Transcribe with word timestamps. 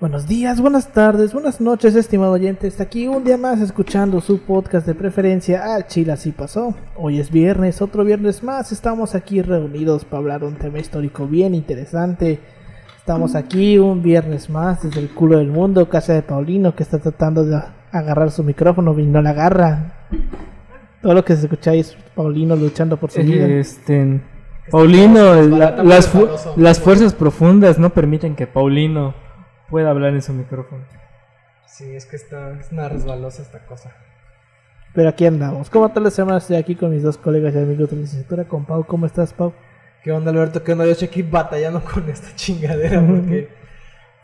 Buenos 0.00 0.28
días, 0.28 0.60
buenas 0.60 0.92
tardes, 0.92 1.32
buenas 1.32 1.60
noches, 1.60 1.96
estimado 1.96 2.32
oyente. 2.32 2.68
Está 2.68 2.84
aquí 2.84 3.08
un 3.08 3.24
día 3.24 3.36
más 3.36 3.60
escuchando 3.60 4.20
su 4.20 4.38
podcast 4.42 4.86
de 4.86 4.94
preferencia 4.94 5.74
al 5.74 5.88
Chile 5.88 6.12
así 6.12 6.30
pasó. 6.30 6.72
Hoy 6.96 7.18
es 7.18 7.32
viernes, 7.32 7.82
otro 7.82 8.04
viernes 8.04 8.44
más. 8.44 8.70
Estamos 8.70 9.16
aquí 9.16 9.42
reunidos 9.42 10.04
para 10.04 10.18
hablar 10.18 10.40
de 10.42 10.46
un 10.46 10.54
tema 10.54 10.78
histórico 10.78 11.26
bien 11.26 11.52
interesante. 11.52 12.38
Estamos 12.96 13.34
aquí 13.34 13.76
un 13.78 14.00
viernes 14.02 14.48
más 14.50 14.82
desde 14.84 15.00
el 15.00 15.08
culo 15.12 15.38
del 15.38 15.48
mundo, 15.50 15.88
casa 15.88 16.12
de 16.12 16.22
Paulino 16.22 16.76
que 16.76 16.84
está 16.84 16.98
tratando 17.00 17.44
de 17.44 17.60
agarrar 17.90 18.30
su 18.30 18.44
micrófono 18.44 18.96
y 19.00 19.06
no 19.06 19.20
la 19.20 19.30
agarra. 19.30 19.94
Todo 21.02 21.14
lo 21.14 21.24
que 21.24 21.34
se 21.34 21.46
escucha 21.46 21.74
es 21.74 21.96
Paulino 22.14 22.54
luchando 22.54 22.98
por 22.98 23.10
su 23.10 23.20
vida. 23.22 23.46
Este, 23.48 24.20
Paulino, 24.70 25.34
la- 25.42 25.82
las, 25.82 26.06
fu- 26.06 26.28
las 26.56 26.78
fuerzas 26.78 27.14
profundas 27.14 27.80
no 27.80 27.90
permiten 27.90 28.36
que 28.36 28.46
Paulino 28.46 29.14
pueda 29.70 29.90
hablar 29.90 30.14
en 30.14 30.22
su 30.22 30.32
micrófono. 30.32 30.82
Sí, 31.66 31.94
es 31.94 32.06
que 32.06 32.16
está, 32.16 32.58
es 32.58 32.72
una 32.72 32.88
resbalosa 32.88 33.42
esta 33.42 33.60
cosa. 33.66 33.92
Pero 34.94 35.10
aquí 35.10 35.26
andamos. 35.26 35.70
¿Cómo 35.70 35.88
tal 35.90 36.04
la 36.04 36.10
semana? 36.10 36.38
Estoy 36.38 36.56
aquí 36.56 36.74
con 36.74 36.90
mis 36.90 37.02
dos 37.02 37.18
colegas 37.18 37.54
y 37.54 37.58
amigos 37.58 37.90
de 37.90 37.96
licenciatura, 37.96 38.44
con 38.44 38.64
Pau. 38.64 38.84
¿Cómo 38.84 39.06
estás, 39.06 39.32
Pau? 39.32 39.52
¿Qué 40.02 40.10
onda, 40.12 40.30
Alberto? 40.30 40.64
¿Qué 40.64 40.72
onda? 40.72 40.86
Yo 40.86 40.92
estoy 40.92 41.08
aquí 41.08 41.22
batallando 41.22 41.82
con 41.84 42.08
esta 42.08 42.34
chingadera 42.34 43.04
porque, 43.06 43.48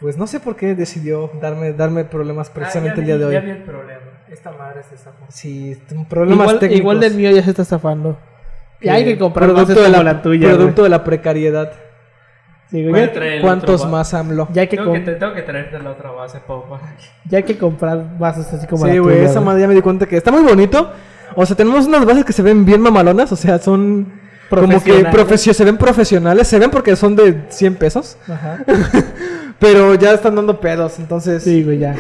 pues 0.01 0.17
no 0.17 0.27
sé 0.27 0.41
por 0.41 0.57
qué 0.57 0.75
decidió 0.75 1.31
darme, 1.41 1.73
darme 1.75 2.05
problemas 2.05 2.49
precisamente 2.51 3.01
el 3.01 3.07
día 3.07 3.19
de 3.19 3.25
hoy. 3.27 3.37
el 3.37 3.63
problema. 3.63 4.01
Esta 4.31 4.51
madre 4.53 4.83
se 4.83 4.97
zafó. 4.97 5.25
Sí, 5.29 5.81
problemas 6.09 6.45
Igual, 6.47 6.59
técnicos. 6.59 6.81
igual 6.81 7.01
del 7.01 7.15
mío 7.15 7.31
ya 7.31 7.43
se 7.43 7.51
está 7.51 7.65
zafando. 7.65 8.19
Y 8.81 8.85
Que 8.85 8.91
hay 8.91 9.05
que 9.05 9.19
comprar 9.19 9.51
producto 9.51 9.75
de 9.75 9.91
como 9.93 10.03
la, 10.03 10.15
la 10.15 10.23
tuya. 10.23 10.49
Producto 10.49 10.83
de 10.83 10.89
la 10.89 11.05
precariedad. 11.05 11.73
A 12.73 12.77
ya, 13.37 13.41
¿Cuántos 13.41 13.89
más 13.89 14.15
AMLO? 14.15 14.49
ya 14.53 14.67
que 14.67 14.77
Tengo 14.77 14.93
que, 14.93 15.01
te- 15.01 15.13
tengo 15.15 15.33
que 15.35 15.43
traerte 15.43 15.79
la 15.79 15.91
otra 15.91 16.11
base, 16.11 16.39
que- 16.39 17.29
ya 17.29 17.39
hay 17.39 17.45
que 17.45 17.57
comprar 17.59 18.19
vasos 18.19 18.53
así 18.53 18.67
como 18.67 18.85
Sí, 18.87 18.93
la 18.95 19.01
güey, 19.01 19.19
esa 19.25 19.41
madre 19.41 19.61
ya 19.63 19.69
me 19.69 19.75
di 19.75 19.81
cuenta 19.83 20.07
que 20.07 20.17
está 20.17 20.31
muy 20.33 20.43
bonito. 20.43 20.91
O 21.37 21.45
sea, 21.47 21.57
tenemos 21.57 21.87
unas 21.87 22.05
bases 22.05 22.25
que 22.25 22.33
se 22.33 22.43
ven 22.43 22.65
bien 22.65 22.81
mamalonas, 22.81 23.31
o 23.33 23.37
sea, 23.37 23.59
son 23.59 24.13
como 24.51 24.83
que 24.83 25.05
profesio- 25.07 25.53
se 25.55 25.65
ven 25.65 25.77
profesionales, 25.77 26.47
se 26.49 26.59
ven 26.59 26.71
porque 26.71 26.95
son 26.97 27.17
de 27.17 27.45
100 27.49 27.75
pesos, 27.77 28.17
Ajá. 28.29 28.59
pero 29.59 29.95
ya 29.95 30.13
están 30.13 30.35
dando 30.37 30.61
pedos, 30.61 30.99
entonces 30.99 31.43
Sí, 31.43 31.63
güey, 31.65 31.79
ya. 31.79 31.95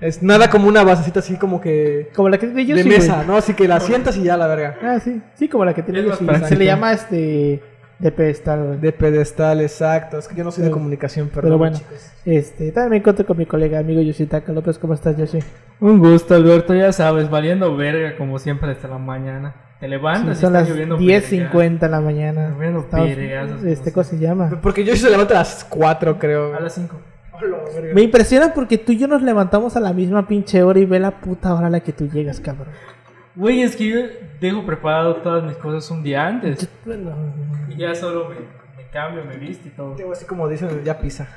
es 0.00 0.22
nada 0.22 0.50
como 0.50 0.68
una 0.68 0.82
basecita 0.84 1.20
así 1.20 1.36
como 1.36 1.60
que 1.60 2.10
Como 2.14 2.28
la 2.28 2.38
que 2.38 2.48
tiene 2.48 2.82
de 2.82 2.84
mesa, 2.84 3.16
güey. 3.16 3.26
¿no? 3.28 3.36
Así 3.36 3.54
que 3.54 3.66
la 3.68 3.80
sientas 3.80 4.16
y 4.16 4.22
ya 4.24 4.36
la 4.36 4.46
verga. 4.46 4.76
Ah, 4.82 4.98
sí. 5.02 5.22
Sí, 5.34 5.48
como 5.48 5.64
la 5.64 5.72
que 5.74 5.82
tiene 5.82 6.02
Yoshi. 6.02 6.26
Se 6.48 6.56
le 6.56 6.64
llama 6.66 6.92
este 6.92 7.62
de 7.98 8.12
pedestal, 8.12 8.64
güey. 8.64 8.78
De 8.78 8.92
pedestal, 8.92 9.60
exacto. 9.60 10.18
Es 10.18 10.28
que 10.28 10.34
yo 10.34 10.44
no 10.44 10.50
soy 10.50 10.64
de 10.64 10.70
comunicación, 10.70 11.28
perdón, 11.28 11.42
Pero 11.44 11.58
bueno, 11.58 11.76
chicos. 11.78 12.12
este, 12.24 12.72
también 12.72 12.90
me 12.90 12.96
encuentro 12.98 13.24
con 13.24 13.38
mi 13.38 13.46
colega 13.46 13.78
amigo 13.78 14.00
Yoshitaka 14.02 14.52
López. 14.52 14.78
¿Cómo 14.78 14.94
estás, 14.94 15.16
Yoshi? 15.16 15.38
Un 15.80 15.98
gusto, 15.98 16.34
Alberto. 16.34 16.74
Ya 16.74 16.92
sabes, 16.92 17.30
valiendo 17.30 17.74
verga 17.76 18.16
como 18.16 18.38
siempre 18.38 18.70
hasta 18.70 18.88
la 18.88 18.98
mañana. 18.98 19.54
Te 19.80 19.88
levantas 19.88 20.38
Sí, 20.38 20.44
y 20.44 20.46
son 20.46 20.56
está 20.56 20.60
las 20.60 20.68
lloviendo 20.68 20.98
10.50 20.98 21.78
de 21.78 21.88
la 21.88 22.00
mañana. 22.00 22.48
Lloviendo 22.50 22.86
este, 23.66 23.92
¿cómo 23.92 24.04
se 24.04 24.18
llama? 24.18 24.58
Porque 24.62 24.84
yo 24.84 24.96
se 24.96 25.10
levanta 25.10 25.34
a 25.34 25.38
las 25.38 25.64
4, 25.64 26.18
creo. 26.18 26.54
A 26.54 26.60
las 26.60 26.74
5. 26.74 26.96
Me 27.92 28.02
impresiona 28.02 28.54
porque 28.54 28.78
tú 28.78 28.92
y 28.92 28.98
yo 28.98 29.08
nos 29.08 29.22
levantamos 29.22 29.76
a 29.76 29.80
la 29.80 29.92
misma 29.92 30.26
pinche 30.26 30.62
hora 30.62 30.78
y 30.78 30.86
ve 30.86 30.98
la 30.98 31.20
puta 31.20 31.54
hora 31.54 31.66
a 31.66 31.70
la 31.70 31.80
que 31.80 31.92
tú 31.92 32.08
llegas, 32.08 32.40
cabrón. 32.40 32.68
Güey, 33.36 33.62
es 33.62 33.76
que 33.76 33.86
yo 33.86 33.98
dejo 34.40 34.64
preparado 34.64 35.16
todas 35.16 35.44
mis 35.44 35.56
cosas 35.56 35.88
un 35.90 36.02
día 36.02 36.26
antes. 36.26 36.68
Y 37.68 37.76
ya 37.76 37.94
solo 37.94 38.30
me, 38.30 38.36
me 38.82 38.90
cambio, 38.90 39.24
me 39.24 39.36
visto 39.36 39.68
y 39.68 39.70
todo. 39.70 39.94
Digo, 39.94 40.12
Así 40.12 40.24
como 40.24 40.48
dicen 40.48 40.70
el 40.70 40.82
ya 40.82 40.98
pisa. 40.98 41.28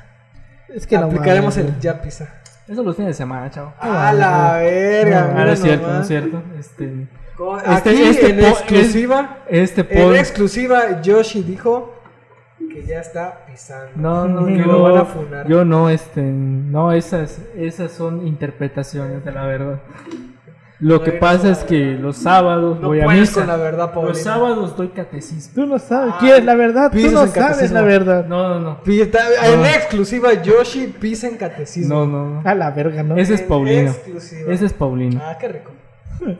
Es 0.68 0.86
que 0.86 0.96
no 0.96 1.06
Aplicaremos 1.06 1.56
el 1.58 1.78
ya 1.78 2.00
pisa. 2.00 2.40
Eso 2.66 2.82
los 2.82 2.96
fines 2.96 3.10
de 3.10 3.14
semana, 3.14 3.50
chavo. 3.50 3.74
A 3.78 4.12
la 4.12 4.58
verga, 4.58 5.32
no 5.34 5.50
es 5.52 5.60
cierto, 5.60 5.88
no 5.88 6.00
es 6.00 6.06
cierto. 6.06 6.42
Este, 6.58 6.84
Este- 6.84 7.20
Aquí 7.66 8.02
este 8.02 8.30
en 8.30 8.40
exclusiva, 8.40 9.38
este 9.48 9.80
en 9.80 10.02
pod... 10.08 10.14
exclusiva, 10.14 11.00
Yoshi 11.02 11.42
dijo 11.42 11.94
que 12.58 12.84
ya 12.84 13.00
está 13.00 13.44
pisando. 13.46 13.90
No, 13.96 14.28
no, 14.28 14.46
que 14.46 14.58
yo, 14.58 14.66
lo 14.66 14.82
van 14.82 14.96
a 14.98 15.04
funar. 15.06 15.48
yo 15.48 15.64
no, 15.64 15.88
este, 15.90 16.20
no, 16.22 16.92
esas, 16.92 17.40
esas 17.56 17.92
son 17.92 18.26
interpretaciones 18.26 19.24
de 19.24 19.32
la 19.32 19.46
verdad. 19.46 19.80
Lo 20.80 21.02
que 21.02 21.12
pasa 21.12 21.50
es 21.50 21.58
que 21.64 21.78
verdad. 21.88 22.00
los 22.02 22.16
sábados 22.16 22.80
no 22.80 22.88
voy 22.88 23.00
a 23.00 23.06
misa. 23.08 23.40
con 23.40 23.46
la 23.48 23.56
verdad, 23.56 23.92
Paulina. 23.92 24.08
Los 24.14 24.22
sábados 24.22 24.76
doy 24.76 24.88
catecismo. 24.88 25.52
Tú 25.54 25.66
no 25.66 25.78
sabes. 25.78 26.14
Ah, 26.14 26.18
¿Quién 26.20 26.34
es 26.36 26.44
la 26.44 26.54
verdad? 26.54 26.90
Tú 26.90 26.98
no 26.98 27.04
en 27.04 27.12
sabes 27.14 27.32
catecismo. 27.32 27.74
la 27.74 27.82
verdad. 27.82 28.26
No, 28.26 28.48
no, 28.48 28.60
no. 28.60 28.80
En 28.86 29.60
No. 29.60 29.66
exclusiva, 29.66 30.32
Yoshi 30.42 30.86
pisa 30.98 31.28
en 31.28 31.36
catecismo. 31.36 31.94
No, 31.94 32.06
no, 32.06 32.28
no. 32.42 32.48
A 32.48 32.54
la 32.54 32.70
verga, 32.70 33.02
¿no? 33.02 33.16
Ese 33.16 33.34
es 33.34 33.42
Paulino. 33.42 33.90
exclusiva. 33.90 34.52
Ese 34.52 34.66
es 34.66 34.72
Paulino. 34.72 35.20
Ah, 35.22 35.36
qué 35.38 35.48
rico. 35.48 35.70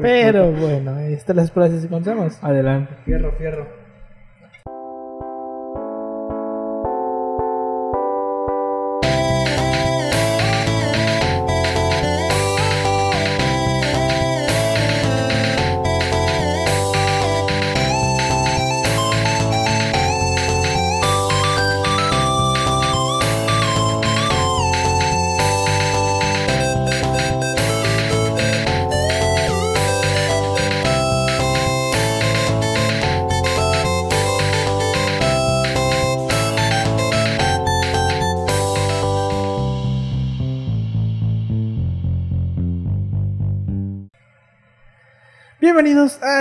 Pero 0.00 0.50
bueno, 0.52 0.98
estas 1.00 1.36
las 1.36 1.50
pruebas 1.50 1.78
que 1.78 1.86
encontramos. 1.86 2.38
Adelante. 2.42 2.94
Fierro, 3.04 3.32
fierro. 3.32 3.81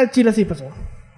Bienvenidos 0.02 0.10
a 0.10 0.12
Chile 0.12 0.30
Así 0.32 0.46
Pasó, 0.46 0.66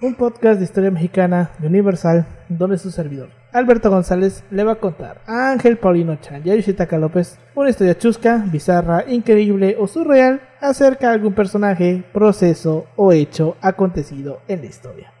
un 0.02 0.14
podcast 0.14 0.58
de 0.58 0.64
historia 0.64 0.90
mexicana 0.90 1.50
de 1.58 1.68
Universal, 1.68 2.26
donde 2.50 2.76
su 2.76 2.90
servidor, 2.90 3.30
Alberto 3.50 3.88
González, 3.88 4.44
le 4.50 4.62
va 4.62 4.72
a 4.72 4.74
contar 4.74 5.22
a 5.26 5.50
Ángel 5.52 5.78
Paulino 5.78 6.16
Chan 6.16 6.42
y 6.44 6.50
a 6.50 6.98
López 6.98 7.38
una 7.54 7.70
historia 7.70 7.96
chusca, 7.96 8.44
bizarra, 8.46 9.04
increíble 9.08 9.76
o 9.78 9.86
surreal 9.86 10.42
acerca 10.60 11.08
de 11.08 11.14
algún 11.14 11.32
personaje, 11.32 12.04
proceso 12.12 12.84
o 12.96 13.12
hecho 13.12 13.56
acontecido 13.62 14.40
en 14.48 14.60
la 14.60 14.66
historia. 14.66 15.12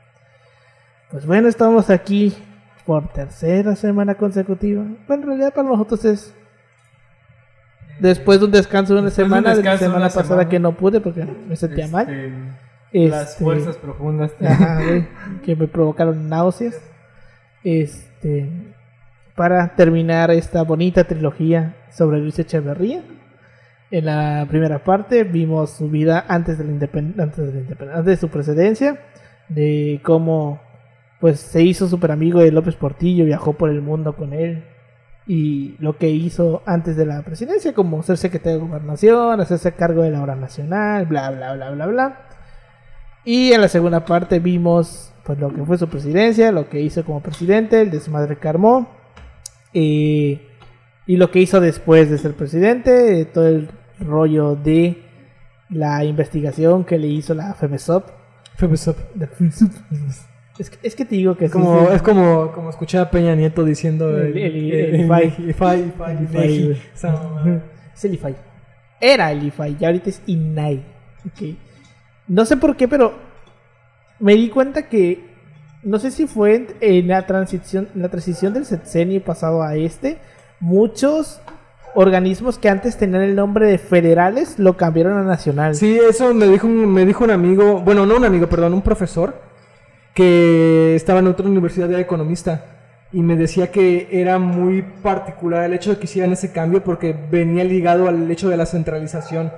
Pues 1.10 1.24
bueno, 1.24 1.48
estamos 1.48 1.88
aquí 1.88 2.34
por 2.84 3.08
tercera 3.14 3.76
semana 3.76 4.14
consecutiva. 4.14 4.84
Bueno, 5.08 5.22
en 5.22 5.28
realidad 5.28 5.54
para 5.54 5.68
nosotros 5.70 6.04
es 6.04 6.34
después 7.98 8.40
de 8.40 8.44
un 8.44 8.52
descanso 8.52 8.92
de 8.92 9.00
una 9.00 9.08
Después 9.08 9.26
semana, 9.26 9.54
de 9.54 9.62
la 9.62 9.72
de 9.72 9.78
semana 9.78 10.08
pasada 10.08 10.24
semana. 10.24 10.48
que 10.50 10.58
no 10.58 10.76
pude 10.76 11.00
porque 11.00 11.24
me 11.24 11.56
sentía 11.56 11.88
mal. 11.88 12.06
Las 12.94 13.32
Este, 13.32 13.44
fuerzas 13.44 13.76
profundas. 13.76 14.32
te- 14.38 14.46
Ajá, 14.48 14.82
güey, 14.82 15.06
que 15.44 15.56
me 15.56 15.66
provocaron 15.68 16.28
náuseas. 16.28 16.80
Este, 17.62 18.50
para 19.34 19.74
terminar 19.74 20.30
esta 20.30 20.62
bonita 20.62 21.04
trilogía 21.04 21.76
sobre 21.90 22.18
Luis 22.20 22.38
Echeverría. 22.38 23.02
En 23.90 24.06
la 24.06 24.46
primera 24.48 24.82
parte 24.82 25.24
vimos 25.24 25.70
su 25.70 25.88
vida 25.88 26.24
antes 26.28 26.58
de 26.58 26.64
la 26.64 26.72
independ- 26.72 27.20
antes 27.20 27.52
de, 27.52 27.60
la 27.62 27.68
independ- 27.68 27.90
antes 27.92 28.06
de 28.06 28.16
su 28.16 28.28
presidencia, 28.28 28.98
de 29.48 30.00
cómo 30.04 30.60
pues 31.20 31.40
se 31.40 31.62
hizo 31.62 31.88
súper 31.88 32.10
amigo 32.12 32.40
de 32.40 32.50
López 32.52 32.74
Portillo, 32.76 33.24
viajó 33.24 33.54
por 33.54 33.70
el 33.70 33.80
mundo 33.80 34.14
con 34.16 34.32
él 34.34 34.64
y 35.26 35.74
lo 35.78 35.96
que 35.96 36.10
hizo 36.10 36.62
antes 36.66 36.96
de 36.96 37.06
la 37.06 37.22
presidencia, 37.22 37.72
como 37.72 38.02
ser 38.02 38.18
secretario 38.18 38.58
de 38.58 38.66
gobernación, 38.66 39.40
hacerse 39.40 39.72
cargo 39.72 40.02
de 40.02 40.10
la 40.10 40.22
obra 40.22 40.34
nacional, 40.36 41.06
bla 41.06 41.30
bla 41.30 41.54
bla 41.54 41.70
bla 41.70 41.86
bla. 41.86 42.20
Y 43.24 43.52
en 43.52 43.60
la 43.60 43.68
segunda 43.68 44.04
parte 44.04 44.38
vimos 44.38 45.10
pues 45.24 45.38
lo 45.38 45.52
que 45.54 45.62
fue 45.64 45.78
su 45.78 45.88
presidencia, 45.88 46.52
lo 46.52 46.68
que 46.68 46.80
hizo 46.80 47.02
como 47.04 47.20
presidente, 47.22 47.80
el 47.80 47.90
desmadre 47.90 48.36
que 48.36 48.46
armó, 48.48 48.88
eh, 49.72 50.46
y 51.06 51.16
lo 51.16 51.30
que 51.30 51.40
hizo 51.40 51.60
después 51.60 52.10
de 52.10 52.18
ser 52.18 52.34
presidente, 52.34 53.20
eh, 53.20 53.24
todo 53.24 53.48
el 53.48 53.68
rollo 54.00 54.54
de 54.54 55.02
la 55.70 56.04
investigación 56.04 56.84
que 56.84 56.98
le 56.98 57.06
hizo 57.06 57.32
la 57.34 57.54
FEMESOP. 57.54 58.10
FEMESOP. 58.56 58.98
La 59.16 59.26
FEMESOP. 59.26 59.70
Es 60.58 60.70
que, 60.70 60.86
es 60.86 60.94
que 60.94 61.04
te 61.04 61.16
digo 61.16 61.36
que 61.36 61.46
Es 61.46 61.50
como, 61.50 61.86
sí. 61.88 61.94
es 61.94 62.02
como, 62.02 62.52
como 62.52 62.70
escuchar 62.70 63.00
a 63.06 63.10
Peña 63.10 63.34
Nieto 63.34 63.64
diciendo 63.64 64.16
El- 64.16 64.36
el- 64.38 64.72
el 64.72 64.94
el- 64.94 65.00
IFAI. 65.00 65.34
IFAI, 65.48 65.92
IFAI. 66.22 66.80
Es 67.94 68.04
el 68.04 68.14
IFAI. 68.14 68.36
Era 69.00 69.32
el 69.32 69.42
IFAI, 69.44 69.76
ya 69.78 69.88
ahorita 69.88 70.10
es 70.10 70.22
INAI. 70.26 70.84
Ok. 71.26 71.56
No 72.28 72.44
sé 72.44 72.56
por 72.56 72.76
qué, 72.76 72.88
pero 72.88 73.14
me 74.18 74.34
di 74.34 74.48
cuenta 74.48 74.88
que 74.88 75.24
no 75.82 75.98
sé 75.98 76.10
si 76.10 76.26
fue 76.26 76.66
en, 76.80 77.08
la 77.08 77.26
transición, 77.26 77.88
la 77.94 78.08
transición 78.08 78.54
del 78.54 78.64
sexenio 78.64 79.22
pasado 79.22 79.62
a 79.62 79.76
este, 79.76 80.18
muchos 80.60 81.40
organismos 81.94 82.58
que 82.58 82.68
antes 82.70 82.96
tenían 82.96 83.22
el 83.22 83.36
nombre 83.36 83.66
de 83.66 83.78
federales 83.78 84.58
lo 84.58 84.76
cambiaron 84.76 85.18
a 85.18 85.22
nacional. 85.22 85.74
Sí, 85.74 85.98
eso 85.98 86.32
me 86.34 86.46
dijo, 86.48 86.66
un- 86.66 86.92
me 86.92 87.04
dijo 87.04 87.22
un 87.24 87.30
amigo, 87.30 87.80
bueno, 87.80 88.06
no 88.06 88.16
un 88.16 88.24
amigo, 88.24 88.48
perdón, 88.48 88.74
un 88.74 88.82
profesor 88.82 89.34
que 90.14 90.94
estaba 90.94 91.18
en 91.20 91.26
otra 91.26 91.46
universidad 91.46 91.88
de 91.88 92.00
economista 92.00 92.64
y 93.12 93.20
me 93.22 93.36
decía 93.36 93.70
que 93.70 94.08
era 94.10 94.38
muy 94.38 94.82
particular 95.02 95.64
el 95.64 95.74
hecho 95.74 95.90
de 95.90 95.98
que 95.98 96.04
hicieran 96.04 96.32
ese 96.32 96.52
cambio 96.52 96.82
porque 96.82 97.14
venía 97.30 97.62
ligado 97.64 98.08
al 98.08 98.28
hecho 98.30 98.48
de 98.48 98.56
la 98.56 98.66
centralización. 98.66 99.52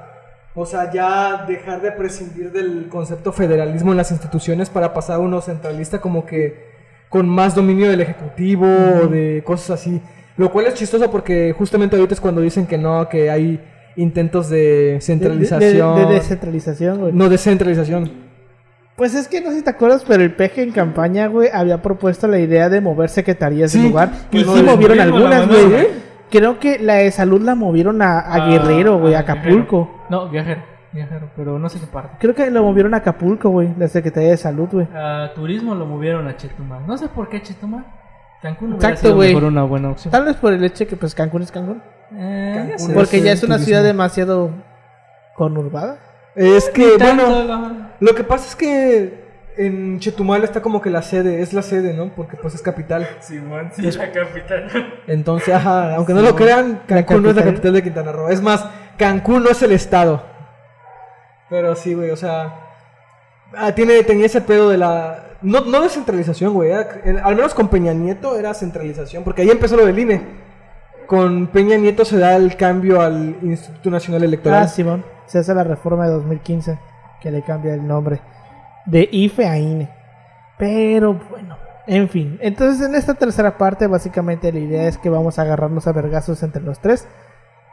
O 0.59 0.65
sea, 0.65 0.91
ya 0.91 1.45
dejar 1.47 1.83
de 1.83 1.93
prescindir 1.93 2.51
del 2.51 2.89
concepto 2.89 3.31
federalismo 3.31 3.91
en 3.91 3.99
las 3.99 4.11
instituciones 4.11 4.71
para 4.71 4.95
pasar 4.95 5.17
a 5.17 5.19
uno 5.19 5.41
centralista 5.43 6.01
como 6.01 6.25
que 6.25 6.65
con 7.11 7.29
más 7.29 7.55
dominio 7.55 7.91
del 7.91 8.01
ejecutivo 8.01 8.67
o 8.67 9.07
de 9.07 9.43
cosas 9.45 9.79
así. 9.79 10.01
Lo 10.39 10.51
cual 10.51 10.67
es 10.67 10.75
chistoso 10.75 11.11
porque 11.11 11.55
justamente 11.57 11.97
ahorita 11.97 12.15
es 12.15 12.21
cuando 12.21 12.41
dicen 12.41 12.67
que 12.67 12.79
no, 12.79 13.07
que 13.09 13.31
hay 13.31 13.61
intentos 13.97 14.49
de 14.49 14.57
De- 14.57 14.93
de- 14.95 15.01
centralización. 15.03 15.95
De, 15.97 16.07
de 16.07 16.15
descentralización, 16.15 16.99
güey. 17.01 17.13
No, 17.13 17.29
descentralización. 17.29 18.11
Pues 18.97 19.15
es 19.15 19.29
que 19.29 19.43
no 19.43 19.51
sé 19.51 19.57
si 19.59 19.63
te 19.63 19.69
acuerdas, 19.71 20.05
pero 20.09 20.23
el 20.23 20.35
peje 20.35 20.63
en 20.63 20.73
campaña, 20.73 21.27
güey, 21.27 21.51
había 21.53 21.83
propuesto 21.83 22.29
la 22.29 22.39
idea 22.39 22.71
de 22.71 22.81
mover 22.81 23.11
secretarías 23.11 23.73
Sí, 23.73 23.83
de 23.83 23.89
lugar. 23.91 24.11
Y 24.33 24.43
pues 24.43 24.57
sí 24.59 24.63
movieron 24.65 25.01
algunas, 25.01 25.47
güey. 25.47 25.65
güey. 25.69 25.87
Creo 26.31 26.59
que 26.59 26.79
la 26.79 26.95
de 26.95 27.11
salud 27.11 27.43
la 27.43 27.55
movieron 27.55 28.01
a, 28.01 28.19
a 28.21 28.35
Ah, 28.47 28.49
Guerrero, 28.49 28.99
güey, 28.99 29.13
a 29.15 29.19
Acapulco. 29.21 29.96
No, 30.09 30.31
Guerrero. 30.31 30.63
Guerrero, 30.93 31.29
pero 31.37 31.59
no 31.59 31.69
sé 31.69 31.79
qué 31.81 31.87
parte. 31.87 32.17
Creo 32.21 32.35
que 32.35 32.51
lo 32.51 32.63
movieron 32.63 32.95
a 32.95 32.99
Acapulco, 32.99 33.51
güey, 33.51 33.75
la 33.77 33.89
Secretaría 33.89 34.31
de 34.31 34.37
Salud, 34.37 34.69
güey. 34.73 34.87
A 34.95 35.33
turismo 35.35 35.75
lo 35.75 35.85
movieron 35.85 36.27
a 36.29 36.37
Chetumal. 36.37 36.87
No 36.87 36.97
sé 36.97 37.09
por 37.09 37.29
qué 37.29 37.43
Chetumal. 37.43 37.85
Cancún 38.41 38.75
Exacto, 38.75 39.15
güey. 39.15 39.35
mejor 39.35 39.45
una 39.49 39.65
buena 39.65 39.91
opción. 39.91 40.13
Tal 40.13 40.25
vez 40.25 40.37
por 40.37 40.53
el 40.53 40.63
hecho 40.65 40.85
de 40.85 40.87
que 40.87 40.97
pues 40.97 41.15
Cancún 41.15 41.43
es 41.43 41.51
Cancún. 41.53 41.83
Eh, 42.15 42.75
Cancún. 42.79 42.95
Porque 42.95 43.19
es 43.19 43.25
ya 43.25 43.33
es 43.33 43.43
una 43.43 43.57
turismo. 43.57 43.67
ciudad 43.67 43.83
demasiado 43.83 44.51
conurbada. 45.35 45.99
Es 46.35 46.69
que, 46.71 46.97
Tanto, 46.99 47.25
bueno, 47.25 47.45
la- 47.45 47.91
lo 47.99 48.15
que 48.15 48.23
pasa 48.25 48.47
es 48.49 48.57
que 48.57 49.27
en 49.57 49.99
Chetumal 50.01 50.45
está 50.45 50.61
como 50.61 50.83
que 50.83 50.91
la 50.91 51.01
sede, 51.01 51.41
es 51.41 51.55
la 51.55 51.63
sede, 51.63 51.95
¿no? 51.95 52.11
Porque 52.15 52.37
pues 52.37 52.55
es 52.55 52.61
capital. 52.63 53.07
Simón, 53.21 53.71
sí, 53.73 53.83
la 53.91 54.13
capital. 54.13 54.67
Entonces, 55.07 55.55
ajá, 55.55 55.95
aunque 55.97 56.13
no 56.13 56.21
lo 56.21 56.37
crean, 56.37 56.83
Cancún 56.87 57.23
no 57.23 57.31
es 57.31 57.37
la 57.37 57.45
capital 57.45 57.73
de 57.73 57.83
Quintana 57.83 58.13
Roo. 58.13 58.29
Es 58.29 58.43
más, 58.43 58.67
Cancún 58.99 59.43
no 59.43 59.51
es 59.51 59.63
el 59.63 59.73
estado. 59.73 60.23
Pero 61.49 61.77
sí, 61.77 61.95
güey, 61.95 62.11
o 62.11 62.17
sea, 62.17 62.55
ah, 63.57 63.73
tiene, 63.73 64.03
tenía 64.03 64.27
ese 64.27 64.41
pedo 64.41 64.69
de 64.69 64.79
la... 64.79 65.23
No, 65.43 65.61
no 65.61 65.83
de 65.83 65.89
centralización, 65.89 66.55
güey. 66.55 66.73
al 66.73 67.37
menos 67.37 67.55
con 67.55 67.69
Peña 67.69 67.93
Nieto 67.93 68.37
era 68.37 68.55
centralización, 68.55 69.23
porque 69.23 69.43
ahí 69.43 69.51
empezó 69.51 69.77
lo 69.77 69.87
del 69.87 69.99
INE. 69.99 70.23
Con 71.07 71.47
Peña 71.49 71.77
Nieto 71.77 72.05
se 72.05 72.19
da 72.19 72.35
el 72.35 72.57
cambio 72.57 73.01
al 73.01 73.37
Instituto 73.43 73.91
Nacional 73.91 74.25
Electoral. 74.25 74.65
Ah, 74.65 74.69
Simón. 74.69 75.05
Se 75.27 75.39
hace 75.39 75.55
la 75.55 75.63
reforma 75.63 76.07
de 76.07 76.13
2015 76.15 76.79
que 77.21 77.31
le 77.31 77.43
cambia 77.43 77.75
el 77.75 77.87
nombre 77.87 78.21
de 78.87 79.09
IFE 79.11 79.47
a 79.47 79.59
INE. 79.59 79.89
Pero 80.59 81.15
bueno, 81.31 81.59
en 81.87 82.09
fin. 82.09 82.39
Entonces 82.41 82.87
en 82.87 82.95
esta 82.95 83.15
tercera 83.15 83.59
parte 83.59 83.87
básicamente 83.87 84.53
la 84.53 84.59
idea 84.59 84.89
es 84.89 84.99
que 84.99 85.11
vamos 85.11 85.39
a 85.39 85.43
agarrarnos 85.43 85.87
a 85.87 85.93
vergazos 85.93 86.43
entre 86.43 86.63
los 86.63 86.81
tres 86.81 87.07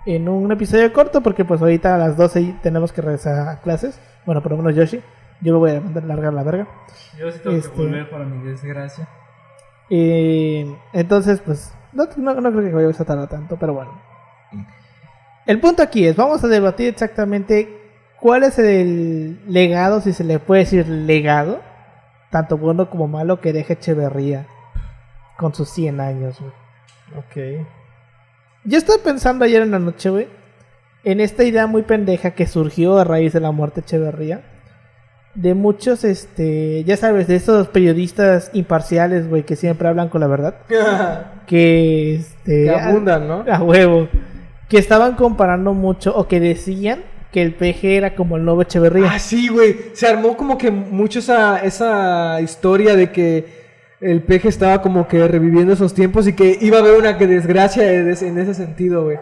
en 0.05 0.27
un 0.29 0.51
episodio 0.51 0.91
corto 0.93 1.21
porque 1.21 1.45
pues 1.45 1.61
ahorita 1.61 1.95
a 1.95 1.97
las 1.97 2.17
12 2.17 2.55
tenemos 2.61 2.91
que 2.91 3.01
regresar 3.01 3.47
a 3.47 3.61
clases. 3.61 3.99
Bueno, 4.25 4.41
por 4.41 4.51
lo 4.51 4.57
menos 4.57 4.75
Yoshi. 4.75 5.01
Yo 5.41 5.53
me 5.53 5.59
voy 5.59 5.71
a 5.71 5.81
mandar 5.81 6.03
largar 6.03 6.33
la 6.33 6.43
verga. 6.43 6.67
Yo 7.19 7.29
sí 7.31 7.39
tengo 7.43 7.57
Este- 7.57 7.69
que 7.71 7.77
volver 7.81 8.09
para 8.09 8.23
mi 8.25 8.45
desgracia. 8.47 9.07
Entonces, 10.93 11.41
pues, 11.41 11.73
no, 11.91 12.07
no, 12.17 12.33
no 12.41 12.51
creo 12.51 12.63
que 12.63 12.71
vaya 12.73 12.89
a 12.89 13.05
tardar 13.05 13.27
tanto, 13.29 13.57
pero 13.57 13.73
bueno. 13.73 13.91
El 15.45 15.59
punto 15.59 15.83
aquí 15.83 16.07
es, 16.07 16.15
vamos 16.15 16.43
a 16.43 16.47
debatir 16.47 16.87
exactamente 16.87 17.77
cuál 18.19 18.43
es 18.43 18.57
el 18.59 19.39
legado, 19.51 19.99
si 20.01 20.13
se 20.13 20.23
le 20.23 20.39
puede 20.39 20.61
decir 20.61 20.87
legado, 20.87 21.59
tanto 22.29 22.57
bueno 22.57 22.89
como 22.89 23.07
malo, 23.07 23.41
que 23.41 23.51
deja 23.51 23.73
Echeverría 23.73 24.45
con 25.37 25.53
sus 25.53 25.69
100 25.69 25.99
años. 25.99 26.39
güey. 26.39 27.59
Ok. 27.59 27.67
Yo 28.65 28.77
estaba 28.77 29.03
pensando 29.03 29.43
ayer 29.43 29.61
en 29.61 29.71
la 29.71 29.79
noche, 29.79 30.09
güey, 30.09 30.27
en 31.03 31.19
esta 31.19 31.43
idea 31.43 31.67
muy 31.67 31.81
pendeja 31.83 32.31
que 32.31 32.47
surgió 32.47 32.97
a 32.97 33.03
raíz 33.03 33.33
de 33.33 33.41
la 33.41 33.51
muerte 33.51 33.81
de 33.81 33.85
Echeverría. 33.87 34.41
De 35.35 35.53
muchos, 35.53 36.03
este, 36.03 36.83
ya 36.83 36.95
sabes, 36.95 37.27
de 37.27 37.35
esos 37.35 37.67
periodistas 37.67 38.51
imparciales, 38.53 39.27
güey, 39.27 39.43
que 39.43 39.55
siempre 39.55 39.87
hablan 39.87 40.09
con 40.09 40.21
la 40.21 40.27
verdad. 40.27 40.55
Que, 41.47 42.15
este, 42.15 42.63
que 42.63 42.69
abundan, 42.69 43.27
¿no? 43.27 43.43
a 43.51 43.61
huevo. 43.61 44.07
Que 44.69 44.77
estaban 44.77 45.15
comparando 45.15 45.73
mucho, 45.73 46.15
o 46.15 46.29
que 46.29 46.39
decían 46.39 47.01
que 47.33 47.41
el 47.41 47.53
PG 47.53 47.83
era 47.83 48.15
como 48.15 48.37
el 48.37 48.45
nuevo 48.45 48.61
Echeverría. 48.61 49.11
Ah, 49.11 49.19
sí, 49.19 49.49
güey. 49.49 49.75
Se 49.91 50.07
armó 50.07 50.37
como 50.37 50.57
que 50.57 50.71
mucho 50.71 51.19
esa, 51.19 51.57
esa 51.57 52.39
historia 52.39 52.95
de 52.95 53.11
que 53.11 53.62
el 54.03 54.21
peje 54.21 54.49
estaba 54.49 54.81
como 54.81 55.07
que 55.07 55.27
reviviendo 55.27 55.73
esos 55.73 55.93
tiempos 55.93 56.27
y 56.27 56.33
que 56.33 56.57
iba 56.61 56.77
a 56.77 56.81
haber 56.81 56.97
una 56.97 57.17
que 57.17 57.25
desgracia 57.27 57.91
en 57.93 58.09
ese, 58.09 58.27
en 58.27 58.37
ese 58.37 58.53
sentido, 58.53 59.05
güey. 59.05 59.17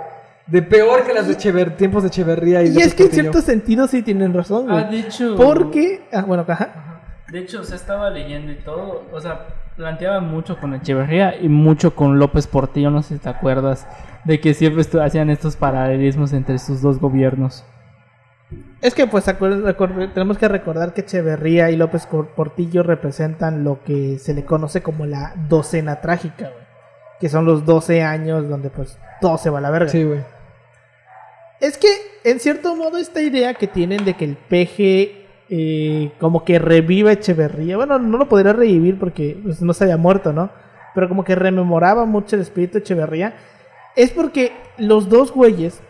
De 0.47 0.61
peor 0.61 1.05
que 1.05 1.13
las 1.13 1.27
de 1.27 1.35
Echever- 1.37 1.75
tiempos 1.77 2.03
de 2.03 2.09
Echeverría 2.09 2.63
y, 2.63 2.75
es 2.77 2.93
que 2.93 3.03
en 3.03 3.11
cierto 3.11 3.41
sentido 3.41 3.87
sí 3.87 4.01
tienen 4.01 4.33
razón, 4.33 4.65
güey. 4.67 4.83
Ah, 4.83 4.89
de 4.89 4.99
hecho. 4.99 5.35
Porque, 5.37 6.01
ah, 6.11 6.23
bueno, 6.23 6.43
ajá. 6.47 6.99
De 7.31 7.39
hecho, 7.39 7.63
se 7.63 7.75
estaba 7.75 8.09
leyendo 8.09 8.51
y 8.51 8.55
todo. 8.55 9.03
O 9.13 9.21
sea, 9.21 9.45
planteaban 9.77 10.29
mucho 10.29 10.57
con 10.59 10.73
Echeverría 10.73 11.39
y 11.39 11.47
mucho 11.47 11.95
con 11.95 12.19
López 12.19 12.47
Portillo. 12.47 12.89
No 12.89 13.01
sé 13.03 13.15
si 13.15 13.19
te 13.21 13.29
acuerdas. 13.29 13.87
De 14.25 14.41
que 14.41 14.53
siempre 14.53 14.83
hacían 15.01 15.29
estos 15.29 15.55
paralelismos 15.55 16.33
entre 16.33 16.59
sus 16.59 16.81
dos 16.81 16.99
gobiernos. 16.99 17.63
Es 18.81 18.95
que 18.95 19.07
pues 19.07 19.25
tenemos 20.13 20.37
que 20.37 20.47
recordar 20.47 20.93
que 20.93 21.01
Echeverría 21.01 21.69
y 21.71 21.77
López 21.77 22.07
Portillo 22.07 22.83
representan 22.83 23.63
lo 23.63 23.83
que 23.83 24.17
se 24.17 24.33
le 24.33 24.43
conoce 24.43 24.81
como 24.81 25.05
la 25.05 25.33
docena 25.47 26.01
trágica, 26.01 26.49
güey. 26.49 26.65
Que 27.19 27.29
son 27.29 27.45
los 27.45 27.65
12 27.65 28.01
años 28.01 28.49
donde 28.49 28.69
pues 28.69 28.97
todo 29.21 29.37
se 29.37 29.49
va 29.49 29.59
a 29.59 29.61
la 29.61 29.69
verga. 29.69 29.89
Sí, 29.89 30.03
güey. 30.03 30.21
Es 31.59 31.77
que, 31.77 31.87
en 32.23 32.39
cierto 32.39 32.75
modo, 32.75 32.97
esta 32.97 33.21
idea 33.21 33.53
que 33.53 33.67
tienen 33.67 34.03
de 34.03 34.15
que 34.15 34.25
el 34.25 34.35
PG 34.35 35.21
eh, 35.53 36.13
como 36.17 36.45
que 36.45 36.59
reviva 36.59 37.11
Echeverría, 37.11 37.75
bueno, 37.75 37.99
no 37.99 38.17
lo 38.17 38.29
podría 38.29 38.53
revivir 38.53 38.97
porque 38.97 39.37
pues, 39.43 39.61
no 39.61 39.73
se 39.73 39.83
había 39.83 39.97
muerto, 39.97 40.31
¿no? 40.31 40.49
Pero 40.95 41.09
como 41.09 41.25
que 41.25 41.35
rememoraba 41.35 42.05
mucho 42.05 42.37
el 42.37 42.41
espíritu 42.41 42.73
de 42.73 42.79
Echeverría, 42.79 43.35
es 43.97 44.11
porque 44.11 44.53
los 44.77 45.09
dos 45.09 45.33
güeyes, 45.33 45.81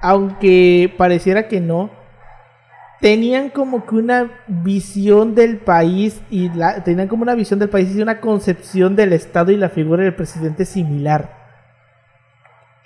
aunque 0.00 0.92
pareciera 0.96 1.48
que 1.48 1.60
no, 1.60 1.90
tenían 3.00 3.50
como 3.50 3.86
que 3.86 3.94
una 3.94 4.30
visión 4.46 5.34
del 5.34 5.58
país 5.58 6.20
y 6.30 6.48
la, 6.50 6.82
tenían 6.82 7.08
como 7.08 7.22
una 7.22 7.34
visión 7.34 7.58
del 7.58 7.68
país 7.68 7.94
y 7.94 8.02
una 8.02 8.20
concepción 8.20 8.96
del 8.96 9.12
Estado 9.12 9.52
y 9.52 9.56
la 9.56 9.68
figura 9.68 10.02
del 10.02 10.14
presidente 10.14 10.64
similar 10.64 11.38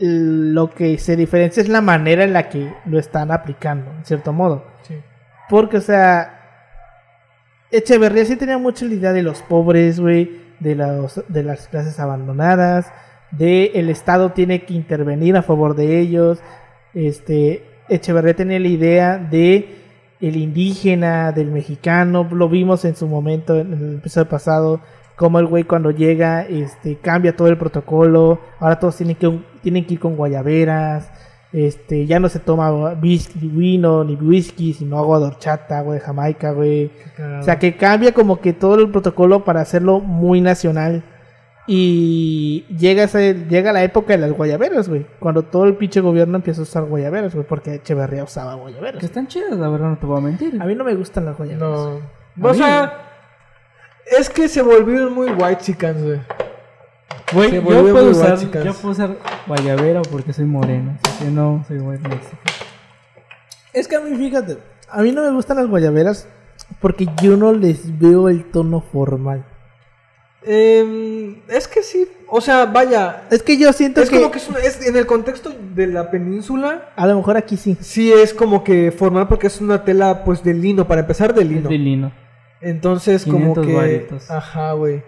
lo 0.03 0.71
que 0.71 0.99
se 0.99 1.15
diferencia 1.15 1.63
es 1.63 1.69
la 1.69 1.81
manera 1.81 2.25
en 2.25 2.33
la 2.33 2.49
que 2.49 2.75
lo 2.87 2.99
están 2.99 3.31
aplicando, 3.31 3.91
en 3.93 4.05
cierto 4.05 4.33
modo. 4.33 4.65
Sí. 4.83 4.95
Porque, 5.49 5.77
o 5.77 5.81
sea, 5.81 6.41
Echeverría 7.71 8.25
sí 8.25 8.37
tenía 8.37 8.59
mucha 8.59 8.85
la 8.85 8.95
idea 8.95 9.13
de 9.13 9.23
los 9.23 9.43
pobres, 9.43 10.01
güey, 10.01 10.41
de, 10.59 10.75
los, 10.75 11.23
de 11.29 11.45
las 11.45 11.69
clases 11.69 12.01
abandonadas, 12.01 12.93
de 13.31 13.73
el 13.75 13.89
Estado 13.89 14.33
tiene 14.33 14.65
que 14.65 14.75
intervenir 14.75 15.37
a 15.37 15.43
favor 15.43 15.77
de 15.77 16.01
ellos. 16.01 16.41
Este, 16.95 17.65
Echeverría 17.89 18.35
tenía 18.35 18.61
la 18.61 18.69
idea 18.69 19.19
de 19.19 19.83
el 20.21 20.37
indígena, 20.37 21.33
del 21.33 21.51
mexicano, 21.51 22.29
lo 22.31 22.49
vimos 22.49 22.85
en 22.85 22.95
su 22.95 23.09
momento 23.09 23.59
en 23.59 23.73
el 23.73 23.95
episodio 23.97 24.29
pasado, 24.29 24.81
como 25.17 25.41
el 25.41 25.47
güey 25.47 25.65
cuando 25.65 25.91
llega, 25.91 26.43
este, 26.43 26.97
cambia 26.97 27.37
todo 27.37 27.49
el 27.49 27.59
protocolo, 27.59 28.39
ahora 28.61 28.79
todos 28.79 28.97
tienen 28.97 29.17
que, 29.17 29.41
tienen 29.63 29.85
que 29.85 29.95
ir 29.95 30.01
con 30.01 30.15
guayaberas, 30.15 31.11
este, 31.53 32.07
ya 32.07 32.19
no 32.19 32.29
se 32.29 32.39
toma 32.39 32.95
whisky, 32.95 33.49
vino 33.49 34.05
ni 34.05 34.15
whisky, 34.15 34.73
sino 34.73 34.97
agua 34.99 35.19
de 35.19 35.27
horchata, 35.27 35.83
güey, 35.83 35.99
de 35.99 36.05
Jamaica, 36.05 36.53
güey. 36.53 36.91
O 37.41 37.43
sea, 37.43 37.59
que 37.59 37.77
cambia 37.77 38.15
como 38.15 38.41
que 38.41 38.55
todo 38.55 38.77
el 38.77 38.91
protocolo 38.91 39.45
para 39.45 39.61
hacerlo 39.61 40.01
muy 40.01 40.41
nacional. 40.41 41.03
Y 41.67 42.65
llega, 42.77 43.05
ese- 43.05 43.47
llega 43.49 43.73
la 43.73 43.85
época 43.85 44.15
de 44.15 44.19
las 44.19 44.33
guayaberas, 44.33 44.89
güey. 44.89 45.07
Cuando 45.21 45.43
todo 45.45 45.65
el 45.65 45.77
pinche 45.77 46.01
gobierno 46.01 46.37
empieza 46.37 46.61
a 46.61 46.65
usar 46.65 46.85
guayaberas, 46.85 47.35
güey. 47.35 47.47
Porque 47.47 47.75
Echeverría 47.75 48.25
usaba 48.25 48.55
guayaberas. 48.55 48.99
Que 49.01 49.07
están 49.07 49.29
chidas, 49.29 49.57
la 49.57 49.69
verdad, 49.69 49.91
no 49.91 49.99
te 49.99 50.07
voy 50.07 50.19
a 50.19 50.21
mentir. 50.23 50.61
A 50.61 50.65
mí 50.67 50.75
no 50.75 50.85
me 50.85 50.95
gustan 50.97 51.25
las 51.25 51.37
guayaberas. 51.37 52.01
No. 52.37 52.49
O 52.49 52.55
sea, 52.55 53.11
es 54.19 54.29
que 54.29 54.49
se 54.49 54.61
volvieron 54.63 55.15
muy 55.15 55.29
white 55.31 55.63
chicans, 55.63 56.03
güey. 56.03 56.21
Güey, 57.33 57.51
se 57.51 57.57
yo 57.57 57.63
volvió 57.63 57.93
puedo, 57.93 58.11
usar, 58.11 58.39
yo 58.39 58.75
puedo 58.75 58.91
usar 58.91 59.17
guayabera 59.47 60.03
porque 60.03 60.33
soy 60.33 60.45
moreno. 60.45 60.99
Así 61.05 61.25
que 61.25 61.31
no 61.31 61.65
soy 61.69 61.79
white 61.79 62.07
Mexican. 62.09 62.39
Es 63.73 63.89
que 63.89 63.97
a 63.97 64.01
mí, 64.01 64.15
fíjate, 64.17 64.59
a 64.91 65.01
mí 65.01 65.13
no 65.13 65.23
me 65.23 65.31
gustan 65.31 65.57
las 65.57 65.67
guayaberas 65.69 66.29
porque 66.81 67.07
yo 67.23 67.37
no 67.39 67.53
les 67.53 67.99
veo 67.99 68.29
el 68.29 68.45
tono 68.51 68.81
formal. 68.81 69.45
Em, 70.45 71.37
es 71.49 71.69
que 71.69 71.83
sí, 71.83 72.07
o 72.29 72.41
sea, 72.41 72.67
vaya, 72.67 73.25
Es 73.31 73.43
que 73.43 73.57
yo 73.57 73.73
siento 73.73 74.01
es 74.03 74.11
que, 74.11 74.17
como 74.19 74.31
que 74.33 74.39
es, 74.39 74.49
una- 74.49 74.59
es- 74.59 74.85
en 74.87 74.97
el 74.97 75.07
contexto 75.07 75.53
de 75.75 75.87
la 75.87 76.11
península, 76.11 76.91
a 76.97 77.07
lo 77.07 77.17
mejor 77.17 77.37
aquí 77.37 77.57
sí. 77.57 77.77
sí 77.81 78.13
es 78.13 78.35
como 78.35 78.65
que 78.65 78.91
formal 78.91 79.29
porque 79.29 79.47
es 79.47 79.61
una 79.61 79.85
tela 79.85 80.25
pues 80.25 80.43
de 80.43 80.55
lino, 80.55 80.89
para 80.89 81.03
empezar 81.03 81.33
de 81.35 81.43
Es 81.43 81.49
lino. 81.49 81.69
de 81.69 81.79
lino. 81.79 82.13
Entonces 82.61 83.25
como 83.25 83.55
500 83.55 83.67
que... 83.67 83.73
varitos. 83.75 84.31
Ajá, 84.31 84.73
güey. 84.73 84.97
O 84.99 85.03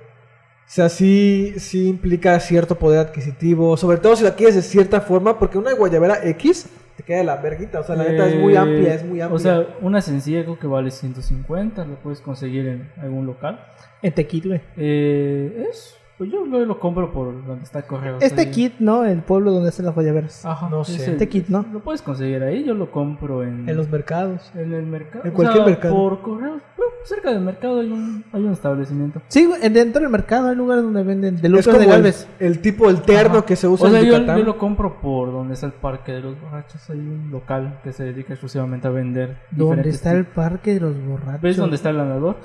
sea, 0.67 0.89
sí, 0.89 1.55
sí 1.59 1.89
implica 1.89 2.39
cierto 2.41 2.77
poder 2.77 3.01
adquisitivo, 3.01 3.77
sobre 3.77 3.99
todo 3.99 4.17
si 4.17 4.25
la 4.25 4.35
quieres 4.35 4.55
de 4.55 4.63
cierta 4.63 5.01
forma, 5.01 5.39
porque 5.39 5.59
una 5.59 5.73
guayabera 5.73 6.21
X 6.29 6.67
te 6.97 7.03
queda 7.03 7.19
de 7.19 7.25
la 7.25 7.37
verguita, 7.37 7.81
o 7.81 7.85
sea, 7.85 7.97
la 7.97 8.05
neta 8.05 8.27
es 8.29 8.39
muy 8.41 8.55
Eh, 8.55 8.59
amplia, 8.59 8.95
es 8.95 9.05
muy 9.05 9.21
amplia. 9.21 9.35
O 9.35 9.39
sea, 9.39 9.67
una 9.81 10.01
sencilla 10.01 10.43
creo 10.45 10.59
que 10.59 10.67
vale 10.67 10.91
150, 10.91 11.85
lo 11.85 11.97
puedes 11.97 12.21
conseguir 12.21 12.67
en 12.67 12.91
algún 13.01 13.27
local. 13.27 13.61
En 14.03 14.13
Tequit, 14.15 14.47
güey. 14.47 14.61
Eh, 14.77 15.67
es, 15.71 15.97
pues 16.19 16.31
yo 16.31 16.45
lo, 16.47 16.65
lo 16.65 16.79
compro 16.79 17.13
por 17.13 17.45
donde 17.45 17.65
está 17.65 17.81
el 17.81 17.87
correo. 17.87 18.19
Este 18.21 18.43
ahí. 18.43 18.51
kit, 18.51 18.75
¿no? 18.79 19.05
El 19.05 19.23
pueblo 19.23 19.51
donde 19.51 19.71
están 19.71 19.87
las 19.87 19.95
guayaberas. 19.95 20.45
Ajá, 20.47 20.69
No 20.69 20.83
es 20.83 20.89
sé. 20.89 21.05
el- 21.07 21.13
Este 21.13 21.29
kit, 21.29 21.49
¿no? 21.49 21.65
Lo 21.73 21.81
puedes 21.81 22.03
conseguir 22.03 22.43
ahí, 22.45 22.63
yo 22.65 22.75
lo 22.75 22.91
compro 22.93 23.43
en, 23.43 23.69
en 23.69 23.77
los 23.77 23.89
mercados. 23.91 24.53
en 24.55 24.73
el 24.73 24.87
mercado. 24.87 25.25
en 25.25 25.31
O 25.33 25.35
cualquier 25.35 25.65
sea, 25.65 25.67
mercado. 25.73 25.95
Por 25.95 26.21
correo, 26.23 26.61
cerca 27.05 27.31
del 27.31 27.41
mercado 27.41 27.81
hay 27.81 27.91
un, 27.93 28.25
hay 28.33 28.43
un 28.43 28.53
establecimiento. 28.53 29.21
Sí, 29.29 29.49
dentro 29.71 30.03
del 30.03 30.11
mercado 30.11 30.49
hay 30.49 30.57
lugares 30.57 30.85
donde 30.85 31.03
venden 31.03 31.37
de 31.37 31.47
Es 31.47 31.51
Lucas 31.51 31.79
de 31.79 31.85
el, 31.85 31.91
Galvez. 31.91 32.29
el 32.41 32.61
tipo, 32.61 32.91
el 32.91 33.03
terno 33.03 33.39
Ajá. 33.39 33.47
que 33.47 33.57
se 33.57 33.69
usa 33.69 33.89
O 33.89 33.91
sea, 33.91 34.01
en 34.01 34.07
yo, 34.07 34.13
Yucatán. 34.15 34.39
yo 34.39 34.45
lo 34.45 34.59
compro 34.59 35.01
por 35.01 35.31
donde 35.33 35.55
está 35.55 35.67
el 35.67 35.73
parque 35.73 36.13
de 36.13 36.21
los 36.21 36.41
borrachos. 36.41 36.89
Hay 36.91 36.99
un 36.99 37.31
local 37.31 37.81
que 37.85 37.93
se 37.93 38.05
dedica 38.05 38.33
exclusivamente 38.33 38.89
a 38.89 38.91
vender. 38.91 39.37
¿Dónde 39.51 39.89
está 39.91 40.13
el 40.13 40.25
parque 40.27 40.75
de 40.75 40.81
los 40.81 40.95
borrachos? 41.07 41.43
¿Ves 41.43 41.57
dónde 41.57 41.77
está 41.77 41.91
el 41.91 42.01
andador? 42.01 42.37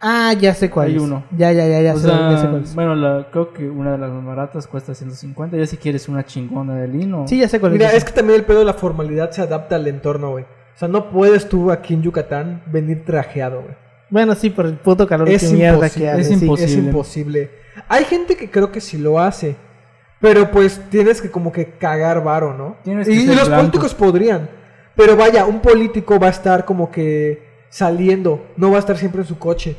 Ah, 0.00 0.34
ya 0.38 0.52
sé 0.54 0.68
cuál 0.70 0.88
Hay 0.88 0.96
es. 0.96 1.02
uno. 1.02 1.24
Ya, 1.36 1.52
ya, 1.52 1.66
ya, 1.66 1.80
ya, 1.80 1.94
o 1.94 1.96
sé, 1.96 2.06
sea, 2.06 2.30
ya 2.30 2.36
sé 2.38 2.48
cuál 2.48 2.62
es. 2.62 2.74
bueno, 2.74 2.94
la, 2.94 3.28
creo 3.32 3.54
que 3.54 3.68
una 3.68 3.92
de 3.92 3.98
las 3.98 4.10
más 4.10 4.24
baratas 4.26 4.66
cuesta 4.66 4.94
150. 4.94 5.56
Ya 5.56 5.66
si 5.66 5.78
quieres 5.78 6.06
una 6.08 6.24
chingona 6.24 6.74
de 6.74 6.86
lino. 6.88 7.26
Sí, 7.26 7.40
ya 7.40 7.48
sé 7.48 7.60
cuál 7.60 7.72
Mira, 7.72 7.88
es. 7.88 7.94
es 7.94 8.04
que 8.04 8.12
también 8.12 8.38
el 8.40 8.44
pedo 8.44 8.58
de 8.58 8.66
la 8.66 8.74
formalidad 8.74 9.30
se 9.30 9.40
adapta 9.40 9.76
al 9.76 9.86
entorno, 9.88 10.30
güey. 10.32 10.44
O 10.44 10.78
sea, 10.78 10.88
no 10.88 11.08
puedes 11.10 11.48
tú 11.48 11.70
aquí 11.72 11.94
en 11.94 12.02
Yucatán 12.02 12.62
venir 12.66 13.06
trajeado, 13.06 13.62
güey. 13.62 13.74
Bueno, 14.08 14.34
sí, 14.34 14.50
por 14.50 14.66
el 14.66 14.74
puto 14.74 15.06
calor 15.06 15.28
Es 15.28 15.50
mierda 15.52 15.76
imposible. 15.86 16.04
que 16.06 16.10
hace. 16.10 16.20
Es 16.20 16.26
sí. 16.28 16.44
imposible. 16.44 16.72
Es 16.72 16.78
imposible. 16.78 17.50
Hay 17.88 18.04
gente 18.04 18.36
que 18.36 18.50
creo 18.50 18.70
que 18.70 18.80
sí 18.80 18.98
lo 18.98 19.18
hace. 19.18 19.56
Pero 20.20 20.50
pues 20.50 20.80
tienes 20.90 21.20
que 21.20 21.30
como 21.30 21.52
que 21.52 21.72
cagar 21.72 22.24
varo, 22.24 22.54
¿no? 22.54 22.76
Tienes 22.82 23.06
que 23.06 23.12
y, 23.14 23.26
los 23.26 23.48
blanco. 23.48 23.56
políticos 23.56 23.94
podrían. 23.94 24.48
Pero 24.94 25.14
vaya, 25.16 25.44
un 25.44 25.60
político 25.60 26.18
va 26.18 26.28
a 26.28 26.30
estar 26.30 26.64
como 26.64 26.90
que 26.90 27.46
saliendo. 27.68 28.46
No 28.56 28.70
va 28.70 28.76
a 28.76 28.80
estar 28.80 28.96
siempre 28.96 29.20
en 29.20 29.26
su 29.26 29.38
coche. 29.38 29.76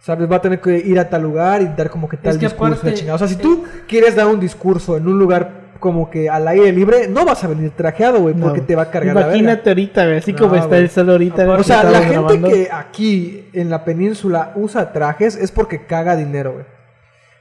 ¿Sabes? 0.00 0.30
Va 0.30 0.36
a 0.36 0.40
tener 0.40 0.60
que 0.60 0.78
ir 0.78 0.98
a 0.98 1.10
tal 1.10 1.22
lugar 1.22 1.60
y 1.60 1.66
dar 1.66 1.90
como 1.90 2.08
que 2.08 2.16
tal 2.16 2.38
que 2.38 2.46
discurso. 2.46 2.80
aparte-. 2.80 3.10
O 3.10 3.18
sea, 3.18 3.28
si 3.28 3.36
tú 3.36 3.64
quieres 3.86 4.14
dar 4.14 4.28
un 4.28 4.40
discurso 4.40 4.96
en 4.96 5.06
un 5.06 5.18
lugar 5.18 5.67
como 5.78 6.10
que 6.10 6.28
al 6.28 6.46
aire 6.48 6.72
libre, 6.72 7.08
no 7.08 7.24
vas 7.24 7.42
a 7.44 7.48
venir 7.48 7.70
trajeado, 7.70 8.20
güey, 8.20 8.34
No. 8.34 8.46
porque 8.46 8.60
te 8.60 8.74
va 8.76 8.82
a 8.82 8.90
cargar 8.90 9.14
la 9.14 9.20
verga. 9.22 9.36
Imagínate 9.36 9.70
ahorita, 9.70 10.04
güey, 10.06 10.18
así 10.18 10.32
No, 10.32 10.38
como 10.38 10.56
está 10.56 10.76
el 10.78 10.90
sol 10.90 11.10
ahorita. 11.10 11.48
O 11.50 11.62
sea, 11.62 11.82
la 11.84 11.98
gente 12.00 12.12
grabando. 12.14 12.48
que 12.48 12.68
aquí 12.72 13.48
en 13.52 13.70
la 13.70 13.84
península 13.84 14.52
usa 14.56 14.92
trajes 14.92 15.36
es 15.36 15.50
porque 15.52 15.86
caga 15.86 16.16
dinero, 16.16 16.52
güey. 16.52 16.64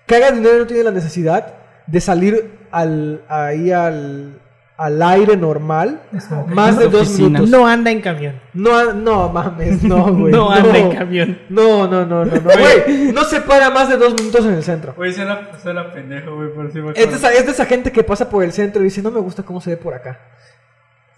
Caga 0.05 0.31
dinero 0.31 0.55
y 0.55 0.59
no 0.59 0.67
tiene 0.67 0.83
la 0.83 0.91
necesidad 0.91 1.53
de 1.85 2.01
salir 2.01 2.51
al, 2.71 3.21
ahí 3.27 3.71
al, 3.71 4.39
al 4.77 5.01
aire 5.01 5.35
normal 5.35 6.01
más 6.49 6.77
de 6.77 6.87
dos 6.87 7.07
oficina. 7.07 7.39
minutos. 7.39 7.49
No 7.49 7.65
anda 7.67 7.89
en 7.89 7.99
camión. 8.01 8.39
No, 8.53 8.93
no 8.93 9.29
mames, 9.29 9.81
no, 9.83 10.13
güey. 10.13 10.31
no 10.31 10.51
anda 10.51 10.77
en 10.77 10.91
camión. 10.95 11.39
No, 11.49 11.87
no, 11.87 12.05
no, 12.05 12.23
no, 12.25 12.35
no, 12.35 12.41
güey. 12.41 13.11
No 13.11 13.23
se 13.23 13.41
para 13.41 13.71
más 13.71 13.89
de 13.89 13.97
dos 13.97 14.13
minutos 14.13 14.45
en 14.45 14.53
el 14.53 14.63
centro. 14.63 14.93
Güey, 14.95 15.13
suena, 15.13 15.49
suena 15.61 15.91
pendejo, 15.91 16.35
güey, 16.35 16.49
sí 16.71 16.79
me 16.79 16.91
Es 16.91 17.09
de, 17.09 17.15
esa, 17.15 17.33
es 17.33 17.45
de 17.45 17.51
esa 17.53 17.65
gente 17.65 17.91
que 17.91 18.03
pasa 18.03 18.29
por 18.29 18.43
el 18.43 18.51
centro 18.51 18.81
y 18.81 18.85
dice, 18.85 19.01
no 19.01 19.09
me 19.09 19.19
gusta 19.19 19.41
cómo 19.43 19.59
se 19.61 19.71
ve 19.71 19.77
por 19.77 19.95
acá. 19.95 20.19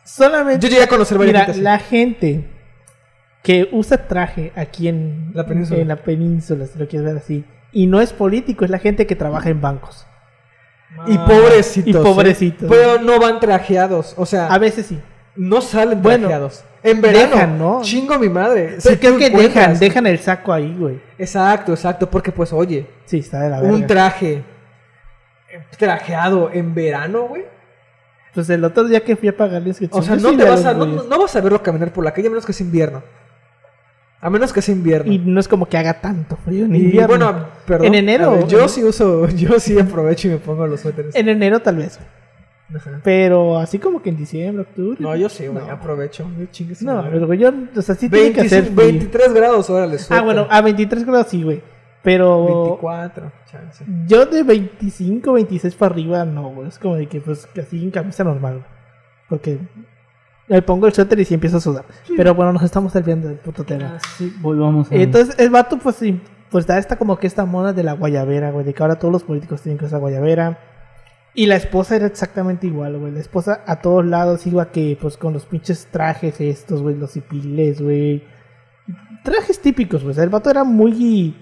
Solamente. 0.06 0.66
Yo 0.66 0.70
llegué 0.72 0.84
a 0.84 0.88
conocer 0.88 1.18
varias 1.18 1.50
Mira, 1.58 1.62
la 1.72 1.80
gente 1.80 2.46
que 3.44 3.70
usa 3.72 4.08
traje 4.08 4.52
aquí 4.56 4.88
en 4.88 5.32
La 5.34 5.46
península. 5.46 5.82
en 5.82 5.88
la 5.88 5.96
península, 5.98 6.66
si 6.66 6.80
lo 6.80 6.88
quieres 6.88 7.08
ver 7.08 7.18
así, 7.18 7.44
y 7.72 7.88
no 7.88 8.02
es 8.02 8.12
político, 8.14 8.66
es 8.66 8.72
la 8.72 8.80
gente 8.80 9.06
que 9.06 9.16
trabaja 9.16 9.50
en 9.50 9.62
bancos. 9.62 10.06
Y 11.08 11.18
Ah, 11.18 11.26
pobrecitos. 11.26 11.88
y 11.88 11.98
¿eh? 11.98 12.02
pobrecitos. 12.02 12.70
Pero 12.70 13.00
no 13.02 13.20
van 13.20 13.40
trajeados. 13.40 14.14
O 14.18 14.26
sea, 14.26 14.48
A 14.48 14.58
veces 14.58 14.88
sí. 14.88 15.00
no 15.36 15.62
salen 15.62 16.02
Bueno, 16.02 16.28
trajeados. 16.28 16.64
En 16.82 17.02
verano, 17.02 17.30
dejan, 17.36 17.58
¿no? 17.60 17.82
chingo 17.82 18.18
mi 18.18 18.30
madre. 18.30 18.78
Pero 18.82 18.96
Si 18.96 18.98
creo 18.98 19.14
tú 19.14 19.18
que 19.20 19.28
encuentras- 19.28 19.54
dejan, 19.68 19.80
dejan 19.80 20.08
el 20.08 20.20
saco 20.20 20.54
ahí, 20.54 20.76
güey. 20.78 21.02
Exacto, 21.18 21.74
exacto. 21.74 22.10
Porque, 22.10 22.32
pues, 22.32 22.54
oye, 22.54 22.88
Sí, 23.06 23.20
está 23.20 23.42
de 23.42 23.50
la 23.50 23.60
un 23.60 23.72
verga. 23.82 23.88
traje 23.88 24.44
eh, 25.52 25.62
trajeado 25.78 26.50
en 26.54 26.74
verano, 26.74 27.24
güey. 27.28 27.44
Pues 28.34 28.50
el 28.50 28.64
otro 28.64 28.84
día 28.86 29.04
que 29.04 29.16
fui 29.16 29.28
a 29.28 29.36
pagar 29.36 29.62
la 29.64 29.74
O 29.92 30.02
sea, 30.02 30.16
no 30.16 30.30
sí 30.30 30.38
te 30.38 30.44
vas 30.44 30.64
a, 30.64 30.74
no, 30.74 30.86
no 30.86 31.20
vas 31.20 31.36
a 31.36 31.42
verlo 31.42 31.62
caminar 31.64 31.92
por 31.92 32.04
la 32.06 32.12
calle 32.12 32.28
a 32.28 32.30
menos 32.30 32.46
que 32.46 32.54
sea 32.54 32.66
invierno. 32.66 33.02
A 34.22 34.30
menos 34.30 34.52
que 34.52 34.62
sea 34.62 34.76
invierno. 34.76 35.12
Y 35.12 35.18
no 35.20 35.40
es 35.40 35.48
como 35.48 35.66
que 35.68 35.78
haga 35.78 36.02
tanto 36.02 36.36
frío 36.38 36.66
en 36.66 36.76
Y, 36.76 36.80
invierno. 36.80 37.08
bueno, 37.08 37.46
perdón. 37.66 37.88
En 37.88 37.96
enero, 37.96 38.32
ver, 38.32 38.48
yo 38.48 38.60
¿no? 38.62 38.68
sí 38.68 38.84
uso, 38.84 39.28
yo 39.36 39.60
sí 39.60 39.80
aprovecho 39.80 40.28
y 40.28 40.32
me 40.32 40.38
pongo 40.38 40.68
los 40.68 40.82
suéteres. 40.82 41.16
En 41.16 41.30
enero 41.30 41.60
tal 41.62 41.78
vez. 41.78 42.00
Ajá. 42.76 43.00
Pero 43.04 43.58
así 43.58 43.80
como 43.80 44.02
que 44.02 44.10
en 44.10 44.18
diciembre, 44.18 44.64
octubre. 44.64 44.98
No, 45.00 45.16
yo 45.16 45.28
sí, 45.30 45.48
güey, 45.48 45.66
No. 45.66 45.72
aprovecho. 45.72 46.30
Yo 46.38 46.46
chingue 46.52 46.76
su 46.76 46.86
No, 46.86 46.96
madre. 46.96 47.12
pero 47.14 47.26
güey, 47.28 47.40
yo, 47.40 47.52
o 47.76 47.82
sea, 47.82 47.96
sí 47.96 48.10
tiene 48.10 48.32
que 48.34 48.42
25 48.42 48.46
hacer 48.46 48.64
frío. 48.66 48.76
23 48.76 49.34
grados, 49.34 49.70
órale, 49.70 49.96
Ah, 49.96 50.00
suelta. 50.00 50.26
bueno, 50.26 50.48
a 50.50 50.62
23 50.62 51.06
grados 51.06 51.28
sí, 51.30 51.42
güey. 51.44 51.62
Pero 52.04 52.46
24, 52.46 53.32
chance. 53.52 53.84
yo 54.08 54.26
de 54.26 54.44
25, 54.44 55.34
26 55.34 55.76
para 55.76 55.94
arriba, 55.94 56.24
no, 56.26 56.50
güey. 56.52 56.68
Es 56.68 56.78
como 56.80 56.96
de 56.96 57.08
que, 57.08 57.20
pues, 57.22 57.48
casi 57.56 57.84
en 57.84 57.92
camisa 57.92 58.24
normal, 58.24 58.54
güey. 58.60 58.66
Porque 59.30 59.60
me 60.50 60.62
pongo 60.64 60.88
el 60.88 60.94
suéter 60.94 61.20
y 61.20 61.26
sí 61.26 61.36
empiezo 61.36 61.58
a 61.58 61.62
sudar. 61.62 61.86
Pero 62.18 62.34
bueno, 62.34 62.52
nos 62.52 62.64
estamos 62.64 62.92
desviando 62.92 63.28
del 63.28 63.38
puto 63.38 63.64
tema. 63.64 63.98
Ah, 63.98 64.00
sí, 64.18 64.34
volvamos 64.42 64.92
a... 64.92 64.96
Entonces, 64.96 65.36
el 65.38 65.52
vato, 65.52 65.78
pues, 65.78 65.96
sí, 65.98 66.20
pues 66.50 66.66
da 66.66 66.80
esta 66.80 66.98
como 66.98 67.20
que 67.20 67.28
esta 67.28 67.46
moda 67.46 67.72
de 67.72 67.84
la 67.84 67.94
guayabera, 67.94 68.50
güey. 68.50 68.66
De 68.66 68.74
que 68.74 68.82
ahora 68.82 68.96
todos 68.98 69.12
los 69.12 69.24
políticos 69.24 69.62
tienen 69.62 69.78
que 69.78 69.86
usar 69.86 70.00
guayabera. 70.00 70.60
Y 71.36 71.46
la 71.46 71.56
esposa 71.56 71.96
era 71.96 72.08
exactamente 72.08 72.66
igual, 72.66 72.98
güey. 72.98 73.14
La 73.14 73.20
esposa 73.20 73.62
a 73.68 73.80
todos 73.82 74.04
lados 74.04 74.48
iba 74.48 74.72
que, 74.72 74.98
pues, 75.00 75.18
con 75.18 75.34
los 75.34 75.46
pinches 75.46 75.88
trajes 75.92 76.42
estos, 76.42 76.82
güey, 76.82 76.96
los 76.96 77.12
cipiles, 77.12 77.80
güey. 77.80 78.24
Trajes 79.24 79.62
típicos, 79.62 80.02
güey. 80.02 80.12
O 80.12 80.16
sea, 80.16 80.24
el 80.24 80.32
vato 80.32 80.50
era 80.50 80.64
muy... 80.64 81.36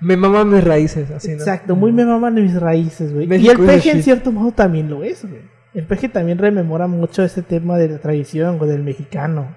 Me 0.00 0.16
maman 0.16 0.48
mis 0.48 0.62
raíces, 0.62 1.10
así, 1.10 1.30
¿no? 1.30 1.34
Exacto, 1.34 1.74
muy 1.74 1.90
me 1.90 2.04
maman 2.04 2.34
mis 2.34 2.54
raíces, 2.54 3.12
güey. 3.12 3.26
Y 3.42 3.48
el 3.48 3.58
peje 3.58 3.90
en 3.90 4.04
cierto 4.04 4.30
modo 4.30 4.52
también 4.52 4.88
lo 4.88 5.02
es, 5.02 5.28
güey. 5.28 5.57
El 5.74 5.86
peje 5.86 6.08
también 6.08 6.38
rememora 6.38 6.86
mucho 6.86 7.22
ese 7.22 7.42
tema 7.42 7.76
de 7.78 7.88
la 7.88 7.98
tradición, 7.98 8.58
güey, 8.58 8.70
del 8.70 8.82
mexicano. 8.82 9.54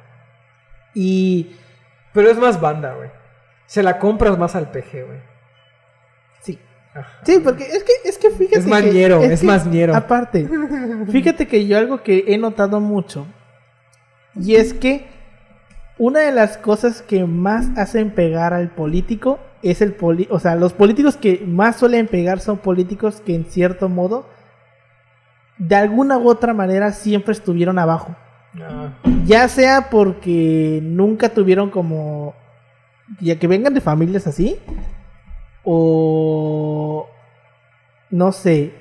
Y 0.93 1.51
Pero 2.13 2.29
es 2.29 2.37
más 2.37 2.59
banda, 2.59 2.93
güey. 2.95 3.09
Se 3.65 3.81
la 3.83 3.97
compras 3.99 4.37
más 4.37 4.55
al 4.55 4.69
PG, 4.71 5.05
güey. 5.05 5.19
sí. 6.41 6.59
Ajá. 6.93 7.19
Sí, 7.23 7.39
porque 7.41 7.63
es 7.63 7.83
que, 7.85 7.93
es 8.09 8.17
que 8.17 8.29
fíjate 8.31 8.59
Es 8.59 8.67
más 8.67 8.81
que- 8.81 8.91
ñero, 8.91 9.21
es 9.23 9.43
más 9.43 9.65
ñero. 9.65 9.95
Aparte, 9.95 10.49
fíjate 11.11 11.47
que 11.47 11.65
yo 11.65 11.77
algo 11.77 12.03
que 12.03 12.25
he 12.27 12.37
notado 12.37 12.81
mucho, 12.81 13.25
y 14.35 14.55
es 14.55 14.73
que 14.73 15.05
una 15.97 16.19
de 16.19 16.33
las 16.33 16.57
cosas 16.57 17.01
que 17.01 17.23
más 17.23 17.67
hacen 17.77 18.11
pegar 18.11 18.53
al 18.53 18.69
político 18.71 19.39
es 19.63 19.81
el 19.81 19.93
poli... 19.93 20.27
O 20.31 20.39
sea, 20.39 20.55
los 20.55 20.73
políticos 20.73 21.15
que 21.15 21.41
más 21.47 21.77
suelen 21.77 22.07
pegar 22.07 22.39
son 22.41 22.57
políticos 22.57 23.21
que 23.25 23.35
en 23.35 23.45
cierto 23.45 23.87
modo, 23.87 24.27
de 25.61 25.75
alguna 25.75 26.17
u 26.17 26.27
otra 26.27 26.55
manera, 26.55 26.91
siempre 26.91 27.33
estuvieron 27.33 27.77
abajo. 27.77 28.15
Ah, 28.59 28.89
Ya 29.25 29.47
sea 29.47 29.89
porque 29.91 30.79
nunca 30.81 31.29
tuvieron 31.29 31.69
como. 31.69 32.33
Ya 33.19 33.37
que 33.37 33.45
vengan 33.47 33.73
de 33.75 33.81
familias 33.81 34.25
así. 34.25 34.57
O. 35.63 37.07
No 38.09 38.31
sé. 38.31 38.73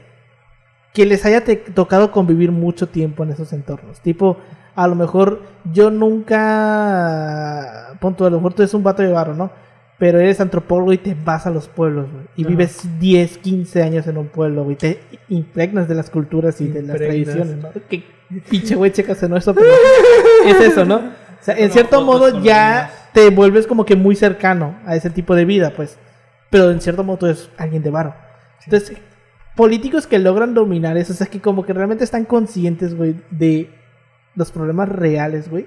Que 0.94 1.04
les 1.04 1.24
haya 1.26 1.44
tocado 1.74 2.10
convivir 2.10 2.50
mucho 2.50 2.88
tiempo 2.88 3.24
en 3.24 3.30
esos 3.30 3.52
entornos. 3.52 4.00
Tipo, 4.00 4.38
a 4.74 4.88
lo 4.88 4.94
mejor 4.94 5.42
yo 5.72 5.90
nunca. 5.90 7.88
Punto, 8.00 8.24
a 8.24 8.30
lo 8.30 8.38
mejor 8.38 8.54
tú 8.54 8.62
eres 8.62 8.72
un 8.72 8.82
vato 8.82 9.02
de 9.02 9.12
barro, 9.12 9.34
¿no? 9.34 9.50
Pero 10.00 10.18
eres 10.18 10.40
antropólogo 10.40 10.94
y 10.94 10.98
te 10.98 11.14
vas 11.14 11.46
a 11.46 11.50
los 11.50 11.68
pueblos, 11.68 12.10
güey. 12.10 12.24
Y 12.34 12.42
Ajá. 12.42 12.48
vives 12.48 12.88
10, 12.98 13.38
15 13.38 13.82
años 13.82 14.06
en 14.06 14.16
un 14.16 14.28
pueblo, 14.28 14.64
güey. 14.64 14.74
Te 14.74 14.98
impregnas 15.28 15.88
de 15.88 15.94
las 15.94 16.08
culturas 16.08 16.58
y 16.62 16.68
de 16.68 16.82
las 16.82 16.98
Impregnas. 16.98 17.34
tradiciones, 17.34 17.56
¿no? 17.62 17.82
Que 17.86 18.04
pinche 18.48 18.76
güey, 18.76 18.90
checas 18.92 19.22
en 19.22 19.36
eso, 19.36 19.54
pero 19.54 19.68
es 20.46 20.58
eso, 20.58 20.86
¿no? 20.86 20.96
O 20.96 21.42
sea, 21.42 21.54
en 21.58 21.70
cierto 21.70 22.00
modo 22.00 22.42
ya 22.42 22.90
te 23.12 23.28
vuelves 23.28 23.66
como 23.66 23.84
que 23.84 23.94
muy 23.94 24.16
cercano 24.16 24.74
a 24.86 24.96
ese 24.96 25.10
tipo 25.10 25.34
de 25.34 25.44
vida, 25.44 25.74
pues. 25.76 25.98
Pero 26.48 26.70
en 26.70 26.80
cierto 26.80 27.04
modo 27.04 27.26
eres 27.26 27.50
alguien 27.58 27.82
de 27.82 27.90
varo. 27.90 28.14
Entonces, 28.64 28.96
políticos 29.54 30.06
que 30.06 30.18
logran 30.18 30.54
dominar 30.54 30.96
eso, 30.96 31.12
o 31.12 31.16
sea, 31.16 31.26
que 31.26 31.40
como 31.40 31.66
que 31.66 31.74
realmente 31.74 32.04
están 32.04 32.24
conscientes, 32.24 32.94
güey, 32.94 33.16
de 33.30 33.68
los 34.34 34.50
problemas 34.50 34.88
reales, 34.88 35.50
güey, 35.50 35.66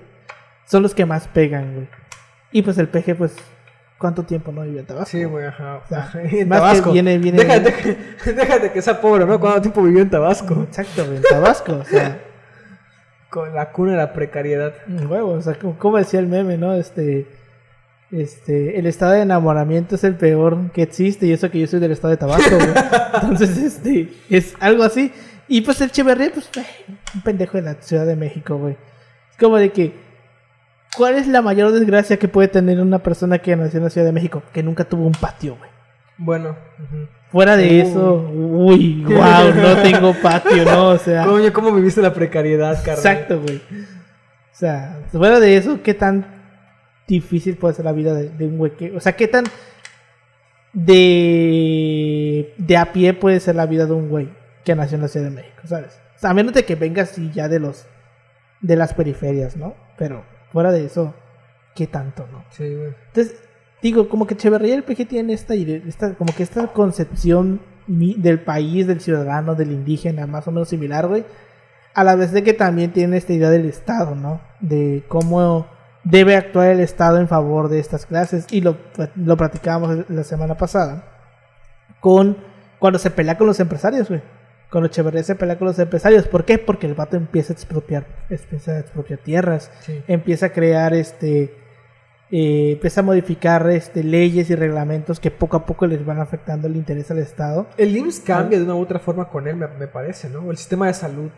son 0.66 0.82
los 0.82 0.96
que 0.96 1.06
más 1.06 1.28
pegan, 1.28 1.75
güey. 1.75 1.88
Y 2.52 2.63
pues 2.63 2.80
el 2.80 2.88
PG, 2.88 3.16
pues, 3.16 3.36
¿Cuánto 3.98 4.24
tiempo 4.24 4.52
no 4.52 4.64
vivió 4.64 4.80
en 4.82 4.86
Tabasco? 4.86 5.10
Sí, 5.12 5.24
güey, 5.24 5.46
ajá. 5.46 5.82
sea, 5.88 6.00
Ajá, 6.00 6.22
en 6.24 6.50
más 6.50 6.60
que 6.60 6.66
Tabasco. 6.68 6.92
viene- 6.92 7.18
viene- 7.20 7.38
Déjate, 7.44 7.74
que, 7.74 8.32
déjate 8.34 8.72
que 8.72 8.82
sea 8.82 9.00
pobre, 9.00 9.26
¿no? 9.26 9.40
¿Cuánto 9.40 9.62
tiempo 9.62 9.82
vivió 9.84 10.02
en 10.02 10.10
Tabasco? 10.10 10.64
Exacto, 10.64 11.04
en 11.04 11.22
Tabasco, 11.22 11.74
o 11.78 11.86
sea, 11.86 12.20
Con 13.30 13.56
la 13.56 13.72
cuna 13.72 13.92
de 13.94 13.98
la 13.98 14.14
precariedad. 14.14 14.74
un 14.88 15.08
huevo, 15.08 15.32
o 15.32 15.42
sea, 15.42 15.56
como, 15.80 15.98
decía 15.98 16.20
el 16.20 16.28
meme, 16.28 16.56
¿no? 16.58 16.76
Este, 16.76 17.26
este, 18.12 18.78
el 18.78 18.86
estado 18.86 19.14
de 19.14 19.22
enamoramiento 19.22 19.96
es 19.96 20.04
el 20.04 20.16
peor 20.16 20.72
que 20.72 20.84
existe 20.84 21.26
y 21.26 21.32
eso 21.34 21.50
que 21.50 21.60
yo 21.60 21.66
soy 21.66 21.80
del 21.80 21.92
estado 21.94 22.12
de 22.12 22.18
Tabasco, 22.18 22.56
güey. 22.56 22.70
Entonces, 23.16 23.58
este, 23.58 24.10
es 24.30 24.54
algo 24.60 24.84
así. 24.84 25.12
Y 25.48 25.62
pues 25.62 25.82
el 25.82 25.88
Echeverría, 25.90 26.30
pues, 26.32 26.48
un 27.16 27.22
pendejo 27.22 27.58
de 27.58 27.64
la 27.64 27.74
Ciudad 27.82 28.06
de 28.06 28.16
México, 28.16 28.58
güey. 28.58 28.78
Es 29.32 29.38
como 29.40 29.58
de 29.58 29.72
que, 29.72 29.94
¿cuál 30.98 31.16
es 31.16 31.28
la 31.28 31.42
mayor 31.42 31.72
desgracia 31.72 32.18
que 32.18 32.28
puede 32.28 32.48
tener 32.48 32.80
una 32.80 33.00
persona 33.00 33.40
que 33.40 33.56
nació 33.56 33.78
en 33.78 33.84
la 33.86 33.90
Ciudad 33.90 34.08
de 34.08 34.14
México? 34.14 34.44
Que 34.54 34.64
nunca 34.64 34.84
tuvo 34.84 35.06
un 35.06 35.14
patio, 35.14 35.58
güey. 35.58 35.70
Bueno. 36.18 36.56
Fuera 37.32 37.58
de 37.58 37.82
eso, 37.82 38.30
uy, 38.32 39.04
wow, 39.06 39.54
no 39.56 39.82
tengo 39.82 40.14
patio, 40.22 40.64
¿no? 40.66 40.90
O 40.90 40.98
sea, 41.00 41.26
Coño, 41.26 41.52
¿cómo 41.52 41.72
viviste 41.72 42.00
la 42.00 42.14
precariedad, 42.14 42.76
carnal? 42.78 42.98
exacto, 42.98 43.42
güey. 43.42 43.58
O 43.58 44.56
sea, 44.56 45.00
fuera 45.12 45.40
de 45.40 45.58
eso, 45.58 45.82
¿qué 45.82 45.96
tan 45.96 46.26
difícil 47.08 47.58
puede 47.58 47.74
ser 47.74 47.86
la 47.86 47.92
vida 47.92 48.14
de, 48.14 48.30
de 48.30 48.46
un 48.46 48.60
güey 48.60 48.74
que, 48.74 48.96
o 48.96 49.00
sea, 49.00 49.14
qué 49.14 49.28
tan 49.28 49.46
de 50.74 52.54
de 52.58 52.78
a 52.78 52.92
pie 52.92 53.14
puede 53.14 53.40
ser 53.40 53.56
la 53.56 53.66
vida 53.66 53.86
de 53.86 53.94
un 53.94 54.10
güey 54.10 54.30
que 54.64 54.76
nació 54.76 54.96
en 54.96 55.02
la 55.02 55.08
Ciudad 55.08 55.30
de 55.30 55.36
México, 55.36 55.62
¿sabes? 55.66 56.00
O 56.16 56.20
sea, 56.20 56.32
a 56.32 56.34
menos 56.34 56.54
de 56.54 56.66
que 56.66 56.76
vengas 56.76 57.18
y 57.18 57.32
ya 57.32 57.48
de 57.48 57.60
los 57.60 57.88
de 58.62 58.76
las 58.76 58.94
periferias, 58.94 59.58
¿no? 59.58 59.76
Pero 59.98 60.24
fuera 60.53 60.72
de 60.72 60.86
eso, 60.86 61.13
¿qué 61.75 61.88
tanto, 61.88 62.25
no? 62.31 62.45
Sí, 62.51 62.63
güey. 62.74 62.93
Entonces, 63.07 63.43
digo, 63.81 64.07
como 64.07 64.25
que 64.25 64.36
Echeverría 64.36 64.75
y 64.75 64.77
el 64.77 64.83
PG 64.83 65.07
tienen 65.07 65.31
esta, 65.31 65.55
esta, 65.55 66.13
como 66.13 66.33
que 66.33 66.43
esta 66.43 66.67
concepción 66.67 67.60
del 67.88 68.39
país, 68.39 68.88
del 68.88 69.01
ciudadano, 69.01 69.55
del 69.55 69.72
indígena, 69.72 70.27
más 70.27 70.48
o 70.48 70.51
menos 70.51 70.69
similar, 70.69 71.07
güey. 71.07 71.25
A 71.93 72.03
la 72.03 72.15
vez 72.15 72.31
de 72.31 72.43
que 72.43 72.53
también 72.53 72.93
tienen 72.93 73.15
esta 73.15 73.33
idea 73.33 73.50
del 73.50 73.65
Estado, 73.65 74.15
¿no? 74.15 74.39
De 74.62 75.03
cómo 75.07 75.67
debe 76.03 76.36
actuar 76.36 76.69
el 76.69 76.79
Estado 76.79 77.19
en 77.19 77.27
favor 77.27 77.67
de 77.67 77.79
estas 77.79 78.05
clases. 78.05 78.48
Y 78.51 78.62
lo, 78.62 78.77
lo 79.15 79.38
platicábamos 79.38 80.10
la 80.10 80.24
semana 80.24 80.55
pasada. 80.55 81.03
Con 82.00 82.38
cuando 82.79 83.00
se 83.00 83.12
pelea 83.12 83.38
con 83.38 83.48
los 83.48 83.60
empresarios, 83.60 84.10
güey. 84.10 84.22
Cuando 84.74 84.88
Echeverría 84.88 85.24
se 85.24 85.36
pelea 85.36 85.58
con 85.58 85.68
los 85.68 85.77
empresarios. 85.80 86.27
¿Por 86.27 86.44
qué? 86.46 86.58
Porque 86.58 86.88
el 86.88 86.96
vato 86.96 87.15
empieza 87.15 87.53
a 87.53 87.56
expropiar, 87.56 88.06
empieza 88.30 88.72
a 88.72 88.80
expropiar 88.80 89.20
tierras 89.20 89.72
Sí. 89.82 90.01
empieza 90.08 90.48
a 90.48 90.50
crear 90.50 90.94
este 90.96 91.53
eh, 92.32 92.72
empieza 92.72 93.01
a 93.01 93.03
modificar 93.03 93.70
este 93.70 94.03
leyes 94.03 94.50
y 94.50 94.56
reglamentos 94.56 95.20
que 95.20 95.30
poco 95.30 95.56
a 95.58 95.65
poco 95.68 95.86
les 95.86 96.03
van 96.03 96.20
afectando 96.20 96.68
el 96.68 96.75
interés 96.75 97.12
al 97.12 97.20
Estado. 97.20 97.68
El 97.77 97.96
IMSS 97.96 98.22
cambia 98.22 98.58
de 98.58 98.63
una 98.65 98.74
u 98.74 98.80
otra 98.82 98.98
forma 98.98 99.30
con 99.30 99.48
él, 99.48 99.56
me, 99.56 99.68
me 99.68 99.86
parece, 99.88 100.27
¿no? 100.30 100.50
El 100.50 100.58
sistema 100.58 100.88
de 100.88 100.96
salud. 100.96 101.30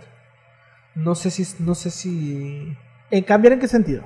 No 0.96 1.14
sé 1.14 1.30
si, 1.32 1.46
no 1.62 1.76
sé 1.76 1.90
si 1.92 2.78
¿En 3.12 3.24
cambiar 3.26 3.52
en 3.54 3.60
qué 3.60 3.68
sentido? 3.68 4.04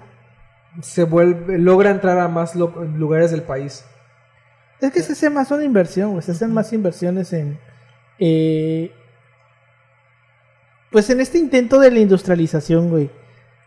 se 0.82 1.04
vuelve, 1.04 1.60
logra 1.60 1.92
entrar 1.92 2.18
a 2.20 2.28
más 2.28 2.56
lo- 2.56 2.84
lugares 2.84 3.30
del 3.30 3.44
país. 3.44 3.86
Es 4.82 4.92
que 4.92 5.02
se 5.04 5.14
hace 5.14 5.30
más 5.30 5.52
una 5.52 5.64
inversión, 5.66 6.20
se 6.24 6.32
hacen 6.32 6.52
más 6.54 6.74
inversiones 6.74 7.32
en 7.34 7.60
eh, 8.18 8.92
pues 10.92 11.10
en 11.10 11.20
este 11.20 11.38
intento 11.38 11.80
de 11.80 11.92
la 11.92 12.00
industrialización, 12.00 12.90
güey, 12.90 13.10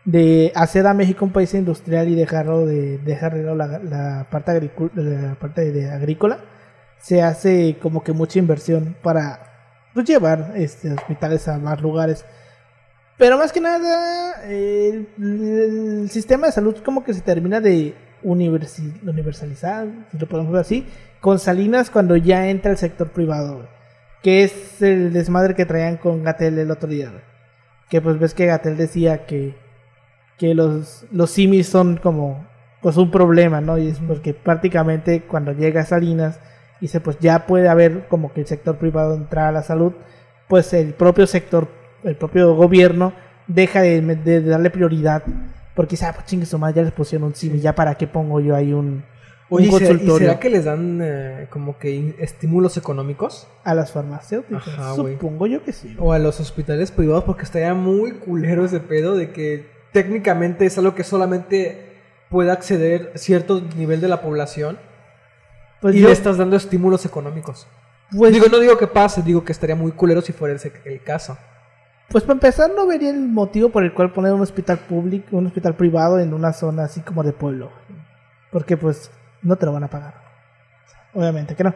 de 0.05 0.51
hacer 0.55 0.85
a 0.87 0.93
México 0.93 1.25
un 1.25 1.31
país 1.31 1.53
industrial 1.53 2.09
y 2.09 2.15
dejarlo 2.15 2.65
de 2.65 2.97
dejar 2.99 3.35
la, 3.35 3.79
la 3.79 4.27
parte 4.29 4.71
la 4.95 5.35
parte 5.35 5.71
de 5.71 5.89
agrícola, 5.89 6.39
se 6.99 7.21
hace 7.21 7.77
como 7.81 8.03
que 8.03 8.11
mucha 8.11 8.39
inversión 8.39 8.95
para 9.01 9.89
pues, 9.93 10.05
llevar 10.05 10.53
este 10.55 10.91
hospitales 10.93 11.47
a 11.47 11.57
más 11.57 11.81
lugares. 11.81 12.25
Pero 13.17 13.37
más 13.37 13.51
que 13.51 13.61
nada, 13.61 14.43
el, 14.43 15.07
el 15.17 16.09
sistema 16.09 16.47
de 16.47 16.53
salud 16.53 16.75
como 16.83 17.03
que 17.03 17.13
se 17.13 17.21
termina 17.21 17.61
de 17.61 17.95
universalizar, 18.23 19.87
si 20.11 20.17
lo 20.17 20.27
podemos 20.27 20.51
ver 20.51 20.61
así, 20.61 20.85
con 21.21 21.39
Salinas 21.39 21.89
cuando 21.89 22.17
ya 22.17 22.49
entra 22.49 22.71
el 22.71 22.77
sector 22.77 23.11
privado, 23.11 23.57
güey. 23.57 23.82
Que 24.23 24.43
es 24.43 24.81
el 24.81 25.13
desmadre 25.13 25.53
que 25.53 25.65
traían 25.65 25.97
con 25.97 26.23
Gatel 26.23 26.57
el 26.57 26.71
otro 26.71 26.89
día. 26.89 27.11
Que 27.89 28.01
pues 28.01 28.17
ves 28.17 28.33
que 28.33 28.47
Gatel 28.47 28.77
decía 28.77 29.27
que, 29.27 29.55
que 30.39 30.55
los, 30.55 31.05
los 31.11 31.29
simis 31.29 31.67
son 31.67 31.97
como 31.97 32.47
pues 32.81 32.97
un 32.97 33.11
problema, 33.11 33.61
¿no? 33.61 33.77
Y 33.77 33.89
es 33.89 33.99
porque 33.99 34.33
prácticamente 34.33 35.21
cuando 35.21 35.51
llega 35.51 35.85
Salinas, 35.85 36.39
dice 36.81 36.99
pues 36.99 37.19
ya 37.19 37.45
puede 37.45 37.69
haber 37.69 38.07
como 38.07 38.33
que 38.33 38.41
el 38.41 38.47
sector 38.47 38.77
privado 38.77 39.13
entrar 39.13 39.49
a 39.49 39.51
la 39.51 39.61
salud, 39.61 39.93
pues 40.47 40.73
el 40.73 40.93
propio 40.93 41.27
sector, 41.27 41.67
el 42.03 42.15
propio 42.15 42.55
gobierno 42.55 43.13
deja 43.47 43.81
de, 43.81 44.01
de 44.01 44.41
darle 44.41 44.69
prioridad. 44.69 45.23
Porque 45.75 45.91
dice, 45.91 46.05
ah, 46.05 46.13
pues 46.13 46.27
chingue 46.27 46.45
su 46.45 46.59
madre, 46.59 46.75
ya 46.75 46.81
les 46.83 46.91
pusieron 46.91 47.27
un 47.27 47.35
simi, 47.35 47.59
ya 47.59 47.73
para 47.73 47.95
qué 47.95 48.07
pongo 48.07 48.39
yo 48.39 48.55
ahí 48.55 48.73
un, 48.73 49.03
Oye, 49.53 49.69
un 49.69 49.75
¿y 49.75 49.77
será- 49.77 49.85
¿y 49.85 49.89
consultorio 49.97 50.27
será 50.27 50.39
que 50.39 50.49
les 50.49 50.65
dan 50.65 50.99
eh, 51.01 51.47
como 51.49 51.77
que 51.77 52.15
estímulos 52.19 52.77
económicos? 52.77 53.47
a 53.63 53.73
las 53.75 53.91
farmacéuticas. 53.91 54.67
Ajá. 54.67 54.95
Supongo 54.95 55.47
yo 55.47 55.63
que 55.63 55.71
sí. 55.73 55.95
O 55.99 56.11
a 56.13 56.19
los 56.19 56.39
hospitales 56.39 56.91
privados, 56.91 57.23
porque 57.23 57.43
estaría 57.43 57.73
muy 57.73 58.11
culero 58.13 58.65
ese 58.65 58.79
pedo 58.79 59.15
de 59.15 59.31
que 59.31 59.71
técnicamente 59.93 60.65
es 60.65 60.77
algo 60.77 60.95
que 60.95 61.03
solamente 61.03 61.91
puede 62.29 62.51
acceder 62.51 63.11
cierto 63.15 63.61
nivel 63.77 64.01
de 64.01 64.07
la 64.07 64.21
población 64.21 64.79
Pues 65.81 65.95
y 65.95 65.99
yo, 65.99 66.07
le 66.07 66.13
estás 66.13 66.37
dando 66.37 66.55
estímulos 66.55 67.05
económicos. 67.05 67.67
pues, 68.11 68.33
digo, 68.33 68.47
no 68.51 68.59
digo 68.59 68.77
que 68.77 68.87
pase, 68.87 69.21
digo 69.21 69.43
que 69.45 69.51
estaría 69.51 69.75
muy 69.75 69.91
culero 69.91 70.21
si 70.21 70.33
fuera 70.33 70.55
ese 70.55 70.71
el 70.85 71.03
caso. 71.03 71.37
pues 72.09 72.23
para 72.23 72.33
empezar 72.33 72.71
no 72.75 72.87
vería 72.87 73.11
el 73.11 73.19
motivo 73.21 73.69
por 73.69 73.83
el 73.83 73.93
cual 73.93 74.11
poner 74.11 74.33
un 74.33 74.41
hospital 74.41 74.79
público, 74.79 75.37
un 75.37 75.45
hospital 75.47 75.75
privado 75.75 76.19
en 76.19 76.33
una 76.33 76.53
zona 76.53 76.85
así 76.85 77.01
como 77.01 77.21
de 77.23 77.33
pueblo. 77.33 77.69
Porque 78.51 78.77
pues 78.77 79.09
no 79.43 79.55
te 79.55 79.65
lo 79.65 79.73
van 79.73 79.83
a 79.83 79.89
pagar. 79.89 80.15
Obviamente 81.13 81.55
que 81.55 81.63
no. 81.63 81.73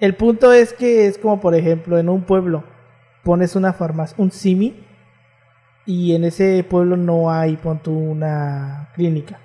El 0.00 0.14
punto 0.16 0.52
es 0.52 0.72
que 0.72 1.06
es 1.06 1.18
como 1.18 1.40
por 1.40 1.54
ejemplo 1.54 1.98
en 1.98 2.08
un 2.08 2.22
pueblo 2.22 2.64
pones 3.22 3.56
una 3.56 3.72
farmacia, 3.72 4.16
un 4.18 4.30
simi 4.30 4.84
y 5.86 6.14
en 6.14 6.24
ese 6.24 6.64
pueblo 6.68 6.96
no 6.96 7.30
hay 7.30 7.56
pon 7.56 7.78
tú, 7.80 7.96
una 7.96 8.90
clínica. 8.94 9.40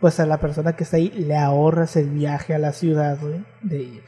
Pues 0.00 0.18
a 0.20 0.26
la 0.26 0.38
persona 0.38 0.74
que 0.74 0.84
está 0.84 0.96
ahí 0.96 1.10
le 1.10 1.36
ahorras 1.36 1.96
el 1.96 2.10
viaje 2.10 2.54
a 2.54 2.58
la 2.58 2.72
ciudad, 2.72 3.18
de 3.62 3.82
ir. 3.82 4.02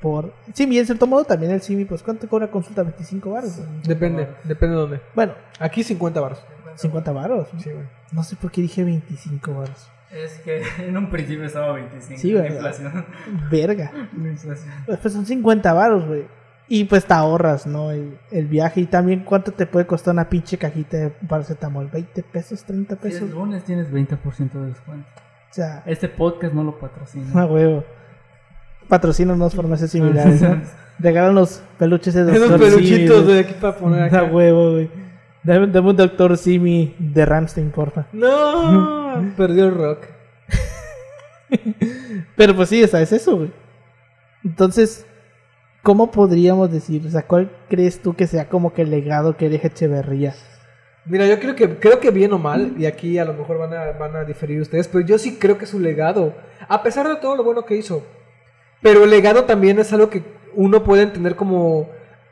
Por... 0.00 0.32
Bien, 0.56 0.72
en 0.72 0.86
cierto 0.86 1.06
modo 1.06 1.24
también 1.24 1.52
el 1.52 1.60
simi, 1.60 1.84
pues 1.84 2.02
¿cuánto 2.02 2.26
cobra 2.26 2.50
consulta? 2.50 2.82
25 2.82 3.30
baros. 3.30 3.60
Depende, 3.84 4.28
depende 4.44 4.74
de 4.74 4.80
dónde. 4.80 5.00
Bueno, 5.14 5.34
Aquí 5.60 5.84
50 5.84 6.20
baros. 6.20 6.42
50 6.76 7.12
baros. 7.12 7.48
Sí. 7.58 7.70
No 8.12 8.24
sé 8.24 8.34
por 8.34 8.50
qué 8.50 8.62
dije 8.62 8.82
25 8.82 9.52
baros. 9.52 9.90
Es 10.12 10.38
que 10.40 10.62
en 10.88 10.96
un 10.96 11.10
principio 11.10 11.44
estaba 11.44 11.72
25. 11.72 12.20
Sí, 12.20 12.32
la 12.32 12.42
¿verdad? 12.42 12.56
inflación. 12.56 13.04
Verga. 13.50 13.92
La 14.20 14.28
inflación. 14.30 14.74
Pues, 14.86 14.98
pues 14.98 15.14
son 15.14 15.26
50 15.26 15.72
varos, 15.72 16.06
güey. 16.06 16.24
Y 16.72 16.84
pues 16.84 17.04
te 17.04 17.14
ahorras, 17.14 17.66
¿no? 17.66 17.90
El, 17.90 18.18
el 18.30 18.46
viaje. 18.46 18.80
Y 18.80 18.86
también 18.86 19.20
cuánto 19.24 19.50
te 19.52 19.66
puede 19.66 19.86
costar 19.86 20.14
una 20.14 20.28
pinche 20.28 20.56
cajita 20.56 20.96
de 20.96 21.10
paracetamol. 21.10 21.88
20 21.88 22.22
pesos, 22.22 22.62
30 22.64 22.94
Si 22.96 23.00
pesos. 23.02 23.22
el 23.22 23.30
lunes 23.30 23.64
tienes 23.64 23.90
20% 23.92 24.52
de 24.52 24.66
descuento. 24.68 25.08
O 25.50 25.52
sea, 25.52 25.82
Este 25.86 26.08
podcast 26.08 26.54
no 26.54 26.62
lo 26.62 26.78
patrocina. 26.78 27.42
a 27.42 27.46
huevo. 27.46 27.84
Patrocínanos 28.88 29.54
farmacias 29.54 29.90
similares. 29.90 30.42
¿no? 30.42 30.60
Regálanos 30.98 31.62
peluches 31.78 32.14
de 32.14 32.22
Esos 32.32 32.50
doctor 32.50 32.68
peluchitos 32.68 33.26
de 33.26 33.38
aquí 33.40 33.54
para 33.60 33.76
poner 33.76 34.02
A 34.02 34.06
acá. 34.06 34.24
huevo, 34.24 34.72
güey. 34.72 34.90
Dame, 35.42 35.66
dame 35.68 35.90
un 35.90 35.96
doctor 35.96 36.36
Simi 36.36 36.94
de 36.98 37.24
Ramstein, 37.24 37.70
porfa. 37.70 38.06
No, 38.12 39.32
perdió 39.36 39.66
el 39.66 39.74
rock. 39.74 40.06
Pero 42.36 42.54
pues 42.54 42.68
sí, 42.68 42.82
o 42.82 42.86
sea, 42.88 43.00
es 43.00 43.12
eso, 43.12 43.36
güey. 43.36 43.52
Entonces, 44.44 45.06
¿cómo 45.82 46.10
podríamos 46.10 46.70
decir? 46.70 47.06
O 47.06 47.10
sea, 47.10 47.22
¿cuál 47.22 47.50
crees 47.68 48.00
tú 48.00 48.14
que 48.14 48.26
sea 48.26 48.48
como 48.48 48.72
que 48.72 48.82
el 48.82 48.90
legado 48.90 49.36
que 49.36 49.48
deja 49.48 49.68
Echeverría? 49.68 50.34
Mira, 51.06 51.26
yo 51.26 51.40
creo 51.40 51.56
que 51.56 51.78
creo 51.78 51.98
que 51.98 52.10
bien 52.10 52.32
o 52.32 52.38
mal, 52.38 52.74
y 52.78 52.84
aquí 52.84 53.18
a 53.18 53.24
lo 53.24 53.32
mejor 53.32 53.58
van 53.58 53.72
a, 53.72 53.92
van 53.92 54.16
a 54.16 54.24
diferir 54.24 54.60
ustedes, 54.60 54.86
pero 54.86 55.04
yo 55.04 55.18
sí 55.18 55.36
creo 55.38 55.56
que 55.56 55.64
es 55.64 55.74
un 55.74 55.82
legado, 55.82 56.34
a 56.68 56.82
pesar 56.82 57.08
de 57.08 57.16
todo 57.16 57.36
lo 57.36 57.44
bueno 57.44 57.64
que 57.64 57.76
hizo. 57.76 58.04
Pero 58.82 59.04
el 59.04 59.10
legado 59.10 59.44
también 59.44 59.78
es 59.78 59.92
algo 59.92 60.10
que 60.10 60.22
uno 60.54 60.84
puede 60.84 61.02
entender 61.02 61.36
como 61.36 61.88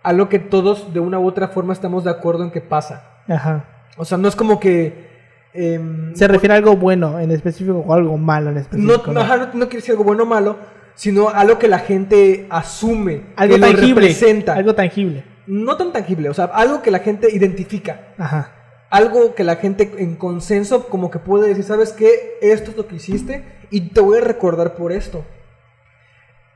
algo 0.09 0.29
que 0.29 0.39
todos 0.39 0.93
de 0.93 1.01
una 1.01 1.19
u 1.19 1.27
otra 1.27 1.49
forma 1.49 1.73
estamos 1.73 2.05
de 2.05 2.11
acuerdo 2.11 2.45
en 2.45 2.51
que 2.51 2.61
pasa. 2.61 3.05
Ajá. 3.29 3.65
O 3.97 4.05
sea, 4.05 4.17
no 4.19 4.29
es 4.29 4.37
como 4.37 4.59
que... 4.61 5.09
em, 5.55 6.15
Se 6.15 6.27
refiere 6.29 6.55
a 6.55 6.57
algo 6.59 6.77
bueno 6.77 7.19
en 7.19 7.31
específico 7.31 7.85
o 7.87 7.93
algo 7.95 8.17
malo 8.17 8.51
en 8.51 8.59
específico. 8.59 9.13
no, 9.13 9.25
no, 9.25 9.37
no 9.39 9.51
quiere 9.69 9.77
decir 9.77 9.93
algo 9.93 10.05
bueno 10.05 10.23
o 10.23 10.27
malo, 10.27 10.57
sino 10.95 11.29
algo 11.29 11.59
que 11.59 11.69
la 11.69 11.79
gente 11.81 12.47
asume, 12.51 13.23
Algo 13.37 13.55
que 13.55 13.61
lo 13.61 13.67
tangible. 13.67 14.01
representa. 14.03 14.55
Algo 14.55 14.75
tangible. 14.75 15.25
No 15.47 15.77
tan 15.77 15.93
tangible, 15.93 16.29
o 16.29 16.35
sea, 16.35 16.47
algo 16.47 16.83
que 16.83 16.91
la 16.91 16.99
gente 16.99 17.29
identifica. 17.35 18.09
Ajá. 18.19 18.53
algo 18.91 19.35
que 19.35 19.45
la 19.45 19.57
gente 19.57 19.91
en 19.99 20.17
consenso 20.17 20.89
como 20.89 21.11
que 21.11 21.19
puede 21.19 21.49
decir, 21.49 21.65
¿sabes 21.65 21.93
qué? 21.93 22.39
Esto 22.41 22.71
es 22.71 22.77
lo 22.79 22.87
que 22.87 22.97
hiciste 22.97 23.45
y 23.71 23.91
te 23.91 24.01
voy 24.01 24.17
a 24.19 24.23
recordar 24.23 24.75
por 24.77 24.93
esto. 24.93 25.25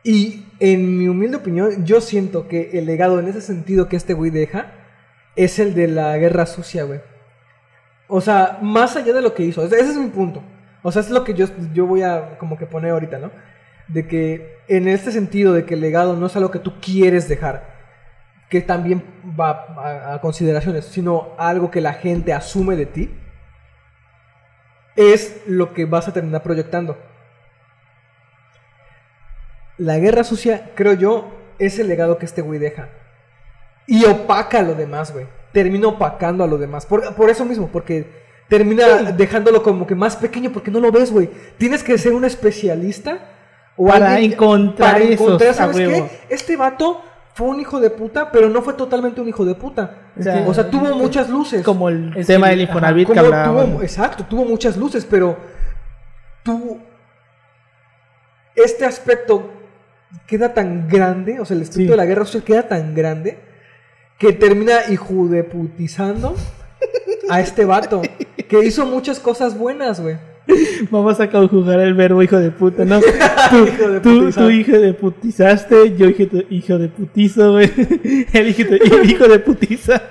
Y 0.04 0.46
en 0.62 0.96
mi 0.96 1.08
humilde 1.08 1.38
opinión, 1.38 1.84
yo 1.84 2.00
siento 2.00 2.46
que 2.46 2.70
el 2.74 2.86
legado 2.86 3.18
en 3.18 3.26
ese 3.26 3.40
sentido 3.40 3.88
que 3.88 3.96
este 3.96 4.14
güey 4.14 4.30
deja 4.30 4.70
es 5.34 5.58
el 5.58 5.74
de 5.74 5.88
la 5.88 6.16
guerra 6.18 6.46
sucia, 6.46 6.84
güey. 6.84 7.00
O 8.06 8.20
sea, 8.20 8.60
más 8.62 8.94
allá 8.94 9.12
de 9.12 9.22
lo 9.22 9.34
que 9.34 9.42
hizo. 9.42 9.64
Ese 9.64 9.80
es 9.80 9.96
mi 9.96 10.06
punto. 10.10 10.40
O 10.82 10.92
sea, 10.92 11.02
es 11.02 11.10
lo 11.10 11.24
que 11.24 11.34
yo, 11.34 11.46
yo 11.74 11.86
voy 11.86 12.02
a 12.02 12.38
como 12.38 12.56
que 12.56 12.66
poner 12.66 12.92
ahorita, 12.92 13.18
¿no? 13.18 13.32
De 13.88 14.06
que 14.06 14.58
en 14.68 14.86
este 14.86 15.10
sentido 15.10 15.52
de 15.52 15.64
que 15.64 15.74
el 15.74 15.80
legado 15.80 16.14
no 16.14 16.26
es 16.26 16.36
algo 16.36 16.52
que 16.52 16.60
tú 16.60 16.74
quieres 16.80 17.28
dejar, 17.28 17.66
que 18.48 18.60
también 18.60 19.02
va 19.38 19.66
a, 19.76 20.14
a 20.14 20.20
consideraciones, 20.20 20.84
sino 20.84 21.34
algo 21.38 21.72
que 21.72 21.80
la 21.80 21.94
gente 21.94 22.32
asume 22.32 22.76
de 22.76 22.86
ti, 22.86 23.10
es 24.94 25.42
lo 25.48 25.74
que 25.74 25.86
vas 25.86 26.06
a 26.06 26.12
terminar 26.12 26.44
proyectando. 26.44 26.96
La 29.84 29.98
guerra 29.98 30.22
sucia, 30.24 30.70
creo 30.74 30.92
yo, 30.94 31.28
es 31.58 31.78
el 31.78 31.88
legado 31.88 32.18
que 32.18 32.26
este 32.26 32.40
güey 32.42 32.58
deja. 32.58 32.88
Y 33.86 34.04
opaca 34.04 34.60
a 34.60 34.62
lo 34.62 34.74
demás, 34.74 35.12
güey. 35.12 35.26
Termina 35.52 35.88
opacando 35.88 36.44
a 36.44 36.46
lo 36.46 36.56
demás. 36.56 36.86
Por, 36.86 37.14
por 37.14 37.30
eso 37.30 37.44
mismo, 37.44 37.68
porque 37.68 38.06
termina 38.48 39.12
dejándolo 39.12 39.62
como 39.62 39.86
que 39.86 39.94
más 39.94 40.16
pequeño 40.16 40.52
porque 40.52 40.70
no 40.70 40.78
lo 40.78 40.92
ves, 40.92 41.10
güey. 41.10 41.30
Tienes 41.58 41.82
que 41.82 41.98
ser 41.98 42.12
un 42.12 42.24
especialista 42.24 43.18
o 43.76 43.88
Para 43.88 44.12
alguien- 44.12 44.32
encontrar 44.32 44.92
para 44.92 45.04
encontrar, 45.04 45.54
¿sabes 45.54 45.76
qué? 45.76 46.10
Este 46.28 46.56
vato 46.56 47.00
fue 47.34 47.48
un 47.48 47.60
hijo 47.60 47.80
de 47.80 47.90
puta, 47.90 48.30
pero 48.30 48.48
no 48.50 48.62
fue 48.62 48.74
totalmente 48.74 49.20
un 49.20 49.28
hijo 49.28 49.44
de 49.44 49.54
puta. 49.54 50.10
O 50.18 50.22
sea, 50.22 50.44
O 50.46 50.54
sea, 50.54 50.70
tuvo 50.70 50.94
muchas 50.94 51.28
luces. 51.28 51.64
Como 51.64 51.88
el 51.88 52.12
Es 52.16 52.26
tema 52.28 52.50
del 52.50 52.60
Infonavit 52.60 53.08
que 53.08 53.14
tuvo, 53.18 53.82
exacto, 53.82 54.24
tuvo 54.26 54.44
muchas 54.44 54.76
luces, 54.76 55.04
pero 55.04 55.36
tuvo 56.44 56.78
este 58.54 58.84
aspecto 58.84 59.50
queda 60.26 60.54
tan 60.54 60.88
grande, 60.88 61.40
o 61.40 61.44
sea, 61.44 61.56
el 61.56 61.62
espíritu 61.62 61.88
Sí. 61.88 61.90
de 61.92 61.96
la 61.96 62.06
guerra 62.06 62.24
social 62.24 62.42
queda 62.44 62.68
tan 62.68 62.94
grande 62.94 63.38
que 64.18 64.32
termina 64.32 64.74
hijudeputizando 64.88 66.34
a 67.28 67.40
este 67.40 67.64
vato 67.64 68.02
que 68.48 68.64
hizo 68.64 68.86
muchas 68.86 69.18
cosas 69.20 69.56
buenas, 69.58 70.00
güey. 70.00 70.16
Vamos 70.90 71.20
a 71.20 71.30
conjugar 71.30 71.78
el 71.80 71.94
verbo 71.94 72.20
hijo 72.22 72.36
de 72.38 72.50
puta, 72.50 72.84
¿no? 72.84 73.00
Tú, 73.00 73.64
Hijo 73.64 73.88
de 73.88 74.00
tú, 74.00 74.30
tú 74.32 74.50
hijo 74.50 74.72
de 74.72 74.92
putizaste, 74.92 75.96
yo 75.96 76.08
hijo 76.08 76.24
de, 76.36 76.46
hijo 76.50 76.78
de 76.78 76.88
putizo, 76.88 77.52
güey. 77.52 77.70
El 78.32 78.48
hijo 78.48 78.64
de, 78.64 78.76
el 78.78 79.10
hijo 79.10 79.28
de 79.28 79.38
putiza. 79.38 80.02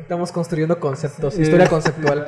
Estamos 0.00 0.30
construyendo 0.30 0.78
conceptos, 0.78 1.38
historia 1.38 1.66
conceptual. 1.66 2.24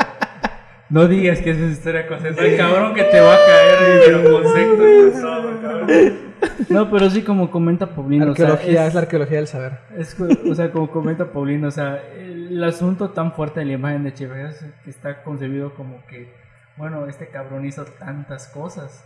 No 0.88 1.08
digas 1.08 1.40
que 1.40 1.50
es 1.50 1.56
una 1.56 1.72
historia 1.72 2.06
conceptual, 2.06 2.56
cabrón, 2.56 2.94
que 2.94 3.02
te 3.04 3.20
va 3.20 3.34
a 3.34 3.38
caer 3.38 4.02
pero 4.06 4.40
conceptos 4.40 5.12
con 5.12 5.20
todo, 5.22 5.60
cabrón. 5.60 6.26
No, 6.68 6.90
pero 6.90 7.10
sí 7.10 7.22
como 7.22 7.50
comenta 7.50 7.86
Paulino, 7.86 8.30
o 8.30 8.34
sea, 8.36 8.46
Arqueología, 8.52 8.82
es... 8.82 8.88
es- 8.88 8.94
la 8.94 9.00
arqueología 9.00 9.36
del 9.38 9.46
saber. 9.48 9.78
Es, 9.96 10.16
o 10.20 10.54
sea, 10.54 10.70
como 10.70 10.90
comenta 10.90 11.24
Paulino, 11.32 11.68
o 11.68 11.70
sea, 11.72 12.00
el 12.16 12.62
asunto 12.62 13.10
tan 13.10 13.32
fuerte 13.32 13.60
de 13.60 13.66
la 13.66 13.72
imagen 13.72 14.02
de 14.04 14.10
Echeverría 14.10 14.48
es 14.50 14.64
que 14.84 14.90
está 14.90 15.22
concebido 15.22 15.74
como 15.74 16.04
que, 16.06 16.32
bueno, 16.76 17.06
este 17.06 17.28
cabrón 17.28 17.64
hizo 17.66 17.84
tantas 17.84 18.48
cosas, 18.48 19.04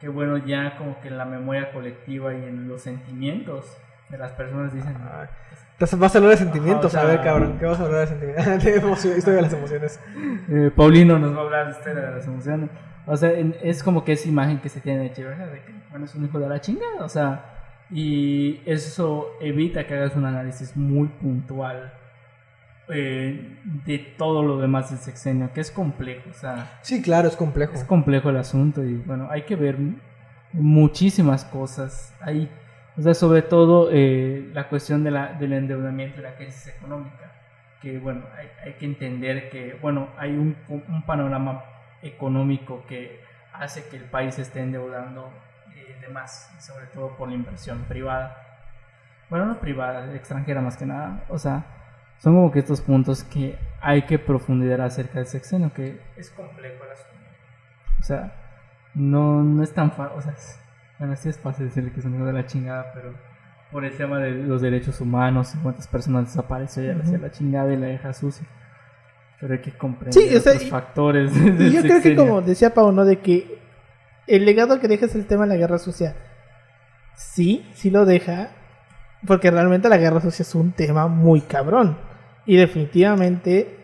que 0.00 0.08
bueno, 0.08 0.36
ya 0.38 0.76
como 0.76 1.00
que 1.00 1.08
en 1.08 1.16
la 1.16 1.24
memoria 1.24 1.72
colectiva 1.72 2.34
y 2.34 2.44
en 2.44 2.68
los 2.68 2.82
sentimientos 2.82 3.64
de 4.08 4.18
las 4.18 4.32
personas 4.32 4.72
dicen. 4.72 4.94
Entonces 5.72 5.98
vas 5.98 6.14
a 6.14 6.18
hablar 6.18 6.30
de 6.32 6.36
sentimientos, 6.38 6.94
Ajá, 6.94 7.04
o 7.04 7.08
a 7.08 7.10
ver, 7.12 7.22
cabrón, 7.22 7.56
¿qué 7.58 7.66
vas 7.66 7.80
a 7.80 7.84
hablar 7.84 8.00
de 8.00 8.06
sentimientos? 8.06 8.64
de 8.64 8.76
emoción, 8.76 9.18
historia 9.18 9.36
de 9.36 9.42
las 9.42 9.52
emociones. 9.52 10.00
eh, 10.48 10.70
Paulino 10.74 11.18
nos 11.18 11.34
va 11.34 11.40
a 11.40 11.44
hablar 11.44 11.66
de 11.66 11.72
historia 11.78 12.02
de 12.02 12.10
las 12.16 12.26
emociones. 12.26 12.70
O 13.06 13.16
sea, 13.16 13.32
en- 13.32 13.56
es 13.62 13.82
como 13.82 14.04
que 14.04 14.12
esa 14.12 14.28
imagen 14.28 14.60
que 14.60 14.68
se 14.68 14.80
tiene 14.80 15.00
de 15.00 15.06
Echeverría, 15.06 15.46
de 15.46 15.60
que, 15.62 15.72
bueno, 15.90 16.04
es 16.06 16.14
un 16.14 16.24
hijo 16.24 16.38
de 16.38 16.48
la 16.48 16.60
chingada, 16.60 17.04
o 17.04 17.08
sea, 17.08 17.44
y 17.90 18.62
eso 18.66 19.32
evita 19.40 19.86
que 19.86 19.94
hagas 19.94 20.14
un 20.16 20.24
análisis 20.24 20.76
muy 20.76 21.08
puntual 21.08 21.92
eh, 22.88 23.58
de 23.86 23.98
todo 23.98 24.42
lo 24.42 24.58
demás 24.58 24.90
del 24.90 24.98
sexenio, 25.00 25.50
que 25.52 25.60
es 25.60 25.70
complejo, 25.70 26.28
o 26.30 26.34
sea, 26.34 26.78
Sí, 26.82 27.02
claro, 27.02 27.28
es 27.28 27.36
complejo. 27.36 27.74
es 27.74 27.84
complejo 27.84 28.30
el 28.30 28.36
asunto 28.36 28.84
y 28.84 28.94
bueno, 28.96 29.28
hay 29.30 29.42
que 29.42 29.56
ver 29.56 29.78
mu- 29.78 29.96
muchísimas 30.52 31.44
cosas. 31.44 32.14
Hay, 32.20 32.50
o 32.96 33.02
sea, 33.02 33.14
sobre 33.14 33.42
todo 33.42 33.90
eh, 33.92 34.50
la 34.52 34.68
cuestión 34.68 35.04
de 35.04 35.10
la, 35.10 35.32
del 35.32 35.52
endeudamiento 35.52 36.20
y 36.20 36.22
la 36.22 36.36
crisis 36.36 36.68
económica, 36.68 37.32
que 37.80 37.98
bueno, 37.98 38.24
hay, 38.36 38.48
hay 38.64 38.72
que 38.74 38.86
entender 38.86 39.50
que, 39.50 39.78
bueno, 39.80 40.08
hay 40.16 40.30
un, 40.30 40.56
un 40.68 41.02
panorama 41.04 41.64
económico 42.02 42.84
que 42.86 43.20
hace 43.52 43.88
que 43.88 43.96
el 43.96 44.04
país 44.04 44.38
esté 44.38 44.60
endeudando 44.60 45.30
eh, 45.74 45.96
de 46.00 46.08
más, 46.08 46.54
sobre 46.58 46.86
todo 46.86 47.16
por 47.16 47.28
la 47.28 47.34
inversión 47.34 47.84
privada. 47.84 48.36
Bueno, 49.30 49.46
no 49.46 49.60
privada, 49.60 50.14
extranjera 50.14 50.60
más 50.60 50.76
que 50.76 50.86
nada. 50.86 51.24
O 51.28 51.38
sea, 51.38 51.64
son 52.18 52.34
como 52.34 52.50
que 52.50 52.60
estos 52.60 52.80
puntos 52.80 53.24
que 53.24 53.58
hay 53.80 54.02
que 54.02 54.18
profundizar 54.18 54.80
acerca 54.80 55.18
del 55.18 55.26
sexenio, 55.26 55.72
que 55.72 56.00
es 56.16 56.30
complejo 56.30 56.84
el 56.84 56.90
asunto. 56.90 57.14
O 58.00 58.02
sea, 58.02 58.32
no, 58.94 59.42
no 59.42 59.62
es 59.62 59.72
tan 59.72 59.92
fácil. 59.92 60.18
O 60.18 60.20
sea, 60.20 60.34
bueno, 60.98 61.16
sí 61.16 61.28
es 61.28 61.38
fácil 61.38 61.66
decirle 61.66 61.92
que 61.92 62.00
es 62.00 62.06
un 62.06 62.14
hijo 62.16 62.24
de 62.24 62.32
la 62.32 62.46
chingada, 62.46 62.92
pero 62.94 63.14
por 63.72 63.84
el 63.84 63.96
tema 63.96 64.18
de 64.18 64.30
los 64.30 64.62
derechos 64.62 65.00
humanos 65.00 65.54
y 65.54 65.58
cuántas 65.58 65.88
personas 65.88 66.26
desapareció 66.26 66.84
y 66.84 66.90
Ujú. 66.90 67.16
la 67.18 67.30
chingada 67.30 67.72
y 67.72 67.76
la 67.76 67.86
deja 67.86 68.12
sucia. 68.12 68.46
Pero 69.40 69.54
hay 69.54 69.60
que 69.60 69.72
comprender 69.72 70.14
Sí, 70.14 70.34
o 70.36 70.40
sea, 70.40 70.52
otros 70.52 70.66
y- 70.66 70.70
factores. 70.70 71.32
Y 71.36 71.72
yo 71.72 71.82
creo 71.82 72.00
que 72.00 72.14
como 72.16 72.40
decía 72.40 72.72
Pau, 72.72 72.92
¿no? 72.92 73.04
De 73.04 73.18
que 73.18 73.58
el 74.26 74.44
legado 74.44 74.78
que 74.80 74.88
deja 74.88 75.06
es 75.06 75.14
el 75.16 75.26
tema 75.26 75.42
de 75.42 75.48
la 75.50 75.56
guerra 75.56 75.78
sucia. 75.78 76.14
Sí, 77.16 77.68
sí 77.74 77.90
lo 77.90 78.04
deja. 78.04 78.50
Porque 79.26 79.50
realmente 79.50 79.88
la 79.88 79.96
guerra 79.96 80.20
sucia 80.20 80.42
es 80.42 80.54
un 80.54 80.72
tema 80.72 81.08
muy 81.08 81.40
cabrón. 81.40 81.96
Y 82.46 82.56
definitivamente 82.56 83.78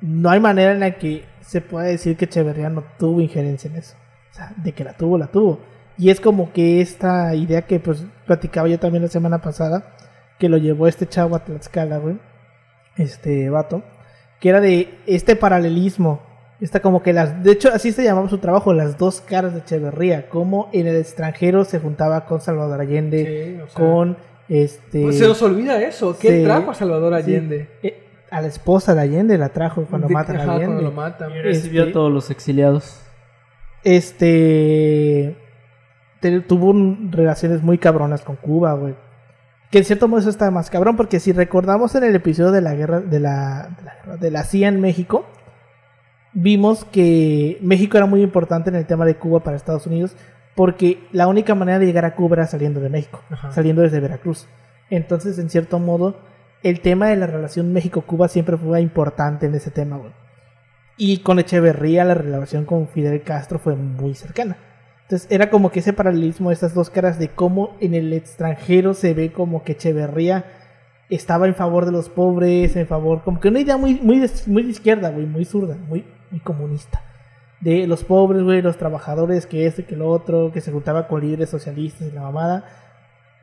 no 0.00 0.30
hay 0.30 0.40
manera 0.40 0.72
en 0.72 0.80
la 0.80 0.92
que 0.98 1.24
se 1.40 1.60
pueda 1.60 1.86
decir 1.86 2.16
que 2.16 2.24
Echeverría 2.24 2.68
no 2.70 2.82
tuvo 2.98 3.20
injerencia 3.20 3.70
en 3.70 3.76
eso. 3.76 3.94
O 4.32 4.34
sea, 4.34 4.52
de 4.56 4.72
que 4.72 4.84
la 4.84 4.94
tuvo, 4.94 5.16
la 5.18 5.26
tuvo. 5.28 5.60
Y 5.98 6.10
es 6.10 6.20
como 6.20 6.52
que 6.52 6.80
esta 6.80 7.34
idea 7.34 7.62
que 7.62 7.80
pues 7.80 8.04
platicaba 8.26 8.68
yo 8.68 8.78
también 8.78 9.02
la 9.02 9.08
semana 9.08 9.40
pasada, 9.40 9.96
que 10.38 10.48
lo 10.48 10.58
llevó 10.58 10.86
este 10.88 11.06
chavo 11.06 11.36
a 11.36 11.44
Tlaxcala, 11.44 11.98
güey. 11.98 12.18
Este 12.96 13.48
vato 13.50 13.82
que 14.40 14.48
era 14.50 14.60
de 14.60 14.90
este 15.06 15.36
paralelismo. 15.36 16.20
Está 16.60 16.80
como 16.80 17.02
que 17.02 17.12
las. 17.12 17.42
De 17.42 17.52
hecho, 17.52 17.70
así 17.72 17.92
se 17.92 18.02
llamaba 18.04 18.28
su 18.28 18.38
trabajo, 18.38 18.72
las 18.72 18.96
dos 18.98 19.20
caras 19.20 19.52
de 19.52 19.60
Echeverría. 19.60 20.28
Como 20.30 20.68
en 20.72 20.86
el 20.86 20.96
extranjero 20.96 21.64
se 21.64 21.78
juntaba 21.80 22.24
con 22.26 22.40
Salvador 22.40 22.80
Allende, 22.80 23.56
Sí, 23.56 23.60
o 23.62 23.68
sea, 23.68 23.74
con 23.84 24.16
este. 24.48 25.02
pues 25.02 25.18
se 25.18 25.26
nos 25.26 25.40
olvida 25.42 25.82
eso. 25.82 26.16
¿Qué 26.18 26.38
Sí. 26.38 26.44
trajo 26.44 26.70
a 26.70 26.74
Salvador 26.74 27.12
sí, 27.22 27.30
Allende? 27.30 27.68
eh, 27.82 28.02
a 28.30 28.40
la 28.40 28.48
esposa 28.48 28.94
de 28.94 29.02
Allende 29.02 29.36
la 29.36 29.50
trajo 29.50 29.84
cuando 29.84 30.08
De- 30.08 30.14
matan 30.14 30.36
a 30.36 30.42
Allende. 30.44 30.64
Cuando 30.66 30.82
lo 30.82 30.92
matan. 30.92 31.30
Y 31.32 31.42
recibió 31.42 31.80
este- 31.82 31.90
a 31.90 31.92
todos 31.94 32.10
los 32.12 32.30
exiliados. 32.30 33.00
Este. 33.84 35.36
Te- 36.20 36.40
tuvo 36.40 36.70
un- 36.70 37.10
relaciones 37.12 37.62
muy 37.62 37.78
cabronas 37.78 38.22
con 38.22 38.36
Cuba, 38.36 38.72
güey. 38.74 38.94
Que 39.70 39.78
en 39.78 39.84
cierto 39.84 40.06
modo 40.08 40.20
eso 40.20 40.30
está 40.30 40.50
más 40.50 40.70
cabrón, 40.70 40.96
porque 40.96 41.18
si 41.20 41.32
recordamos 41.32 41.94
en 41.96 42.04
el 42.04 42.14
episodio 42.14 42.52
de 42.52 42.60
la 42.60 42.74
guerra, 42.74 43.00
de 43.00 43.18
la, 43.20 43.68
de 43.76 43.82
la, 43.84 43.94
guerra- 43.96 44.16
de 44.16 44.30
la 44.30 44.44
CIA 44.44 44.68
en 44.68 44.80
México, 44.80 45.26
vimos 46.32 46.84
que 46.84 47.58
México 47.62 47.96
era 47.96 48.06
muy 48.06 48.22
importante 48.22 48.70
en 48.70 48.76
el 48.76 48.86
tema 48.86 49.04
de 49.04 49.16
Cuba 49.16 49.40
para 49.40 49.56
Estados 49.56 49.86
Unidos, 49.86 50.16
porque 50.54 51.00
la 51.12 51.26
única 51.26 51.54
manera 51.54 51.78
de 51.78 51.86
llegar 51.86 52.04
a 52.04 52.14
Cuba 52.14 52.36
era 52.36 52.46
saliendo 52.46 52.80
de 52.80 52.88
México, 52.90 53.20
Ajá. 53.30 53.52
saliendo 53.52 53.82
desde 53.82 54.00
Veracruz. 54.00 54.46
Entonces, 54.90 55.38
en 55.38 55.50
cierto 55.50 55.78
modo, 55.78 56.16
el 56.62 56.80
tema 56.80 57.08
de 57.08 57.16
la 57.16 57.26
relación 57.26 57.72
México-Cuba 57.72 58.28
siempre 58.28 58.56
fue 58.56 58.80
importante 58.80 59.46
en 59.46 59.54
ese 59.54 59.70
tema, 59.70 59.96
güey. 59.96 60.12
Y 60.96 61.18
con 61.18 61.38
Echeverría 61.38 62.04
la 62.04 62.14
relación 62.14 62.64
con 62.64 62.88
Fidel 62.88 63.22
Castro 63.22 63.58
fue 63.58 63.74
muy 63.74 64.14
cercana. 64.14 64.56
Entonces 65.06 65.28
era 65.30 65.50
como 65.50 65.70
que 65.70 65.78
ese 65.78 65.92
paralelismo, 65.92 66.50
estas 66.50 66.74
dos 66.74 66.90
caras 66.90 67.16
de 67.20 67.28
cómo 67.28 67.76
en 67.80 67.94
el 67.94 68.12
extranjero 68.12 68.92
se 68.92 69.14
ve 69.14 69.30
como 69.30 69.62
que 69.62 69.72
Echeverría 69.72 70.44
estaba 71.08 71.46
en 71.46 71.54
favor 71.54 71.86
de 71.86 71.92
los 71.92 72.08
pobres, 72.08 72.74
en 72.74 72.88
favor, 72.88 73.22
como 73.22 73.38
que 73.38 73.46
una 73.46 73.60
idea 73.60 73.76
muy, 73.76 73.94
muy, 74.00 74.18
de, 74.18 74.28
muy 74.48 74.64
de 74.64 74.70
izquierda, 74.70 75.10
güey, 75.10 75.26
muy 75.26 75.44
zurda, 75.44 75.76
muy, 75.88 76.04
muy 76.32 76.40
comunista. 76.40 77.02
De 77.60 77.86
los 77.86 78.02
pobres, 78.02 78.42
güey, 78.42 78.62
los 78.62 78.78
trabajadores, 78.78 79.46
que 79.46 79.66
este, 79.66 79.84
que 79.84 79.94
lo 79.94 80.10
otro, 80.10 80.50
que 80.52 80.60
se 80.60 80.72
juntaba 80.72 81.06
con 81.06 81.20
líderes 81.20 81.50
socialistas 81.50 82.08
y 82.08 82.10
la 82.10 82.22
mamada. 82.22 82.64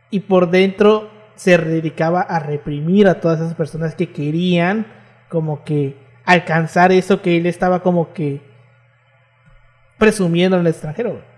Y 0.10 0.20
por 0.20 0.52
dentro 0.52 1.10
se 1.36 1.58
dedicaba 1.58 2.20
a 2.24 2.40
reprimir 2.40 3.08
a 3.08 3.22
todas 3.22 3.40
esas 3.40 3.56
personas 3.56 3.96
que 3.96 4.12
querían 4.12 4.86
como 5.30 5.64
que 5.64 5.96
alcanzar 6.26 6.92
eso 6.92 7.22
que 7.22 7.38
él 7.38 7.46
estaba 7.46 7.82
como 7.82 8.12
que 8.12 8.42
presumiendo 9.98 10.58
en 10.58 10.62
el 10.62 10.68
extranjero. 10.68 11.12
güey. 11.12 11.33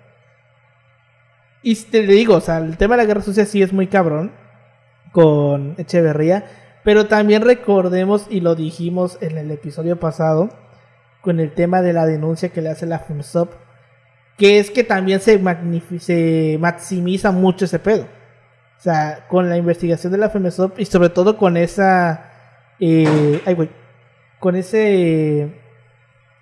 Y 1.67 1.73
te 1.73 2.03
digo, 2.03 2.35
o 2.35 2.41
sea, 2.41 2.59
el 2.59 2.77
tema 2.77 2.95
de 2.95 3.01
la 3.01 3.07
guerra 3.07 3.23
sucia 3.23 3.43
sí 3.47 3.63
es 3.63 3.73
muy 3.73 3.87
cabrón 3.87 4.31
con 5.11 5.73
Echeverría, 5.79 6.45
pero 6.83 7.07
también 7.07 7.41
recordemos, 7.41 8.27
y 8.29 8.41
lo 8.41 8.53
dijimos 8.53 9.17
en 9.19 9.35
el 9.39 9.49
episodio 9.49 9.99
pasado, 9.99 10.51
con 11.21 11.39
el 11.39 11.55
tema 11.55 11.81
de 11.81 11.91
la 11.91 12.05
denuncia 12.05 12.49
que 12.49 12.61
le 12.61 12.69
hace 12.69 12.85
la 12.85 12.99
FUNSOP, 12.99 13.51
Que 14.37 14.59
es 14.59 14.69
que 14.69 14.83
también 14.83 15.21
se, 15.21 15.41
se 15.99 16.57
maximiza 16.59 17.31
mucho 17.31 17.65
ese 17.65 17.79
pedo. 17.79 18.03
O 18.77 18.81
sea, 18.81 19.25
con 19.27 19.49
la 19.49 19.57
investigación 19.57 20.11
de 20.11 20.19
la 20.19 20.29
FEMESOP 20.29 20.79
y 20.79 20.85
sobre 20.85 21.09
todo 21.09 21.35
con 21.35 21.57
esa... 21.57 22.29
eh, 22.79 23.41
ay, 23.43 23.55
güey. 23.55 23.69
Con 24.39 24.55
ese... 24.55 25.49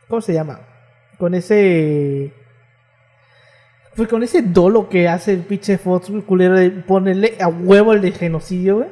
¿Cómo 0.09 0.19
se 0.19 0.33
llama? 0.33 0.59
Con 1.17 1.33
ese... 1.33 2.33
Pues 3.95 4.09
con 4.09 4.23
ese 4.23 4.41
dolo 4.41 4.89
que 4.89 5.07
hace 5.07 5.33
el 5.33 5.41
pinche 5.41 5.77
Fox, 5.77 6.11
culero, 6.25 6.57
de 6.57 6.71
ponerle 6.71 7.35
a 7.39 7.47
huevo 7.47 7.93
el 7.93 8.01
de 8.01 8.11
genocidio, 8.11 8.77
güey. 8.77 8.89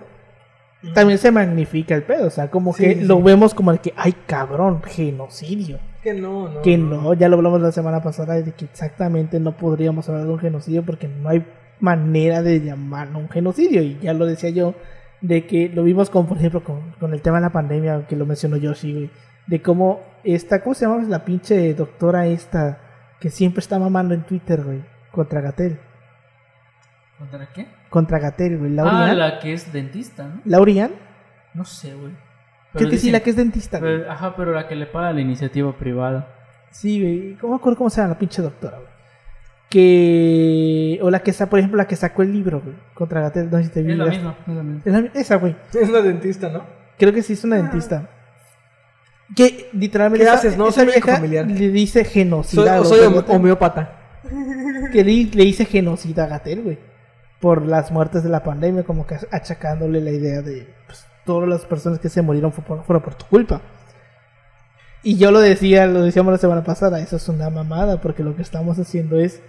También 0.93 1.19
se 1.19 1.31
magnifica 1.31 1.93
el 1.93 2.03
pedo, 2.03 2.27
o 2.27 2.31
sea, 2.31 2.49
como 2.49 2.73
Sí, 2.73 2.83
que 2.83 2.95
sí, 2.95 3.01
lo 3.03 3.21
vemos 3.21 3.53
como 3.53 3.71
el 3.71 3.79
que, 3.79 3.93
ay 3.95 4.13
cabrón, 4.25 4.81
genocidio. 4.83 5.79
Que 6.01 6.13
no, 6.13 6.49
no. 6.49 6.61
Que 6.63 6.77
no, 6.77 7.13
ya 7.13 7.29
lo 7.29 7.37
hablamos 7.37 7.61
la 7.61 7.71
semana 7.71 8.01
pasada 8.01 8.41
de 8.41 8.51
que 8.51 8.65
exactamente 8.65 9.39
no 9.39 9.55
podríamos 9.55 10.09
hablar 10.09 10.25
de 10.25 10.31
un 10.31 10.39
genocidio 10.39 10.83
porque 10.83 11.07
no 11.07 11.29
hay 11.29 11.45
manera 11.79 12.41
de 12.41 12.61
llamarlo 12.61 13.19
un 13.19 13.29
genocidio. 13.29 13.83
Y 13.83 13.99
ya 14.01 14.13
lo 14.13 14.25
decía 14.25 14.49
yo, 14.49 14.73
de 15.21 15.45
que 15.45 15.69
lo 15.69 15.83
vimos 15.83 16.09
con, 16.09 16.25
por 16.25 16.37
ejemplo, 16.37 16.63
con, 16.63 16.93
con 16.99 17.13
el 17.13 17.21
tema 17.21 17.37
de 17.37 17.43
la 17.43 17.51
pandemia, 17.51 18.07
que 18.07 18.15
lo 18.15 18.25
mencionó 18.25 18.57
Yoshi, 18.57 18.93
güey. 18.93 19.09
De 19.45 19.61
cómo 19.61 19.99
esta, 20.23 20.63
¿cómo 20.63 20.73
se 20.73 20.85
llama 20.85 21.03
la 21.07 21.25
pinche 21.25 21.73
doctora 21.75 22.25
esta 22.25 22.79
que 23.21 23.29
siempre 23.29 23.59
está 23.61 23.79
mamando 23.79 24.13
en 24.13 24.23
Twitter, 24.23 24.61
güey? 24.63 24.83
Contra 25.11 25.39
Gatel. 25.39 25.79
¿Contra 27.19 27.47
qué? 27.53 27.67
Contra 27.89 28.19
Gatel, 28.19 28.57
güey. 28.57 28.75
Ah, 28.79 29.13
la 29.13 29.39
que 29.39 29.53
es 29.53 29.71
dentista, 29.71 30.23
¿no? 30.23 30.41
Laurian. 30.43 30.91
No 31.53 31.63
sé, 31.63 31.93
güey. 31.93 32.11
Creo 32.73 32.89
que 32.89 32.97
sí, 32.97 33.11
la 33.11 33.19
que 33.19 33.29
es 33.29 33.35
dentista, 33.35 33.79
güey. 33.79 33.99
pero- 33.99 34.11
ajá, 34.11 34.35
pero 34.35 34.51
la 34.53 34.67
que 34.67 34.75
le 34.75 34.85
paga 34.87 35.13
la 35.13 35.21
iniciativa 35.21 35.71
privada. 35.77 36.27
Sí, 36.71 37.01
güey. 37.01 37.35
¿Cómo 37.35 37.53
me 37.53 37.57
acuerdo 37.59 37.77
cómo 37.77 37.89
se 37.89 37.97
llama 38.01 38.13
la 38.13 38.19
pinche 38.19 38.41
doctora, 38.41 38.77
güey? 38.77 38.89
Que. 39.69 40.99
O 41.01 41.09
la 41.09 41.19
que 41.19 41.31
está, 41.31 41.49
por 41.49 41.59
ejemplo, 41.59 41.77
la 41.77 41.87
que 41.87 41.95
sacó 41.95 42.21
el 42.23 42.31
libro, 42.31 42.61
güey. 42.61 42.75
Contra 42.93 43.21
Gatel. 43.21 43.49
No 43.51 43.57
sé 43.57 43.65
si 43.65 43.69
te 43.71 43.79
Es 43.81 43.97
la 43.97 44.05
vi- 44.05 44.09
misma, 44.11 44.35
es 44.47 44.53
la 44.55 44.63
misma. 44.63 44.81
Es 44.85 44.93
la- 45.13 45.19
esa, 45.21 45.35
güey. 45.35 45.55
Es 45.73 45.89
una 45.89 46.01
dentista, 46.01 46.49
¿no? 46.49 46.63
Creo 46.97 47.13
que 47.13 47.21
sí 47.21 47.33
es 47.33 47.43
una 47.43 47.57
dentista. 47.57 48.07
Que 49.35 49.69
literalmente. 49.73 50.25
¿Qué 50.25 50.29
esa- 50.31 50.39
haces, 50.39 50.57
no? 50.57 50.65
Esa 50.67 50.75
Soy 50.81 50.85
médico 50.87 51.05
vieja 51.07 51.17
familiar. 51.21 51.47
le 51.47 51.69
dice 51.69 52.03
Soy, 52.03 52.11
genocida. 52.13 52.83
soy 52.83 52.99
hom- 53.01 53.15
Gatel. 53.15 53.35
homeópata. 53.35 53.97
Que 54.91 55.03
le, 55.03 55.23
le 55.25 55.43
dice 55.45 55.65
genocida 55.65 56.25
a 56.25 56.27
Gatel, 56.27 56.61
güey. 56.63 56.79
Por 57.39 57.65
las 57.65 57.91
muertes 57.91 58.23
de 58.23 58.29
la 58.29 58.43
pandemia, 58.43 58.83
como 58.83 59.07
que 59.07 59.17
achacándole 59.31 60.01
la 60.01 60.11
idea 60.11 60.41
de. 60.41 60.67
Pues, 60.85 61.05
todas 61.25 61.47
las 61.47 61.61
personas 61.65 61.99
que 61.99 62.09
se 62.09 62.21
murieron 62.21 62.51
fue 62.51 62.63
por- 62.63 62.83
fueron 62.83 63.01
por 63.03 63.15
tu 63.15 63.25
culpa. 63.25 63.61
Y 65.03 65.17
yo 65.17 65.31
lo 65.31 65.39
decía, 65.39 65.87
lo 65.87 66.03
decíamos 66.03 66.31
la 66.31 66.37
semana 66.37 66.63
pasada, 66.63 66.99
eso 66.99 67.15
es 67.15 67.27
una 67.29 67.49
mamada, 67.49 68.01
porque 68.01 68.23
lo 68.23 68.35
que 68.35 68.43
estamos 68.43 68.77
haciendo 68.77 69.19
es 69.19 69.41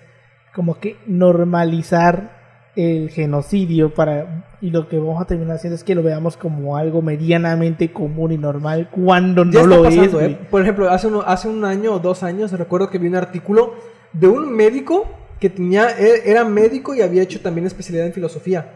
como 0.54 0.78
que 0.80 0.96
normalizar 1.06 2.41
el 2.74 3.10
genocidio 3.10 3.92
para 3.92 4.44
y 4.62 4.70
lo 4.70 4.88
que 4.88 4.98
vamos 4.98 5.20
a 5.20 5.26
terminar 5.26 5.56
haciendo 5.56 5.74
es 5.74 5.84
que 5.84 5.94
lo 5.94 6.02
veamos 6.02 6.36
como 6.38 6.76
algo 6.76 7.02
medianamente 7.02 7.92
común 7.92 8.32
y 8.32 8.38
normal 8.38 8.88
cuando 8.90 9.44
Ya 9.44 9.60
no 9.60 9.66
lo 9.66 9.82
pasando, 9.82 10.20
es, 10.20 10.30
¿eh? 10.30 10.38
Por 10.50 10.62
ejemplo, 10.62 10.88
hace, 10.88 11.06
uno- 11.08 11.22
hace 11.26 11.48
un 11.48 11.64
año 11.64 11.92
o 11.94 11.98
dos 11.98 12.22
años 12.22 12.50
recuerdo 12.52 12.88
que 12.88 12.98
vi 12.98 13.08
un 13.08 13.16
artículo 13.16 13.74
de 14.14 14.28
un 14.28 14.50
médico 14.54 15.06
que 15.38 15.50
tenía, 15.50 15.90
e- 15.98 16.22
era 16.30 16.44
médico 16.44 16.94
y 16.94 17.02
había 17.02 17.22
hecho 17.22 17.40
también 17.40 17.66
especialidad 17.66 18.06
en 18.06 18.12
filosofía. 18.14 18.72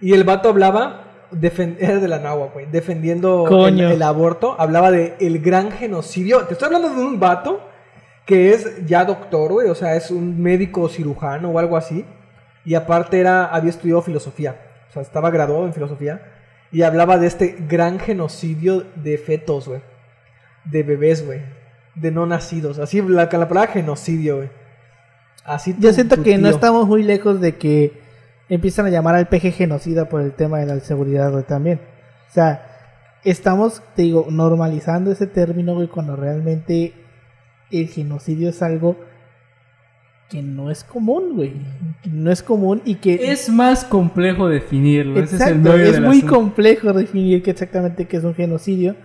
Y 0.00 0.12
el 0.12 0.24
vato 0.24 0.48
hablaba, 0.48 1.04
era 1.80 1.98
de 1.98 2.08
la 2.08 2.20
Nahua, 2.20 2.48
güey, 2.54 2.66
defendiendo 2.70 3.44
el 3.90 4.02
aborto, 4.02 4.54
hablaba 4.58 4.90
de 4.90 5.14
el 5.20 5.40
gran 5.40 5.70
genocidio. 5.72 6.42
Te 6.46 6.54
estoy 6.54 6.66
hablando 6.66 6.88
de 6.90 7.02
un 7.04 7.18
vato 7.20 7.60
que 8.24 8.54
es 8.54 8.86
ya 8.86 9.04
doctor, 9.04 9.52
güey, 9.52 9.68
o 9.68 9.74
sea, 9.74 9.96
es 9.96 10.10
un 10.10 10.40
médico 10.40 10.88
cirujano 10.88 11.50
o 11.50 11.58
algo 11.58 11.76
así. 11.76 12.04
Y 12.64 12.74
aparte 12.74 13.20
era, 13.20 13.44
había 13.46 13.70
estudiado 13.70 14.02
filosofía, 14.02 14.56
o 14.88 14.92
sea, 14.92 15.02
estaba 15.02 15.30
graduado 15.30 15.66
en 15.66 15.74
filosofía. 15.74 16.22
Y 16.72 16.82
hablaba 16.82 17.18
de 17.18 17.26
este 17.28 17.56
gran 17.68 17.98
genocidio 18.00 18.84
de 18.96 19.16
fetos, 19.18 19.68
güey. 19.68 19.80
De 20.64 20.82
bebés, 20.82 21.24
güey. 21.24 21.40
De 21.94 22.10
no 22.10 22.26
nacidos. 22.26 22.78
Así, 22.80 23.00
la, 23.02 23.24
la 23.30 23.48
palabra 23.48 23.66
genocidio, 23.68 24.36
güey. 24.38 24.50
Así 25.44 25.76
Yo 25.78 25.90
tu- 25.90 25.94
siento 25.94 26.16
tu 26.16 26.22
que 26.24 26.38
no 26.38 26.48
estamos 26.48 26.88
muy 26.88 27.02
lejos 27.04 27.40
de 27.40 27.56
que 27.56 28.00
empiezan 28.48 28.86
a 28.86 28.90
llamar 28.90 29.14
al 29.14 29.28
peje 29.28 29.52
genocida 29.52 30.08
por 30.08 30.20
el 30.22 30.32
tema 30.32 30.58
de 30.58 30.66
la 30.66 30.80
seguridad, 30.80 31.30
güey, 31.30 31.44
también. 31.44 31.80
O 32.30 32.32
sea, 32.32 32.66
estamos, 33.24 33.82
te 33.94 34.02
digo, 34.02 34.26
normalizando 34.30 35.12
ese 35.12 35.26
término, 35.28 35.74
güey, 35.74 35.86
cuando 35.88 36.16
realmente 36.16 36.94
el 37.70 37.88
genocidio 37.88 38.48
es 38.48 38.62
algo 38.62 38.96
que 40.30 40.42
no 40.42 40.70
es 40.70 40.82
común, 40.84 41.34
güey. 41.36 41.52
Que 42.02 42.10
No 42.10 42.30
es 42.30 42.42
común 42.42 42.82
y 42.84 42.96
que... 42.96 43.30
Es 43.32 43.48
más 43.50 43.84
complejo 43.84 44.48
definirlo. 44.48 45.20
ese 45.20 45.36
es 45.36 45.42
el 45.42 45.58
Exacto, 45.58 45.76
es 45.78 46.00
muy 46.00 46.16
asunto. 46.18 46.34
complejo 46.34 46.92
definir 46.92 47.42
qué 47.42 47.50
exactamente 47.50 48.06
qué 48.06 48.16
es 48.16 48.24
un 48.24 48.34
genocidio. 48.34 48.96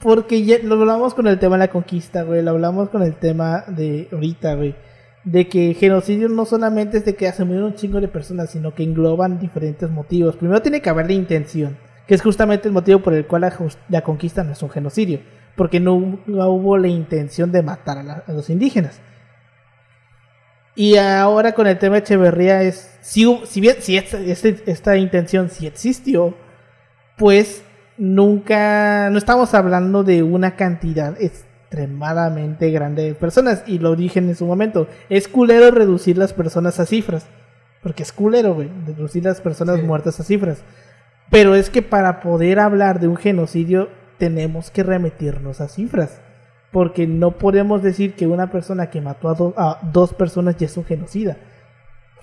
Porque 0.00 0.44
ya 0.44 0.58
lo 0.62 0.76
hablamos 0.76 1.14
con 1.14 1.26
el 1.26 1.38
tema 1.38 1.56
de 1.56 1.64
la 1.66 1.68
conquista, 1.72 2.22
güey. 2.22 2.42
Lo 2.42 2.50
hablamos 2.52 2.88
con 2.90 3.02
el 3.02 3.14
tema 3.16 3.64
de 3.66 4.08
ahorita, 4.12 4.54
güey. 4.54 4.76
De 5.24 5.48
que 5.48 5.74
genocidio 5.74 6.28
no 6.28 6.44
solamente 6.44 6.98
es 6.98 7.04
de 7.04 7.16
que 7.16 7.30
se 7.32 7.44
murieron 7.44 7.70
un 7.72 7.74
chingo 7.76 8.00
de 8.00 8.06
personas, 8.08 8.50
sino 8.50 8.74
que 8.74 8.84
engloban 8.84 9.40
diferentes 9.40 9.90
motivos. 9.90 10.36
Primero 10.36 10.62
tiene 10.62 10.80
que 10.80 10.88
haber 10.90 11.06
la 11.06 11.14
intención, 11.14 11.76
que 12.06 12.14
es 12.14 12.22
justamente 12.22 12.68
el 12.68 12.74
motivo 12.74 13.00
por 13.00 13.12
el 13.14 13.26
cual 13.26 13.50
la, 13.88 14.02
conquista 14.02 14.44
no 14.44 14.52
es 14.52 14.62
un 14.62 14.70
genocidio. 14.70 15.18
Porque 15.56 15.80
no, 15.80 15.96
hu- 15.98 16.20
no 16.26 16.48
hubo 16.50 16.78
la 16.78 16.86
intención 16.86 17.50
de 17.50 17.62
matar 17.64 17.98
a, 17.98 18.02
la- 18.04 18.22
a 18.26 18.32
los 18.32 18.48
indígenas. 18.50 19.00
Y 20.78 20.96
ahora 20.96 21.52
con 21.54 21.66
el 21.66 21.76
tema 21.76 21.94
de 21.96 22.02
Echeverría 22.02 22.62
es, 22.62 22.96
si, 23.00 23.24
si 23.46 23.60
bien 23.60 23.76
si 23.80 23.96
esta, 23.96 24.20
este- 24.20 24.62
esta 24.70 24.96
intención 24.96 25.50
sí 25.50 25.66
existió, 25.66 26.34
pues 27.16 27.64
nunca, 27.96 29.10
no 29.10 29.18
estamos 29.18 29.54
hablando 29.54 30.04
de 30.04 30.22
una 30.22 30.54
cantidad 30.54 31.20
extremadamente 31.20 32.70
grande 32.70 33.02
de 33.02 33.14
personas. 33.16 33.64
Y 33.66 33.80
lo 33.80 33.96
dije 33.96 34.20
en 34.20 34.36
su 34.36 34.46
momento, 34.46 34.86
es 35.08 35.26
culero 35.26 35.72
reducir 35.72 36.16
las 36.16 36.32
personas 36.32 36.78
a 36.78 36.86
cifras. 36.86 37.26
Porque 37.82 38.04
es 38.04 38.12
culero, 38.12 38.54
güey, 38.54 38.70
reducir 38.86 39.24
las 39.24 39.40
personas 39.40 39.80
Sí. 39.80 39.82
muertas 39.82 40.20
a 40.20 40.22
cifras. 40.22 40.62
Pero 41.28 41.56
es 41.56 41.70
que 41.70 41.82
para 41.82 42.20
poder 42.20 42.60
hablar 42.60 43.00
de 43.00 43.08
un 43.08 43.16
genocidio 43.16 43.88
tenemos 44.18 44.70
que 44.70 44.84
remitirnos 44.84 45.60
a 45.60 45.66
cifras. 45.68 46.20
Porque 46.70 47.06
no 47.06 47.32
podemos 47.38 47.82
decir 47.82 48.14
que 48.14 48.26
una 48.26 48.50
persona 48.50 48.90
que 48.90 49.00
mató 49.00 49.28
a, 49.30 49.34
do- 49.34 49.54
a 49.56 49.80
dos 49.92 50.12
personas 50.12 50.56
ya 50.58 50.66
es 50.66 50.76
un 50.76 50.84
genocida. 50.84 51.38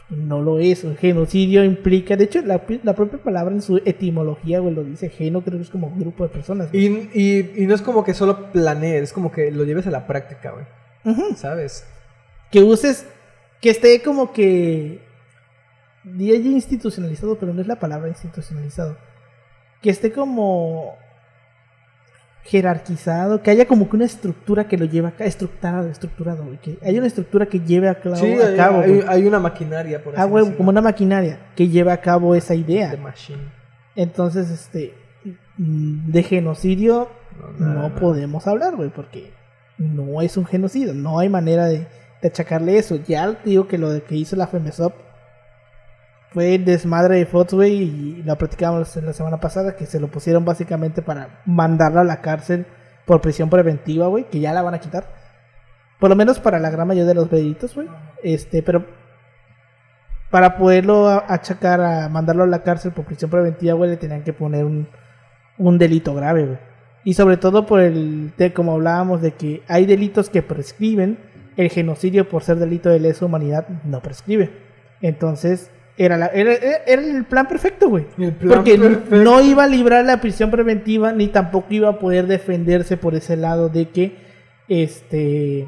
No 0.09 0.39
lo 0.41 0.59
es. 0.59 0.83
Un 0.83 0.95
genocidio 0.97 1.63
implica, 1.63 2.15
de 2.15 2.25
hecho, 2.25 2.41
la, 2.43 2.61
la 2.83 2.93
propia 2.93 3.17
palabra 3.17 3.55
en 3.55 3.63
su 3.63 3.77
etimología, 3.77 4.59
güey, 4.59 4.75
lo 4.75 4.83
dice. 4.83 5.09
Geno 5.09 5.41
creo 5.41 5.57
que 5.57 5.63
es 5.63 5.69
como 5.71 5.89
grupo 5.95 6.23
de 6.23 6.29
personas. 6.29 6.69
Y, 6.73 6.85
y, 7.13 7.53
y 7.55 7.65
no 7.65 7.73
es 7.73 7.81
como 7.81 8.03
que 8.03 8.13
solo 8.13 8.51
planees, 8.51 9.01
es 9.03 9.13
como 9.13 9.31
que 9.31 9.49
lo 9.49 9.63
lleves 9.63 9.87
a 9.87 9.91
la 9.91 10.05
práctica, 10.05 10.51
güey. 10.51 10.65
¿Sabes? 11.35 11.87
Que 12.51 12.61
uses, 12.61 13.07
que 13.61 13.71
esté 13.71 14.01
como 14.03 14.31
que. 14.31 15.01
Diría 16.03 16.35
institucionalizado, 16.35 17.39
pero 17.39 17.51
no 17.51 17.61
es 17.61 17.67
la 17.67 17.79
palabra 17.79 18.07
institucionalizado. 18.09 18.95
Que 19.81 19.89
esté 19.89 20.11
como 20.11 20.97
jerarquizado, 22.45 23.41
que 23.41 23.51
haya 23.51 23.67
como 23.67 23.89
que 23.89 23.95
una 23.95 24.05
estructura 24.05 24.67
que 24.67 24.77
lo 24.77 24.85
lleve 24.85 25.07
a 25.07 25.11
cabo, 25.11 25.27
estructurado, 25.27 25.87
estructurado, 25.89 26.45
güey, 26.45 26.57
que 26.59 26.77
haya 26.83 26.99
una 26.99 27.07
estructura 27.07 27.47
que 27.47 27.59
lleve 27.59 27.89
a, 27.89 27.97
Sí, 28.15 28.33
a 28.33 28.47
hay, 28.47 28.55
cabo, 28.55 28.81
hay- 28.81 28.89
güey. 28.93 29.03
hay 29.07 29.25
una 29.25 29.39
maquinaria, 29.39 30.03
por 30.03 30.13
así 30.13 30.21
Ah, 30.21 30.25
güey, 30.25 30.43
decirlo. 30.43 30.57
como 30.57 30.69
una 30.69 30.81
maquinaria 30.81 31.39
que 31.55 31.67
lleve 31.67 31.91
a 31.91 31.99
cabo 32.01 32.35
esa 32.35 32.53
The 32.53 32.59
idea. 32.59 32.95
machine. 32.97 33.39
Entonces, 33.95 34.49
este, 34.51 34.93
mm, 35.57 36.11
de 36.11 36.23
genocidio 36.23 37.09
No, 37.59 37.93
podemos 37.95 38.47
hablar, 38.47 38.75
güey, 38.77 38.89
porque 38.89 39.31
no 39.77 40.21
es 40.21 40.37
un 40.37 40.45
genocidio, 40.45 40.93
no 40.93 41.19
hay 41.19 41.27
manera 41.27 41.65
de, 41.65 41.79
de 42.21 42.27
achacarle 42.29 42.77
eso. 42.77 42.95
Ya 43.07 43.35
digo 43.43 43.67
que 43.67 43.77
lo 43.77 43.89
de 43.91 44.01
que 44.03 44.15
hizo 44.15 44.35
la 44.37 44.47
FEMESOP 44.47 44.93
fue 46.31 46.55
el 46.55 46.65
desmadre 46.65 47.15
de 47.15 47.25
Fox, 47.25 47.53
güey, 47.53 47.73
y 47.73 48.23
lo 48.23 48.37
platicábamos 48.37 48.95
la 48.97 49.13
semana 49.13 49.39
pasada, 49.39 49.75
que 49.75 49.85
se 49.85 49.99
lo 49.99 50.09
pusieron 50.09 50.43
básicamente 50.45 51.01
para 51.01 51.41
mandarlo 51.45 52.01
a 52.01 52.03
la 52.03 52.21
cárcel 52.21 52.65
por 53.05 53.21
prisión 53.21 53.49
preventiva, 53.49 54.07
güey, 54.07 54.25
que 54.29 54.39
ya 54.39 54.53
la 54.53 54.61
van 54.61 54.73
a 54.73 54.79
quitar. 54.79 55.07
Por 55.99 56.09
lo 56.09 56.15
menos 56.15 56.39
para 56.39 56.59
la 56.59 56.69
gran 56.69 56.87
mayoría 56.87 57.07
de 57.07 57.15
los 57.15 57.29
delitos, 57.29 57.73
güey. 57.73 57.87
Este, 58.21 58.61
pero 58.61 58.85
para 60.29 60.57
poderlo 60.57 61.07
achacar 61.09 61.79
a 61.79 62.09
mandarlo 62.09 62.43
a 62.43 62.47
la 62.47 62.63
cárcel 62.63 62.91
por 62.91 63.05
prisión 63.05 63.31
preventiva, 63.31 63.73
güey, 63.73 63.91
le 63.91 63.97
tenían 63.97 64.23
que 64.23 64.33
poner 64.33 64.65
un, 64.65 64.87
un 65.57 65.77
delito 65.77 66.13
grave, 66.13 66.45
güey. 66.45 66.59
Y 67.05 67.13
sobre 67.13 67.37
todo 67.37 67.65
por 67.65 67.79
el, 67.79 68.33
de, 68.35 68.51
como 68.51 68.73
hablábamos, 68.73 69.21
de 69.21 69.31
que 69.31 69.63
hay 69.67 69.85
delitos 69.85 70.29
que 70.29 70.41
prescriben, 70.41 71.19
el 71.55 71.69
genocidio 71.69 72.27
por 72.27 72.43
ser 72.43 72.57
delito 72.57 72.89
de 72.89 72.99
lesa 72.99 73.25
humanidad 73.25 73.67
no 73.85 74.01
prescribe. 74.01 74.51
Entonces, 75.01 75.71
era, 75.97 76.17
la, 76.17 76.27
era, 76.27 76.53
era- 76.53 77.01
el 77.01 77.23
plan 77.25 77.47
perfecto, 77.47 77.89
güey. 77.89 78.05
El 78.17 78.33
Porque 78.33 78.77
perfecto. 78.77 79.15
no 79.15 79.41
iba 79.41 79.63
a 79.63 79.67
librar 79.67 80.03
la 80.05 80.19
prisión 80.21 80.51
preventiva, 80.51 81.11
ni 81.13 81.27
tampoco 81.27 81.67
iba 81.69 81.89
a 81.89 81.99
poder 81.99 82.27
defenderse 82.27 82.97
por 82.97 83.15
ese 83.15 83.37
lado 83.37 83.69
de 83.69 83.89
que, 83.89 84.17
este, 84.67 85.67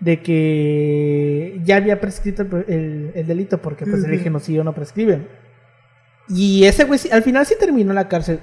de 0.00 0.20
que 0.20 1.60
ya 1.64 1.76
había 1.76 2.00
prescrito 2.00 2.42
el, 2.42 2.64
el- 2.68 3.12
el 3.14 3.26
delito 3.26 3.58
porque 3.58 3.84
pues 3.86 4.04
el 4.04 4.14
Ujú. 4.14 4.22
genocidio 4.24 4.64
no 4.64 4.72
prescribe. 4.74 5.26
Y 6.28 6.64
ese 6.64 6.84
güey 6.84 7.00
al 7.10 7.22
final 7.22 7.44
sí 7.46 7.54
terminó 7.58 7.90
en 7.90 7.96
la 7.96 8.08
cárcel. 8.08 8.40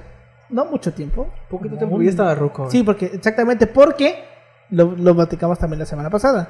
No 0.49 0.65
mucho 0.65 0.93
tiempo. 0.93 1.31
Poquito 1.49 1.77
tiempo 1.77 1.95
un- 1.95 2.03
ya 2.03 2.09
estaba 2.09 2.35
ruco. 2.35 2.69
Sí, 2.69 2.83
porque 2.83 3.05
exactamente 3.13 3.67
porque 3.67 4.23
lo, 4.71 4.95
lo 4.97 5.15
platicamos 5.15 5.59
también 5.59 5.79
la 5.79 5.85
semana 5.85 6.09
pasada. 6.09 6.49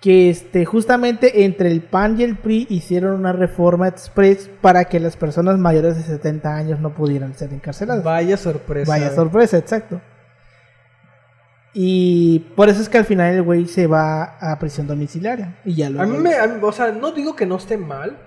Que 0.00 0.30
este, 0.30 0.64
justamente 0.64 1.44
entre 1.44 1.70
el 1.70 1.80
PAN 1.80 2.20
y 2.20 2.24
el 2.24 2.36
PRI 2.36 2.66
hicieron 2.70 3.14
una 3.14 3.32
reforma 3.32 3.88
express 3.88 4.48
para 4.60 4.84
que 4.84 5.00
las 5.00 5.16
personas 5.16 5.58
mayores 5.58 5.96
de 5.96 6.04
70 6.04 6.54
años 6.54 6.80
no 6.80 6.94
pudieran 6.94 7.34
ser 7.34 7.52
encarceladas. 7.52 8.04
Vaya 8.04 8.36
sorpresa. 8.36 8.90
Vaya 8.90 9.06
güey. 9.06 9.16
sorpresa, 9.16 9.58
exacto. 9.58 10.00
Y 11.74 12.40
por 12.56 12.68
eso 12.68 12.80
es 12.80 12.88
que 12.88 12.98
al 12.98 13.04
final 13.04 13.34
el 13.34 13.42
güey 13.42 13.66
se 13.66 13.86
va 13.86 14.36
a 14.40 14.58
prisión 14.58 14.86
domiciliaria. 14.86 15.58
Y 15.64 15.74
ya 15.74 15.90
lo 15.90 16.00
A 16.00 16.06
mí 16.06 16.16
me, 16.18 16.34
a 16.34 16.46
mí- 16.46 16.58
o 16.62 16.72
sea, 16.72 16.92
no 16.92 17.12
digo 17.12 17.36
que 17.36 17.46
no 17.46 17.56
esté 17.56 17.76
mal, 17.76 18.18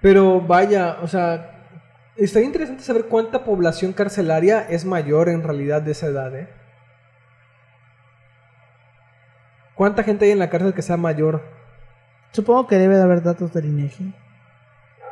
pero 0.00 0.40
vaya, 0.40 0.98
o 1.02 1.08
sea, 1.08 1.68
estaría 2.16 2.46
interesante 2.46 2.82
saber 2.82 3.06
cuánta 3.06 3.44
población 3.44 3.92
carcelaria 3.92 4.66
es 4.68 4.84
mayor 4.84 5.28
en 5.28 5.42
realidad 5.42 5.82
de 5.82 5.92
esa 5.92 6.06
edad, 6.06 6.34
¿eh? 6.36 6.48
¿Cuánta 9.74 10.02
gente 10.02 10.24
hay 10.24 10.30
en 10.30 10.38
la 10.38 10.50
cárcel 10.50 10.72
que 10.74 10.82
sea 10.82 10.96
mayor? 10.96 11.42
Supongo 12.32 12.66
que 12.66 12.76
debe 12.76 12.96
de 12.96 13.02
haber 13.02 13.22
datos 13.22 13.52
del 13.52 13.66
INEGI. 13.66 14.14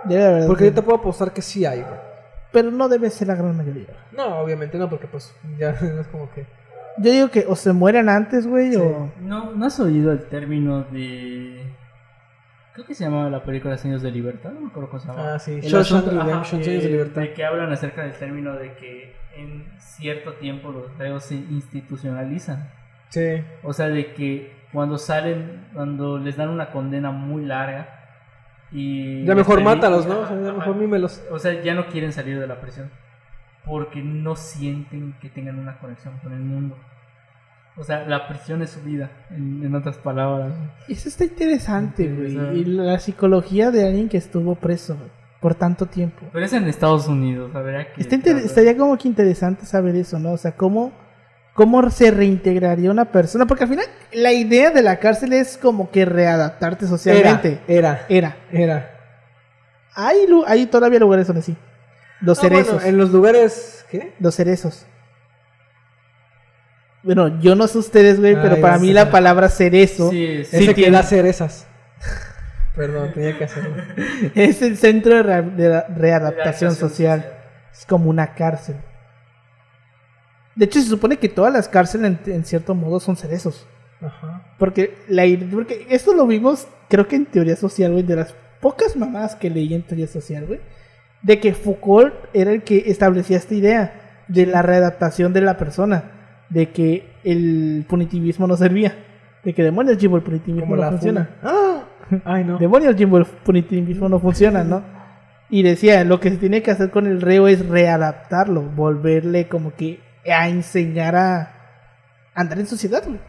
Debe 0.05 0.23
de 0.23 0.29
haber 0.29 0.47
Porque 0.47 0.65
yo 0.65 0.75
te 0.75 0.83
puedo 0.83 0.99
apostar 0.99 1.33
que 1.33 1.43
sí 1.43 1.65
hay, 1.65 1.81
güey. 1.83 1.95
pero 2.53 2.71
no 2.71 2.89
debe 2.89 3.11
ser 3.11 3.29
la 3.29 3.35
gran 3.35 3.57
mayoría. 3.57 3.87
No, 4.13 4.41
obviamente 4.41 4.79
no, 4.79 4.89
porque 4.89 5.07
pues 5.07 5.35
ya 5.59 5.71
es 6.01 6.07
como 6.09 6.31
que... 6.33 6.47
Yo 6.99 7.11
digo 7.11 7.29
que 7.31 7.47
o 7.49 7.57
se 7.57 7.73
mueren 7.73 8.09
antes, 8.09 8.47
güey, 8.47 8.77
o... 8.77 9.11
¿No, 9.21 9.53
¿No 9.53 9.67
has 9.67 9.81
oído 9.81 10.13
el 10.13 10.25
término 10.27 10.83
de... 10.85 11.73
Creo 12.75 12.87
que 12.87 12.95
se 12.95 13.05
llamaba 13.05 13.29
la 13.31 13.43
película 13.43 13.77
Sueños 13.77 14.03
de 14.03 14.11
Libertad, 14.11 14.51
no 14.51 14.61
me 14.61 14.67
acuerdo 14.69 14.91
cómo 14.91 15.01
se 15.01 15.09
llamaba. 15.09 15.35
Ah, 15.35 15.39
sí, 15.39 15.61
Shawshank 15.61 16.07
Redemption, 16.07 16.63
Sueños 16.63 16.83
de 16.83 16.89
eh, 16.89 16.93
Libertad. 16.93 17.21
De 17.23 17.33
que 17.35 17.45
hablan 17.45 17.71
acerca 17.73 18.03
del 18.03 18.13
término 18.13 18.55
de 18.55 18.75
que 18.75 19.15
en 19.37 19.65
cierto 19.79 20.35
tiempo 20.35 20.71
los 20.71 20.97
reos 20.99 21.25
se 21.25 21.35
institucionalizan. 21.35 22.69
Sí. 23.13 23.45
O 23.63 23.73
sea, 23.73 23.89
de 23.89 24.13
que 24.15 24.53
cuando 24.73 24.99
salen, 24.99 25.67
cuando 25.75 26.19
les 26.19 26.37
dan 26.37 26.49
una 26.49 26.71
condena 26.71 27.11
muy 27.13 27.45
larga 27.45 27.89
y... 28.73 29.25
Ya 29.25 29.35
mejor 29.35 29.63
mátalos, 29.63 30.07
¿no? 30.07 30.21
O 30.21 30.27
sea, 30.27 30.37
ya 30.41 30.49
ajá. 30.49 30.59
mejor 30.59 30.77
mímelos. 30.77 31.23
O 31.31 31.39
sea, 31.39 31.63
ya 31.63 31.75
no 31.75 31.87
quieren 31.87 32.13
salir 32.13 32.41
de 32.41 32.47
la 32.47 32.61
prisión 32.61 32.91
porque 33.65 34.03
no 34.03 34.35
sienten 34.35 35.15
que 35.21 35.29
tengan 35.29 35.59
una 35.59 35.79
conexión 35.79 36.19
con 36.23 36.33
el 36.33 36.41
mundo. 36.41 36.77
O 37.77 37.85
sea, 37.85 38.07
la 38.07 38.29
prisión 38.29 38.61
es 38.61 38.71
su 38.71 38.83
vida, 38.83 39.11
en, 39.31 39.65
en 39.65 39.75
otras 39.75 39.97
palabras. 39.97 40.53
Eso 40.89 41.09
está 41.09 41.25
interesante, 41.25 42.07
güey. 42.09 42.59
Y 42.59 42.65
la 42.65 42.99
psicología 42.99 43.71
de 43.71 43.87
alguien 43.87 44.09
que 44.09 44.19
estuvo 44.19 44.55
preso 44.57 44.97
güey, 44.97 45.09
por 45.41 45.55
tanto 45.55 45.87
tiempo. 45.87 46.27
Pero 46.33 46.45
es 46.45 46.53
en 46.53 46.65
Estados 46.65 47.09
Unidos, 47.09 47.51
la 47.55 47.63
verdad 47.63 47.87
que... 47.95 48.03
Está 48.03 48.15
inter- 48.15 48.37
estaría 48.39 48.77
como 48.77 48.99
que 48.99 49.09
interesante 49.09 49.65
saber 49.65 49.97
eso, 49.97 50.19
¿no? 50.19 50.33
O 50.33 50.37
sea, 50.37 50.53
cómo, 50.53 50.93
cómo 51.55 51.91
se 51.91 52.11
reintegraría 52.11 52.91
una 52.91 53.07
persona. 53.07 53.47
Porque 53.47 53.65
al 53.65 53.71
final 53.71 53.87
la 54.13 54.33
idea 54.33 54.71
de 54.71 54.83
la 54.83 54.99
cárcel 54.99 55.33
es 55.33 55.57
como 55.59 55.91
que 55.91 56.05
readaptarte 56.05 56.87
socialmente. 56.87 57.61
Era, 57.69 58.07
Era. 58.09 58.37
era. 58.51 58.89
Hay, 59.95 60.27
lu- 60.27 60.45
hay 60.47 60.67
todavía 60.67 60.99
lugares 60.99 61.27
donde 61.27 61.43
sí. 61.43 61.57
Los 62.21 62.39
Ah, 62.39 62.49
bueno, 62.49 62.65
cerezos. 62.65 62.85
en 62.85 62.97
los 62.99 63.11
lugares... 63.11 63.85
¿Qué? 63.91 64.15
Los 64.21 64.35
cerezos. 64.37 64.87
Bueno, 67.03 67.41
yo 67.41 67.55
no 67.57 67.67
sé 67.67 67.79
ustedes, 67.79 68.21
güey, 68.21 68.35
pero 68.41 68.61
para 68.61 68.79
mí 68.79 68.93
la 68.93 69.11
palabra 69.11 69.49
cerezo 69.49 70.11
Sí, 70.11 70.45
sí. 70.45 70.45
sí 70.45 70.57
Ese 70.57 70.67
que 70.69 70.75
tiene- 70.75 70.97
da 70.97 71.03
cerezas. 71.03 71.67
Perdón, 72.77 73.13
tenía 73.13 73.37
que 73.37 73.45
hacerlo. 73.45 73.75
es 74.35 74.63
el 74.63 74.77
centro 74.79 75.17
de, 75.17 75.23
re- 75.25 75.43
de 75.43 75.69
readaptación 75.69 76.01
Readaptación 76.01 76.75
social. 76.77 77.21
social. 77.23 77.39
Es 77.73 77.87
como 77.87 78.09
una 78.09 78.35
cárcel. 78.35 78.77
De 80.55 80.67
hecho, 80.67 80.81
se 80.81 80.89
supone 80.89 81.17
que 81.17 81.29
todas 81.29 81.53
las 81.53 81.69
cárceles, 81.69 82.19
en, 82.27 82.33
en 82.33 82.45
cierto 82.45 82.75
modo, 82.75 83.01
son 83.01 83.17
cerezos. 83.17 83.67
Ajá. 84.01 84.55
Porque, 84.59 84.95
la, 85.09 85.25
porque 85.51 85.87
esto 85.89 86.15
lo 86.15 86.27
vimos, 86.27 86.67
creo 86.89 87.09
que 87.09 87.17
en 87.17 87.27
teoría 87.27 87.57
social, 87.57 87.93
güey, 87.93 88.05
de 88.05 88.17
las 88.17 88.35
pocas 88.61 88.97
mamás 88.97 89.35
que 89.35 89.51
leí 89.51 89.75
en 89.75 89.83
teoría 89.83 90.07
social, 90.07 90.47
güey, 90.47 90.61
de 91.23 91.41
que 91.41 91.55
Foucault 91.55 92.15
era 92.33 92.53
el 92.53 92.63
que 92.63 92.85
establecía 92.87 93.37
esta 93.37 93.55
idea 93.55 94.25
de 94.29 94.47
la 94.47 94.63
readaptación 94.63 95.33
de 95.33 95.41
la 95.41 95.57
persona, 95.57 96.45
de 96.49 96.71
que 96.71 97.11
el 97.25 97.85
punitivismo 97.89 98.47
no 98.47 98.57
servía, 98.57 98.95
de 99.45 99.55
que 99.55 99.63
demonios, 99.63 99.99
Jimbo, 99.99 100.17
el 100.17 100.23
punitivismo 100.23 100.77
no 100.77 100.91
funciona. 100.91 101.31
¡Ah! 101.43 101.85
Ay, 102.25 102.45
no. 102.45 102.59
Demonios, 102.59 102.95
Jimbo, 102.97 103.19
el 103.19 103.25
punitivismo 103.25 104.09
no 104.09 104.19
funciona, 104.19 104.65
¿no? 104.65 104.83
Y 105.49 105.63
decía, 105.63 106.05
lo 106.05 106.21
que 106.21 106.31
se 106.31 106.37
tiene 106.37 106.63
que 106.63 106.71
hacer 106.71 106.91
con 106.91 107.07
el 107.07 107.21
reo 107.21 107.49
es 107.49 107.67
readaptarlo, 107.69 108.63
volverle 108.63 109.49
como 109.49 109.75
que 109.75 110.01
a 110.27 110.49
enseñar 110.49 111.17
a 111.17 111.55
andar 112.35 112.59
en 112.59 112.67
sociedad, 112.67 113.03
güey. 113.07 113.21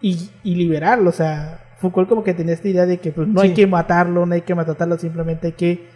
Y, 0.00 0.30
y 0.42 0.54
liberarlo, 0.54 1.10
o 1.10 1.12
sea, 1.12 1.74
Foucault 1.78 2.08
como 2.08 2.24
que 2.24 2.32
tenía 2.34 2.54
esta 2.54 2.68
idea 2.68 2.86
de 2.86 2.98
que 2.98 3.12
pues 3.12 3.28
no 3.28 3.40
hay 3.42 3.52
que 3.54 3.66
matarlo, 3.66 4.24
no 4.26 4.34
hay 4.34 4.40
que 4.42 4.54
matarlo, 4.54 4.98
simplemente 4.98 5.48
hay 5.48 5.52
que 5.52 5.88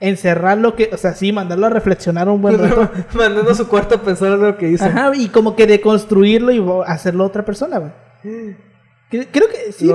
encerrarlo, 0.00 0.74
que, 0.74 0.90
o 0.92 0.96
sea, 0.96 1.14
sí, 1.14 1.32
mandarlo 1.32 1.66
a 1.66 1.70
reflexionar 1.70 2.28
un 2.28 2.42
buen 2.42 2.58
rato. 2.58 2.90
Mandando 3.14 3.50
a 3.52 3.54
su 3.54 3.68
cuarto 3.68 3.94
a 3.94 4.02
pensar 4.02 4.32
en 4.32 4.40
lo 4.42 4.56
que 4.58 4.68
hizo. 4.70 4.84
Ajá, 4.84 5.12
y 5.14 5.28
como 5.28 5.54
que 5.56 5.66
deconstruirlo 5.66 6.52
y 6.52 6.64
hacerlo 6.86 7.24
otra 7.24 7.44
persona, 7.44 7.78
güey. 7.78 7.92
Cre- 9.10 9.28
Creo 9.30 9.48
que 9.48 9.72
sí, 9.72 9.88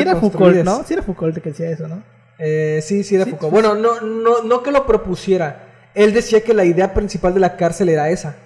era 0.00 0.16
Foucault. 0.16 0.56
¿no? 0.64 0.82
Sí 0.84 0.94
era 0.94 1.02
Foucault 1.02 1.36
el 1.36 1.42
que 1.42 1.50
decía 1.50 1.70
eso, 1.70 1.86
¿no? 1.88 2.02
Eh, 2.38 2.80
sí, 2.82 3.04
sí 3.04 3.14
era 3.16 3.26
Foucault. 3.26 3.52
Bueno, 3.52 3.74
no, 3.74 4.00
no, 4.00 4.42
no 4.42 4.62
que 4.62 4.72
lo 4.72 4.86
propusiera. 4.86 5.68
Él 5.94 6.14
decía 6.14 6.40
que 6.42 6.54
la 6.54 6.64
idea 6.64 6.94
principal 6.94 7.34
de 7.34 7.40
la 7.40 7.56
cárcel 7.56 7.90
era 7.90 8.08
esa. 8.08 8.36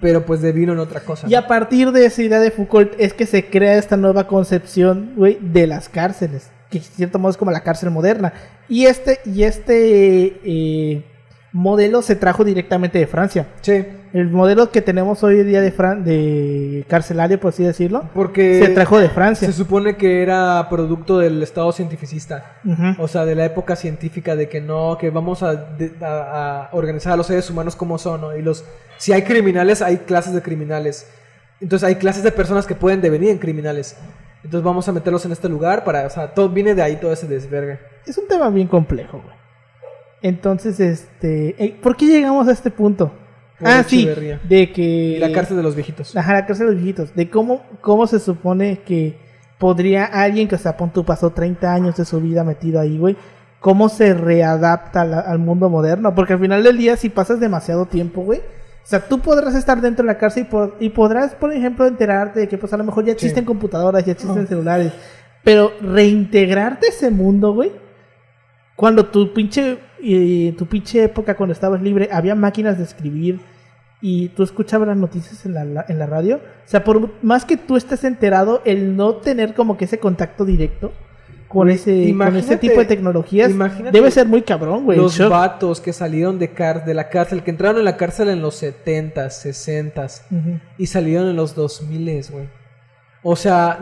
Pero 0.00 0.24
pues 0.24 0.40
devino 0.40 0.72
en 0.72 0.78
otra 0.78 1.00
cosa. 1.00 1.28
Y 1.28 1.34
a 1.34 1.46
partir 1.46 1.92
de 1.92 2.06
esa 2.06 2.22
idea 2.22 2.40
de 2.40 2.50
Foucault 2.50 2.92
es 2.98 3.12
que 3.12 3.26
se 3.26 3.46
crea 3.46 3.76
esta 3.76 3.96
nueva 3.96 4.26
concepción, 4.26 5.12
güey, 5.16 5.38
de 5.40 5.66
las 5.66 5.88
cárceles, 5.88 6.50
que 6.70 6.78
en 6.78 6.84
cierto 6.84 7.18
modo 7.18 7.30
es 7.30 7.36
como 7.36 7.50
la 7.50 7.62
cárcel 7.62 7.90
moderna. 7.90 8.32
Y 8.68 8.86
este, 8.86 9.20
y 9.24 9.42
este 9.42 10.40
eh, 10.44 11.04
modelo 11.52 12.02
se 12.02 12.16
trajo 12.16 12.44
directamente 12.44 12.98
de 12.98 13.06
Francia. 13.06 13.46
Sí, 13.60 13.84
El 14.12 14.28
modelo 14.30 14.70
que 14.70 14.82
tenemos 14.82 15.22
hoy 15.24 15.42
día 15.44 15.60
de, 15.60 15.70
Fran 15.72 16.04
de 16.04 16.84
carcelario, 16.88 17.38
por 17.40 17.50
así 17.50 17.62
decirlo, 17.64 18.04
porque 18.14 18.62
se 18.64 18.72
trajo 18.72 18.98
de 19.00 19.08
Francia. 19.08 19.46
se 19.48 19.52
supone 19.52 19.96
que 19.96 20.22
era 20.22 20.66
producto 20.68 21.18
del 21.18 21.42
estado 21.42 21.72
cientificista. 21.72 22.56
O 22.98 23.08
sea, 23.08 23.24
de 23.24 23.34
la 23.34 23.44
época 23.44 23.74
científica 23.76 24.36
de 24.36 24.48
que 24.48 24.60
no, 24.60 24.96
que 24.98 25.10
vamos 25.10 25.42
a, 25.42 25.54
de- 25.54 25.92
a- 26.00 26.66
a 26.66 26.68
organizar 26.72 27.12
a 27.12 27.16
los 27.16 27.26
seres 27.26 27.48
humanos 27.50 27.74
como 27.76 27.98
son, 27.98 28.20
¿no? 28.20 28.36
Y 28.36 28.42
los, 28.42 28.64
si 28.98 29.12
hay 29.12 29.22
criminales, 29.22 29.82
hay 29.82 29.98
clases 29.98 30.32
de 30.34 30.42
criminales. 30.42 31.06
Entonces 31.60 31.86
hay 31.86 31.96
clases 31.96 32.22
de 32.22 32.32
personas 32.32 32.66
que 32.66 32.74
pueden 32.74 33.00
devenir 33.00 33.30
en 33.30 33.38
criminales. 33.38 33.96
Entonces 34.42 34.64
vamos 34.64 34.88
a 34.88 34.92
meterlos 34.92 35.24
en 35.26 35.32
este 35.32 35.48
lugar 35.48 35.84
para, 35.84 36.06
o 36.06 36.10
sea, 36.10 36.32
todo 36.32 36.48
viene 36.48 36.74
de 36.74 36.82
ahí 36.82 36.96
todo 36.96 37.12
ese 37.12 37.26
desvergue. 37.26 37.78
Es 38.06 38.16
un 38.16 38.26
tema 38.26 38.48
bien 38.50 38.66
complejo, 38.66 39.20
güey. 39.22 39.39
Entonces, 40.22 40.80
este, 40.80 41.54
eh, 41.62 41.76
¿por 41.82 41.96
qué 41.96 42.06
llegamos 42.06 42.46
a 42.48 42.52
este 42.52 42.70
punto? 42.70 43.12
Por 43.58 43.68
ah, 43.68 43.82
sí, 43.86 44.08
de 44.48 44.72
que 44.72 45.16
la 45.20 45.32
cárcel 45.32 45.56
de 45.58 45.62
los 45.62 45.74
viejitos. 45.74 46.16
Ajá, 46.16 46.32
la 46.34 46.46
cárcel 46.46 46.66
de 46.66 46.72
los 46.72 46.82
viejitos. 46.82 47.14
De 47.14 47.28
cómo, 47.30 47.62
cómo 47.80 48.06
se 48.06 48.18
supone 48.18 48.80
que 48.86 49.18
podría 49.58 50.04
alguien 50.06 50.48
que, 50.48 50.54
o 50.54 50.58
sea, 50.58 50.76
pon 50.76 50.90
tú, 50.92 51.04
pasó 51.04 51.30
30 51.30 51.72
años 51.72 51.96
de 51.96 52.04
su 52.04 52.20
vida 52.20 52.44
metido 52.44 52.80
ahí, 52.80 52.98
güey. 52.98 53.16
¿Cómo 53.60 53.90
se 53.90 54.14
readapta 54.14 55.02
al, 55.02 55.12
al 55.14 55.38
mundo 55.38 55.68
moderno? 55.68 56.14
Porque 56.14 56.32
al 56.32 56.40
final 56.40 56.62
del 56.62 56.78
día, 56.78 56.96
si 56.96 57.10
pasas 57.10 57.40
demasiado 57.40 57.84
tiempo, 57.86 58.22
güey. 58.22 58.38
O 58.38 58.86
sea, 58.90 59.00
tú 59.06 59.20
podrás 59.20 59.54
estar 59.54 59.80
dentro 59.82 60.02
de 60.04 60.12
la 60.12 60.18
cárcel 60.18 60.44
y, 60.44 60.46
po- 60.50 60.74
y 60.80 60.88
podrás, 60.88 61.34
por 61.34 61.52
ejemplo, 61.52 61.86
enterarte 61.86 62.40
de 62.40 62.48
que, 62.48 62.56
pues, 62.56 62.72
a 62.72 62.78
lo 62.78 62.84
mejor 62.84 63.04
ya 63.04 63.12
existen 63.12 63.44
computadoras, 63.44 64.04
ya 64.06 64.12
existen 64.12 64.44
Oh. 64.44 64.46
celulares. 64.46 64.92
Pero 65.44 65.72
reintegrarte 65.82 66.86
a 66.86 66.88
ese 66.88 67.10
mundo, 67.10 67.52
güey. 67.52 67.72
Cuando 68.76 69.04
tu 69.06 69.34
pinche, 69.34 69.78
eh, 70.02 70.54
tu 70.56 70.66
pinche 70.66 71.04
época, 71.04 71.36
cuando 71.36 71.52
estabas 71.52 71.82
libre, 71.82 72.08
había 72.12 72.34
máquinas 72.34 72.78
de 72.78 72.84
escribir 72.84 73.40
y 74.00 74.28
tú 74.28 74.42
escuchabas 74.42 74.88
las 74.88 74.96
noticias 74.96 75.44
en 75.44 75.54
la, 75.54 75.84
en 75.88 75.98
la 75.98 76.06
radio. 76.06 76.36
O 76.36 76.68
sea, 76.68 76.84
por 76.84 77.10
más 77.22 77.44
que 77.44 77.56
tú 77.56 77.76
estés 77.76 78.04
enterado, 78.04 78.62
el 78.64 78.96
no 78.96 79.16
tener 79.16 79.54
como 79.54 79.76
que 79.76 79.84
ese 79.84 79.98
contacto 79.98 80.44
directo 80.44 80.92
con 81.48 81.68
ese, 81.68 82.14
con 82.16 82.36
ese 82.36 82.56
tipo 82.58 82.78
de 82.78 82.86
tecnologías 82.86 83.50
debe 83.92 84.12
ser 84.12 84.28
muy 84.28 84.42
cabrón, 84.42 84.84
güey. 84.84 84.96
los 84.96 85.16
shock. 85.16 85.30
vatos 85.30 85.80
que 85.80 85.92
salieron 85.92 86.38
de, 86.38 86.52
car 86.52 86.84
de 86.84 86.94
la 86.94 87.08
cárcel, 87.08 87.42
que 87.42 87.50
entraron 87.50 87.78
en 87.78 87.84
la 87.86 87.96
cárcel 87.96 88.28
en 88.28 88.40
los 88.40 88.62
70s, 88.62 89.14
60s 89.14 90.22
Ujú. 90.30 90.60
y 90.78 90.86
salieron 90.86 91.28
en 91.28 91.34
los 91.34 91.56
2000, 91.56 92.24
güey. 92.30 92.48
O 93.24 93.34
sea, 93.34 93.80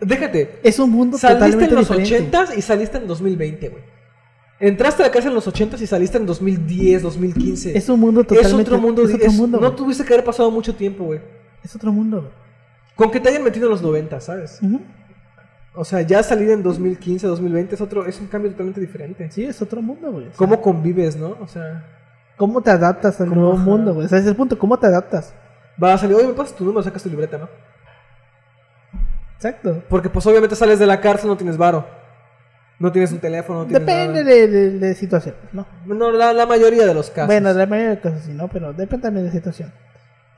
déjate, 0.00 0.60
Es 0.62 0.78
un 0.78 0.90
mundo 0.90 1.18
saliste 1.18 1.44
totalmente 1.44 1.74
en 1.74 1.78
los 1.78 1.88
diferente. 1.90 2.36
80s 2.38 2.56
y 2.56 2.62
saliste 2.62 2.96
en 2.96 3.06
2020, 3.06 3.68
güey. 3.68 3.82
Entraste 4.60 5.02
a 5.02 5.06
la 5.06 5.12
cárcel 5.12 5.30
en 5.30 5.36
los 5.36 5.46
80s 5.46 5.80
y 5.80 5.86
saliste 5.86 6.18
en 6.18 6.26
2010, 6.26 7.02
2015. 7.02 7.78
Es 7.78 7.88
un 7.88 8.00
mundo 8.00 8.22
Es 8.22 8.26
totalmente 8.26 8.62
otro 8.70 8.78
mundo. 8.80 9.02
Es 9.04 9.14
otro 9.14 9.26
es- 9.26 9.34
mundo. 9.34 9.60
no 9.60 9.72
tuviste 9.72 10.04
que 10.04 10.12
haber 10.14 10.24
pasado 10.24 10.50
mucho 10.50 10.74
tiempo, 10.74 11.04
güey. 11.04 11.20
Es 11.62 11.74
otro 11.76 11.92
mundo. 11.92 12.20
güey. 12.22 12.32
Con 12.96 13.10
que 13.12 13.20
te 13.20 13.28
hayan 13.28 13.44
metido 13.44 13.66
en 13.66 13.70
los 13.72 13.82
90, 13.82 14.20
¿sabes? 14.20 14.58
O 15.74 15.84
sea, 15.84 16.00
ya 16.02 16.22
salir 16.24 16.50
en 16.50 16.64
2015, 16.64 17.28
2020 17.28 17.76
es 17.76 17.80
otro, 17.80 18.04
es 18.06 18.18
un 18.20 18.26
cambio 18.26 18.50
totalmente 18.50 18.80
diferente. 18.80 19.30
Sí, 19.30 19.44
es 19.44 19.62
otro 19.62 19.80
mundo, 19.80 20.10
güey. 20.10 20.24
O 20.26 20.28
sea, 20.30 20.36
¿Cómo 20.36 20.60
convives, 20.60 21.14
no? 21.16 21.36
O 21.40 21.46
sea, 21.46 21.84
¿Cómo 22.36 22.60
te 22.60 22.70
adaptas 22.70 23.20
al 23.20 23.28
¿Cómo, 23.28 23.40
nuevo 23.42 23.54
ajá? 23.56 23.64
mundo, 23.64 23.94
güey? 23.94 24.06
O 24.06 24.08
sea, 24.08 24.18
ese 24.18 24.26
es 24.26 24.30
el 24.30 24.36
punto, 24.36 24.58
¿cómo 24.58 24.76
te 24.78 24.86
adaptas? 24.88 25.34
va 25.80 25.92
a 25.94 25.98
salir, 25.98 26.16
oye, 26.16 26.26
me 26.26 26.32
pasas 26.32 26.56
tu 26.56 26.64
número, 26.64 26.82
sacas 26.82 27.04
tu 27.04 27.08
libreta, 27.08 27.38
¿no? 27.38 27.48
Exacto. 29.36 29.82
Porque 29.88 30.08
pues 30.10 30.26
obviamente 30.26 30.56
sales 30.56 30.80
de 30.80 30.86
la 30.86 31.00
cárcel, 31.00 31.28
no 31.28 31.36
tienes 31.36 31.56
varo. 31.56 31.86
No 32.78 32.92
tienes 32.92 33.10
un 33.12 33.18
teléfono, 33.18 33.60
no 33.60 33.66
tienes 33.66 33.84
Depende 33.86 34.22
nada. 34.24 34.34
de, 34.36 34.48
de, 34.48 34.70
de 34.78 34.94
situación, 34.94 35.34
¿no? 35.52 35.66
No, 35.84 36.12
la, 36.12 36.32
la 36.32 36.46
mayoría 36.46 36.86
de 36.86 36.94
los 36.94 37.10
casos. 37.10 37.26
Bueno, 37.26 37.52
la 37.52 37.66
mayoría 37.66 37.90
de 37.90 38.00
cosas 38.00 38.22
sí, 38.24 38.32
¿no? 38.32 38.48
Pero 38.48 38.72
depende 38.72 39.02
también 39.02 39.24
de 39.26 39.30
la 39.30 39.34
situación. 39.36 39.72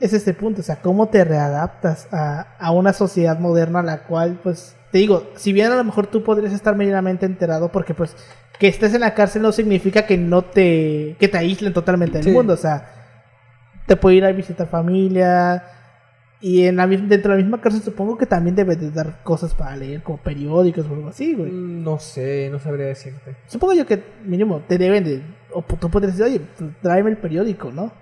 Es 0.01 0.15
este 0.15 0.33
punto, 0.33 0.63
o 0.63 0.65
sea, 0.65 0.77
cómo 0.77 1.09
te 1.11 1.23
readaptas 1.25 2.09
a, 2.11 2.57
a 2.59 2.71
una 2.71 2.95
sociedad 2.95 3.39
moderna 3.39 3.81
a 3.81 3.83
la 3.83 4.03
cual, 4.05 4.41
pues, 4.43 4.75
te 4.91 4.97
digo, 4.99 5.31
si 5.37 5.53
bien 5.53 5.71
a 5.71 5.77
lo 5.77 5.85
mejor 5.85 6.07
tú 6.07 6.25
podrías 6.25 6.55
estar 6.55 6.75
medianamente 6.75 7.27
enterado, 7.27 7.71
porque 7.71 7.93
pues 7.93 8.17
que 8.59 8.69
estés 8.69 8.95
en 8.95 9.01
la 9.03 9.13
cárcel 9.15 9.43
no 9.43 9.53
significa 9.53 10.07
que 10.07 10.17
no 10.17 10.43
te, 10.43 11.17
que 11.21 11.29
te 11.29 11.37
aíslen 11.39 11.73
totalmente 11.75 12.19
del 12.19 12.25
Sí. 12.25 12.31
mundo, 12.31 12.55
o 12.55 12.57
sea, 12.57 12.87
te 13.87 13.97
puede 13.97 14.17
ir 14.17 14.25
a 14.25 14.33
visitar 14.33 14.67
familia, 14.69 15.63
y 16.43 16.65
en 16.65 16.77
la, 16.77 16.87
dentro 16.87 17.33
de 17.33 17.39
la 17.39 17.43
misma 17.43 17.61
cárcel 17.61 17.83
supongo 17.83 18.17
que 18.17 18.25
también 18.25 18.57
debes 18.57 18.81
de 18.81 18.91
dar 18.91 19.23
cosas 19.23 19.53
para 19.55 19.77
leer, 19.77 20.03
como 20.03 20.19
periódicos 20.19 20.87
o 20.89 20.95
algo 20.95 21.09
así, 21.09 21.35
güey. 21.35 21.51
Mm, 21.51 21.85
No 21.85 21.99
sé, 21.99 22.49
no 22.51 22.59
sabría 22.59 22.87
decirte. 22.87 23.37
Supongo 23.47 23.75
yo 23.75 23.87
que 23.87 24.03
mínimo 24.25 24.61
te 24.67 24.79
deben 24.79 25.05
de. 25.05 25.23
O 25.53 25.63
tú 25.63 25.91
podrías 25.91 26.17
decir, 26.17 26.33
oye, 26.33 26.47
pues, 26.57 26.71
tráeme 26.81 27.11
el 27.11 27.19
periódico, 27.19 27.71
¿no? 27.71 27.85
O 27.85 27.93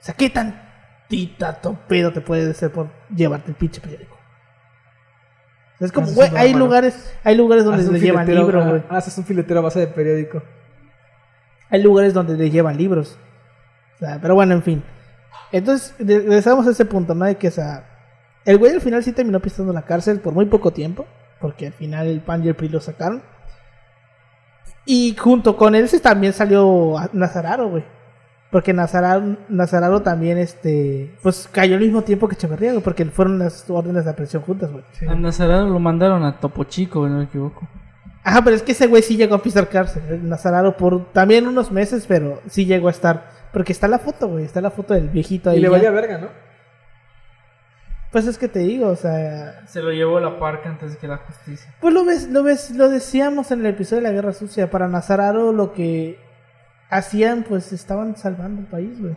sea, 0.00 0.14
¿qué 0.14 0.30
tantita 0.30 1.60
pedo 1.86 2.12
te 2.12 2.22
puede 2.22 2.50
hacer 2.50 2.70
por 2.72 2.88
llevarte 3.14 3.50
el 3.50 3.56
pinche 3.56 3.80
periódico? 3.80 4.14
O 4.14 5.78
sea, 5.78 5.86
es 5.86 5.92
como, 5.92 6.06
güey, 6.12 6.30
hay 6.36 6.54
lugares, 6.54 7.14
hay 7.24 7.36
lugares 7.36 7.64
donde 7.64 7.82
le 7.90 8.00
llevan 8.00 8.26
libros, 8.26 8.64
ah, 8.64 8.68
güey. 8.70 8.82
Haces 8.88 9.18
un 9.18 9.24
filetero 9.24 9.60
a 9.60 9.64
base 9.64 9.80
de 9.80 9.86
periódico. 9.88 10.42
Hay 11.68 11.82
lugares 11.82 12.14
donde 12.14 12.36
le 12.36 12.48
llevan 12.48 12.76
libros. 12.78 13.18
O 13.96 13.98
sea, 13.98 14.18
pero 14.22 14.34
bueno, 14.34 14.54
en 14.54 14.62
fin. 14.62 14.82
Entonces, 15.52 15.94
regresamos 15.98 16.66
a 16.66 16.70
ese 16.70 16.84
punto, 16.84 17.14
¿no? 17.14 17.24
De 17.24 17.36
que, 17.36 17.48
o 17.48 17.52
sea, 17.52 17.86
el 18.44 18.58
güey 18.58 18.72
al 18.72 18.80
final 18.80 19.02
sí 19.02 19.12
terminó 19.12 19.40
pisando 19.40 19.72
la 19.72 19.82
cárcel 19.82 20.20
por 20.20 20.34
muy 20.34 20.46
poco 20.46 20.72
tiempo. 20.72 21.06
Porque 21.40 21.66
al 21.66 21.72
final 21.72 22.06
el 22.06 22.20
PAN 22.20 22.44
y 22.44 22.48
el 22.48 22.54
PRI 22.54 22.68
lo 22.70 22.80
sacaron. 22.80 23.22
Y 24.86 25.14
junto 25.16 25.56
con 25.56 25.74
él 25.74 25.88
también 26.02 26.32
salió 26.32 26.94
Nazararo, 27.12 27.68
güey. 27.68 27.84
Porque 28.50 28.72
Nazararo, 28.72 29.36
Nazararo 29.48 30.02
también, 30.02 30.38
este, 30.38 31.14
pues 31.22 31.48
cayó 31.50 31.74
al 31.74 31.80
mismo 31.80 32.02
tiempo 32.02 32.28
que 32.28 32.34
Echeverría, 32.34 32.72
güey, 32.72 32.84
porque 32.84 33.04
fueron 33.06 33.38
las 33.38 33.68
órdenes 33.68 34.04
de 34.04 34.12
aprehensión 34.12 34.42
juntas, 34.42 34.70
güey. 34.70 34.84
Sí. 34.92 35.06
A 35.06 35.14
Nazareno 35.14 35.68
lo 35.68 35.78
mandaron 35.80 36.24
a 36.24 36.38
Topo 36.38 36.64
Chico, 36.64 37.08
no 37.08 37.18
me 37.18 37.24
equivoco. 37.24 37.66
Ajá, 38.22 38.42
pero 38.42 38.56
es 38.56 38.62
que 38.62 38.72
ese 38.72 38.86
güey 38.86 39.02
sí 39.02 39.16
llegó 39.16 39.34
a 39.34 39.42
pisar 39.42 39.68
cárcel, 39.68 40.02
el 40.08 40.28
Nazararo, 40.28 40.76
por 40.76 41.12
también 41.12 41.46
unos 41.46 41.72
meses, 41.72 42.06
pero 42.06 42.40
sí 42.48 42.64
llegó 42.64 42.88
a 42.88 42.92
estar. 42.92 43.33
Porque 43.54 43.72
está 43.72 43.88
la 43.88 44.00
foto, 44.00 44.28
güey, 44.28 44.44
está 44.44 44.60
la 44.60 44.72
foto 44.72 44.92
del 44.92 45.08
viejito 45.08 45.48
ahí. 45.48 45.58
Y 45.58 45.60
le 45.60 45.68
valía 45.68 45.90
verga, 45.90 46.18
¿no? 46.18 46.28
Pues 48.10 48.26
es 48.26 48.36
que 48.36 48.48
te 48.48 48.58
digo, 48.58 48.88
o 48.88 48.96
sea, 48.96 49.62
Se 49.66 49.80
lo 49.80 49.92
llevó 49.92 50.20
la 50.20 50.38
parca 50.38 50.68
antes 50.68 50.96
que 50.96 51.08
la 51.08 51.18
justicia. 51.18 51.72
pues 51.80 51.94
lo 51.94 52.04
ves, 52.04 52.28
lo 52.28 52.42
ves, 52.42 52.70
lo 52.72 52.88
decíamos 52.88 53.52
en 53.52 53.60
el 53.60 53.66
episodio 53.66 54.02
de 54.02 54.08
la 54.08 54.14
Guerra 54.14 54.32
Sucia, 54.32 54.70
para 54.70 54.88
Nazararo 54.88 55.52
lo 55.52 55.72
que 55.72 56.18
hacían, 56.90 57.44
pues 57.44 57.72
estaban 57.72 58.16
salvando 58.16 58.60
el 58.60 58.66
país, 58.66 59.00
güey. 59.00 59.16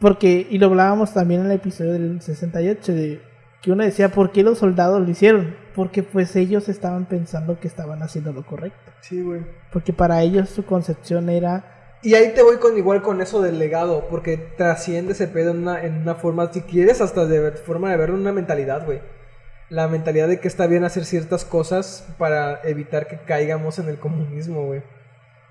Porque, 0.00 0.46
y 0.50 0.58
lo 0.58 0.66
hablábamos 0.66 1.14
también 1.14 1.40
en 1.42 1.46
el 1.46 1.52
episodio 1.52 1.92
del 1.92 2.20
68, 2.20 2.92
de 2.92 3.22
que 3.62 3.72
uno 3.72 3.84
decía, 3.84 4.10
¿por 4.10 4.32
qué 4.32 4.42
los 4.42 4.58
soldados 4.58 5.00
lo 5.00 5.08
hicieron? 5.08 5.56
Porque 5.74 6.02
pues 6.02 6.34
ellos 6.34 6.68
estaban 6.68 7.06
pensando 7.06 7.60
que 7.60 7.68
estaban 7.68 8.02
haciendo 8.02 8.32
lo 8.32 8.44
correcto. 8.44 8.92
Sí, 9.02 9.22
güey. 9.22 9.42
Porque 9.72 9.92
para 9.92 10.22
ellos 10.22 10.48
su 10.48 10.64
concepción 10.64 11.28
era 11.28 11.77
Y 12.02 12.14
ahí 12.14 12.32
te 12.34 12.42
voy 12.42 12.56
con 12.58 12.76
igual 12.78 13.02
con 13.02 13.20
eso 13.20 13.42
del 13.42 13.58
legado, 13.58 14.06
porque 14.08 14.36
trasciende 14.36 15.12
ese 15.12 15.26
pedo 15.26 15.50
en 15.50 15.58
una, 15.58 15.82
en 15.84 15.96
una 16.02 16.14
forma, 16.14 16.52
si 16.52 16.60
quieres, 16.62 17.00
hasta 17.00 17.26
de 17.26 17.40
ver- 17.40 17.56
forma 17.58 17.90
de 17.90 17.96
verlo, 17.96 18.14
una 18.16 18.32
mentalidad, 18.32 18.84
güey. 18.86 19.00
La 19.68 19.88
mentalidad 19.88 20.28
de 20.28 20.38
que 20.40 20.48
está 20.48 20.66
bien 20.66 20.84
hacer 20.84 21.04
ciertas 21.04 21.44
cosas 21.44 22.06
para 22.16 22.60
evitar 22.64 23.06
que 23.08 23.18
caigamos 23.18 23.78
en 23.78 23.88
el 23.88 23.98
comunismo, 23.98 24.64
güey. 24.66 24.82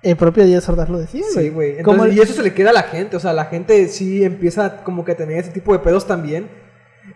el 0.02 0.16
propio 0.16 0.44
Díaz 0.44 0.68
Ordaz 0.68 0.88
lo 0.88 0.98
decía, 0.98 1.24
Sí, 1.34 1.48
güey. 1.50 1.78
Entonces, 1.78 2.06
el- 2.12 2.16
Y 2.16 2.20
eso 2.20 2.32
se 2.32 2.42
le 2.44 2.54
queda 2.54 2.70
a 2.70 2.72
la 2.72 2.84
gente, 2.84 3.16
o 3.16 3.20
sea, 3.20 3.32
la 3.32 3.46
gente 3.46 3.88
sí 3.88 4.22
empieza 4.24 4.76
como 4.84 5.04
que 5.04 5.12
a 5.12 5.16
tener 5.16 5.38
ese 5.38 5.50
tipo 5.50 5.72
de 5.72 5.80
pedos 5.80 6.06
también. 6.06 6.48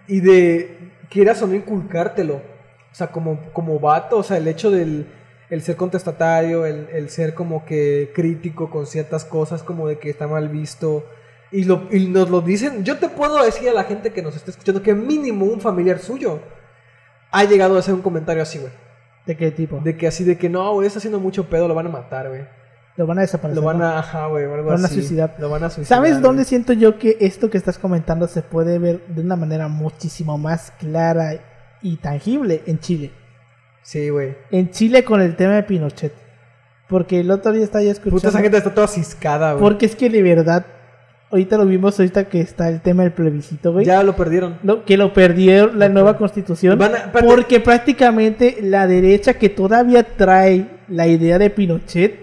Y 0.08 0.20
de, 0.20 0.90
quieras 1.08 1.40
o 1.42 1.46
no 1.46 1.54
inculcártelo. 1.54 2.34
O 2.36 2.94
sea, 2.94 3.06
como, 3.06 3.38
como 3.52 3.78
vato, 3.78 4.18
o 4.18 4.22
sea, 4.24 4.36
el 4.36 4.48
hecho 4.48 4.70
del 4.70 5.06
el 5.52 5.60
ser 5.60 5.76
contestatario, 5.76 6.64
el, 6.64 6.88
el 6.94 7.10
ser 7.10 7.34
como 7.34 7.66
que 7.66 8.10
crítico 8.14 8.70
con 8.70 8.86
ciertas 8.86 9.26
cosas, 9.26 9.62
como 9.62 9.86
de 9.86 9.98
que 9.98 10.08
está 10.08 10.26
mal 10.26 10.48
visto. 10.48 11.04
Y, 11.50 11.64
lo, 11.64 11.88
y 11.90 12.06
nos 12.06 12.30
lo 12.30 12.40
dicen. 12.40 12.84
Yo 12.84 12.96
te 12.96 13.10
puedo 13.10 13.44
decir 13.44 13.68
a 13.68 13.74
la 13.74 13.84
gente 13.84 14.14
que 14.14 14.22
nos 14.22 14.34
está 14.34 14.50
escuchando 14.50 14.82
que 14.82 14.94
mínimo 14.94 15.44
un 15.44 15.60
familiar 15.60 15.98
suyo 15.98 16.40
ha 17.30 17.44
llegado 17.44 17.76
a 17.76 17.80
hacer 17.80 17.92
un 17.92 18.00
comentario 18.00 18.42
así, 18.42 18.60
güey. 18.60 18.72
¿De 19.26 19.36
qué 19.36 19.50
tipo? 19.50 19.78
De 19.84 19.94
que 19.94 20.06
así, 20.06 20.24
de 20.24 20.38
que 20.38 20.48
no, 20.48 20.72
güey, 20.72 20.86
está 20.86 21.00
haciendo 21.00 21.20
mucho 21.20 21.44
pedo, 21.44 21.68
lo 21.68 21.74
van 21.74 21.86
a 21.86 21.90
matar, 21.90 22.30
güey. 22.30 22.46
Lo 22.96 23.06
van 23.06 23.18
a 23.18 23.20
desaparecer. 23.20 23.62
Lo 23.62 23.66
van 23.66 23.78
¿no? 23.78 23.84
a, 23.84 23.98
ajá, 23.98 24.28
güey, 24.28 24.46
algo 24.46 24.70
van 24.70 24.82
a 24.82 24.88
suicidar. 24.88 25.36
Lo 25.38 25.50
van 25.50 25.64
a 25.64 25.68
suicidar. 25.68 25.98
¿Sabes 25.98 26.12
güey. 26.12 26.22
dónde 26.22 26.46
siento 26.46 26.72
yo 26.72 26.98
que 26.98 27.18
esto 27.20 27.50
que 27.50 27.58
estás 27.58 27.76
comentando 27.76 28.26
se 28.26 28.40
puede 28.40 28.78
ver 28.78 29.06
de 29.08 29.20
una 29.20 29.36
manera 29.36 29.68
muchísimo 29.68 30.38
más 30.38 30.70
clara 30.78 31.34
y 31.82 31.98
tangible 31.98 32.62
en 32.64 32.80
Chile? 32.80 33.12
Sí, 33.82 34.08
güey. 34.10 34.34
En 34.50 34.70
Chile 34.70 35.04
con 35.04 35.20
el 35.20 35.36
tema 35.36 35.54
de 35.54 35.62
Pinochet. 35.64 36.12
Porque 36.88 37.20
el 37.20 37.30
otro 37.30 37.52
día 37.52 37.64
estaba 37.64 37.82
ya 37.82 37.90
escuchando. 37.92 38.16
Puta, 38.16 38.28
esa 38.28 38.40
gente 38.40 38.58
está 38.58 38.74
toda 38.74 38.86
ciscada, 38.86 39.52
güey. 39.52 39.62
Porque 39.62 39.86
es 39.86 39.96
que 39.96 40.10
de 40.10 40.22
verdad, 40.22 40.66
ahorita 41.30 41.56
lo 41.56 41.64
vimos, 41.66 41.98
ahorita 41.98 42.24
que 42.28 42.40
está 42.40 42.68
el 42.68 42.80
tema 42.82 43.02
del 43.04 43.12
plebiscito, 43.12 43.72
güey. 43.72 43.86
Ya 43.86 44.02
lo 44.02 44.14
perdieron. 44.14 44.58
Que 44.84 44.96
lo 44.96 45.12
perdieron 45.12 45.78
la 45.78 45.88
nueva 45.88 46.16
constitución. 46.18 46.80
A- 46.82 47.12
porque 47.12 47.60
prácticamente 47.60 48.58
la 48.62 48.86
derecha 48.86 49.34
que 49.34 49.48
todavía 49.48 50.02
trae 50.04 50.66
la 50.88 51.06
idea 51.06 51.38
de 51.38 51.48
Pinochet 51.50 52.20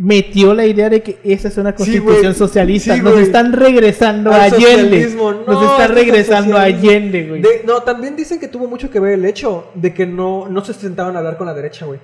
metió 0.00 0.54
la 0.54 0.64
idea 0.64 0.88
de 0.88 1.02
que 1.02 1.18
esa 1.22 1.48
es 1.48 1.58
una 1.58 1.74
constitución 1.74 2.34
socialista. 2.34 2.94
Sí, 2.94 3.02
Nos 3.02 3.18
están 3.18 3.52
regresando 3.52 4.32
Al 4.32 4.40
a 4.40 4.44
Allende. 4.44 5.10
No, 5.14 5.32
Nos 5.32 5.62
está 5.62 5.82
esto 5.82 5.82
es 5.82 5.90
regresando 5.90 6.56
a. 6.56 6.62
Allende, 6.62 7.28
güey. 7.28 7.42
De- 7.42 7.62
no, 7.66 7.82
también 7.82 8.16
dicen 8.16 8.40
que 8.40 8.48
tuvo 8.48 8.66
mucho 8.66 8.90
que 8.90 8.98
ver 8.98 9.12
el 9.12 9.26
hecho 9.26 9.70
de 9.74 9.92
que 9.92 10.06
no, 10.06 10.48
no 10.48 10.64
se 10.64 10.72
sentaban 10.72 11.16
a 11.16 11.18
hablar 11.18 11.36
con 11.36 11.46
la 11.46 11.52
derecha, 11.52 11.84
güey. 11.84 12.00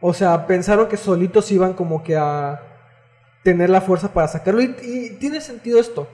O 0.00 0.14
sea, 0.14 0.46
pensaron 0.46 0.86
que 0.86 0.96
solitos 0.96 1.50
iban 1.50 1.72
como 1.72 2.04
que 2.04 2.14
a 2.16 2.62
tener 3.42 3.70
la 3.70 3.80
fuerza 3.80 4.12
para 4.12 4.28
sacarlo. 4.28 4.62
Y, 4.62 4.76
y 4.82 5.10
tiene 5.18 5.40
sentido 5.40 5.80
esto. 5.80 6.06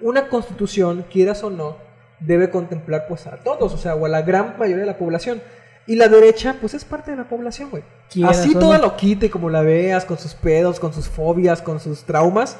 Una 0.00 0.28
constitución, 0.28 1.04
quieras 1.12 1.44
o 1.44 1.50
no, 1.50 1.76
debe 2.20 2.48
contemplar 2.48 3.04
pues 3.06 3.26
a 3.26 3.36
todos, 3.36 3.74
o 3.74 3.76
sea, 3.76 3.96
o 3.96 4.06
a 4.06 4.08
la 4.08 4.22
gran 4.22 4.54
mayoría 4.58 4.80
de 4.84 4.90
la 4.90 4.96
población. 4.96 5.42
Y 5.86 5.96
la 5.96 6.08
derecha, 6.08 6.56
pues 6.58 6.72
es 6.72 6.86
parte 6.86 7.10
de 7.10 7.18
la 7.18 7.28
población, 7.28 7.68
güey. 7.68 7.82
Quieras 8.12 8.40
Así 8.40 8.52
toda 8.54 8.78
no. 8.78 8.84
loquita 8.84 9.26
y 9.26 9.28
como 9.30 9.48
la 9.48 9.62
veas, 9.62 10.04
con 10.04 10.18
sus 10.18 10.34
pedos, 10.34 10.78
con 10.78 10.92
sus 10.92 11.08
fobias, 11.08 11.62
con 11.62 11.80
sus 11.80 12.04
traumas, 12.04 12.58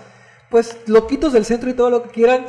pues 0.49 0.79
loquitos 0.87 1.33
del 1.33 1.45
centro 1.45 1.69
y 1.69 1.75
todo 1.75 1.91
lo 1.91 2.03
que 2.03 2.11
quieran, 2.11 2.47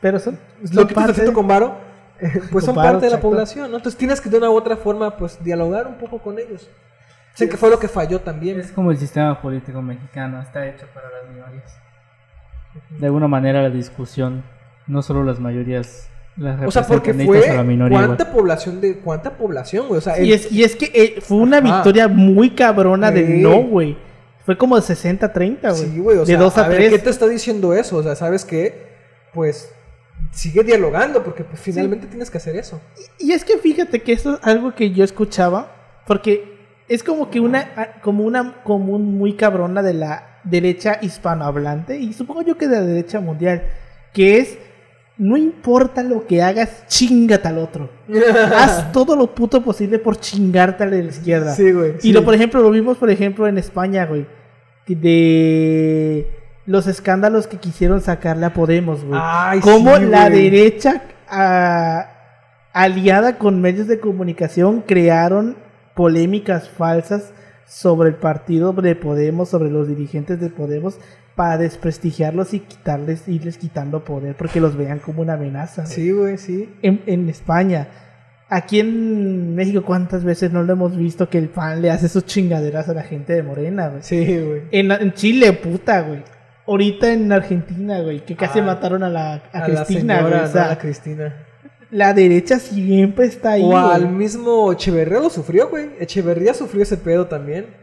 Pero 0.00 0.18
son, 0.18 0.38
son 0.64 0.76
loquitos 0.76 1.06
del 1.06 1.14
centro 1.16 1.34
con 1.34 1.46
varo, 1.46 1.76
eh, 2.20 2.40
pues 2.50 2.64
son 2.64 2.74
parte 2.74 3.06
de 3.06 3.12
la 3.12 3.20
población, 3.20 3.70
¿no? 3.70 3.76
Entonces 3.76 3.98
tienes 3.98 4.20
que 4.20 4.30
de 4.30 4.38
una 4.38 4.50
u 4.50 4.54
otra 4.54 4.76
forma, 4.76 5.16
pues 5.16 5.42
dialogar 5.42 5.86
un 5.86 5.96
poco 5.96 6.18
con 6.18 6.38
ellos. 6.38 6.68
Sé 7.34 7.48
que 7.48 7.56
fue 7.56 7.70
lo 7.70 7.78
que 7.78 7.88
falló 7.88 8.20
también. 8.20 8.60
Es 8.60 8.72
como 8.72 8.90
el 8.90 8.98
sistema 8.98 9.40
político 9.40 9.80
mexicano, 9.80 10.42
está 10.42 10.66
hecho 10.66 10.86
para 10.92 11.08
las 11.10 11.30
minorías. 11.30 11.78
De 12.90 13.06
alguna 13.06 13.28
manera 13.28 13.62
la 13.62 13.70
discusión, 13.70 14.44
no 14.86 15.02
solo 15.02 15.24
las 15.24 15.40
mayorías, 15.40 16.09
O 16.66 16.70
sea, 16.70 16.86
porque 16.86 17.12
fue 17.12 17.48
a 17.50 17.54
la 17.54 17.62
minoría. 17.62 17.98
cuánta 17.98 18.22
igual. 18.22 18.36
población 18.36 18.80
de 18.80 18.96
cuánta 18.98 19.36
población, 19.36 19.88
güey, 19.88 19.98
o 19.98 20.00
sea, 20.00 20.20
Y 20.22 20.32
es, 20.32 20.50
y 20.50 20.64
es 20.64 20.74
que 20.76 20.90
eh, 20.94 21.20
fue 21.20 21.38
una 21.38 21.58
Ajá. 21.58 21.76
victoria 21.76 22.08
muy 22.08 22.50
cabrona 22.50 23.12
Sí. 23.12 23.22
no, 23.42 23.62
güey. 23.62 23.96
Fue 24.46 24.56
como 24.56 24.76
de 24.76 24.82
60-30, 24.82 25.60
güey. 25.60 25.74
sí, 25.74 25.98
güey, 25.98 26.16
o 26.16 26.20
de 26.20 26.26
sea, 26.26 26.38
2 26.38 26.58
a, 26.58 26.64
a 26.64 26.68
ver, 26.68 26.78
3. 26.78 26.90
¿qué 26.92 26.98
te 26.98 27.10
está 27.10 27.26
diciendo 27.28 27.74
eso? 27.74 27.96
O 27.98 28.02
sea, 28.02 28.16
¿sabes 28.16 28.44
qué? 28.44 28.88
Pues 29.34 29.70
sigue 30.32 30.62
dialogando 30.64 31.22
porque 31.22 31.44
pues, 31.44 31.60
finalmente 31.60 32.06
tienes 32.06 32.30
que 32.30 32.38
hacer 32.38 32.56
eso. 32.56 32.80
Y 33.18 33.32
es 33.32 33.44
que 33.44 33.58
fíjate 33.58 34.00
que 34.02 34.12
esto 34.12 34.34
es 34.34 34.40
algo 34.42 34.74
que 34.74 34.92
yo 34.92 35.04
escuchaba, 35.04 35.72
porque 36.06 36.58
es 36.88 37.02
como 37.02 37.30
que 37.30 37.40
una, 37.40 37.98
como 38.02 38.24
una 38.24 38.62
común 38.64 39.18
muy 39.18 39.34
cabrona 39.34 39.82
de 39.82 39.94
la 39.94 40.40
derecha 40.44 40.98
hispanohablante, 41.02 41.98
y 41.98 42.12
supongo 42.14 42.42
yo 42.42 42.56
que 42.56 42.66
de 42.66 42.76
la 42.76 42.82
derecha 42.86 43.20
mundial, 43.20 43.62
que 44.14 44.38
es, 44.38 44.58
no 45.20 45.36
importa 45.36 46.02
lo 46.02 46.26
que 46.26 46.42
hagas, 46.42 46.86
chingate 46.86 47.46
al 47.46 47.58
otro. 47.58 47.90
Haz 48.56 48.90
todo 48.90 49.14
lo 49.14 49.34
puto 49.34 49.62
posible 49.62 49.98
por 49.98 50.18
chingarte 50.18 50.82
al 50.82 50.92
de 50.92 51.02
la 51.02 51.10
izquierda. 51.10 51.54
Sí, 51.54 51.72
güey. 51.72 51.96
Y 51.98 52.00
sí. 52.00 52.12
lo, 52.12 52.24
por 52.24 52.34
ejemplo, 52.34 52.62
lo 52.62 52.70
vimos, 52.70 52.96
por 52.96 53.10
ejemplo, 53.10 53.46
en 53.46 53.58
España, 53.58 54.06
güey. 54.06 54.26
De 54.86 56.26
los 56.64 56.86
escándalos 56.86 57.46
que 57.46 57.58
quisieron 57.58 58.00
sacarle 58.00 58.46
a 58.46 58.54
Podemos, 58.54 59.04
güey. 59.04 59.20
Ay, 59.22 59.60
Cómo 59.60 59.98
sí, 59.98 60.06
la 60.06 60.30
güey. 60.30 60.50
derecha 60.50 61.02
aliada 62.72 63.36
con 63.36 63.60
medios 63.60 63.88
de 63.88 64.00
comunicación, 64.00 64.80
crearon 64.80 65.56
polémicas 65.94 66.70
falsas 66.70 67.32
sobre 67.68 68.08
el 68.08 68.14
partido 68.14 68.72
de 68.72 68.96
Podemos, 68.96 69.50
sobre 69.50 69.70
los 69.70 69.86
dirigentes 69.86 70.40
de 70.40 70.48
Podemos, 70.48 70.98
para 71.40 71.56
desprestigiarlos 71.56 72.52
y 72.52 72.60
quitarles, 72.60 73.26
irles 73.26 73.56
quitando 73.56 74.04
poder, 74.04 74.34
porque 74.36 74.60
los 74.60 74.76
vean 74.76 74.98
como 74.98 75.22
una 75.22 75.32
amenaza. 75.32 75.84
güey. 75.84 75.94
Sí, 75.94 76.10
güey, 76.10 76.36
sí. 76.36 76.68
En, 76.82 77.00
en 77.06 77.30
España. 77.30 77.88
Aquí 78.50 78.78
en 78.78 79.54
México, 79.54 79.82
¿cuántas 79.82 80.22
veces 80.22 80.52
no 80.52 80.62
lo 80.62 80.74
hemos 80.74 80.94
visto 80.98 81.30
que 81.30 81.38
el 81.38 81.48
PAN 81.48 81.80
le 81.80 81.90
hace 81.90 82.10
sus 82.10 82.26
chingaderas 82.26 82.90
a 82.90 82.92
la 82.92 83.04
gente 83.04 83.32
de 83.32 83.42
Morena, 83.42 83.88
güey? 83.88 84.02
Sí, 84.02 84.18
güey. 84.38 84.62
En, 84.70 84.92
en 84.92 85.14
Chile, 85.14 85.54
puta, 85.54 86.02
güey. 86.02 86.22
Ahorita 86.66 87.10
en 87.10 87.32
Argentina, 87.32 88.00
güey, 88.00 88.22
que 88.22 88.36
casi 88.36 88.58
Ah, 88.58 88.62
mataron 88.64 89.02
a 89.02 89.08
la 89.08 89.32
a 89.32 89.40
A 89.50 89.60
la 89.60 89.64
Cristina, 89.64 90.16
señora, 90.18 90.28
güey. 90.28 90.40
O 90.40 90.42
no 90.42 90.52
sea, 90.52 90.64
a 90.64 90.68
la 90.68 90.78
Cristina. 90.78 91.34
la 91.90 92.12
derecha 92.12 92.58
siempre 92.58 93.24
está 93.24 93.52
ahí. 93.52 93.62
O 93.64 93.78
al 93.78 94.02
güey. 94.02 94.12
mismo 94.14 94.72
Echeverría 94.72 95.20
lo 95.20 95.30
sufrió, 95.30 95.70
güey. 95.70 95.88
Echeverría 96.00 96.52
sufrió 96.52 96.82
ese 96.82 96.98
pedo 96.98 97.28
también. 97.28 97.79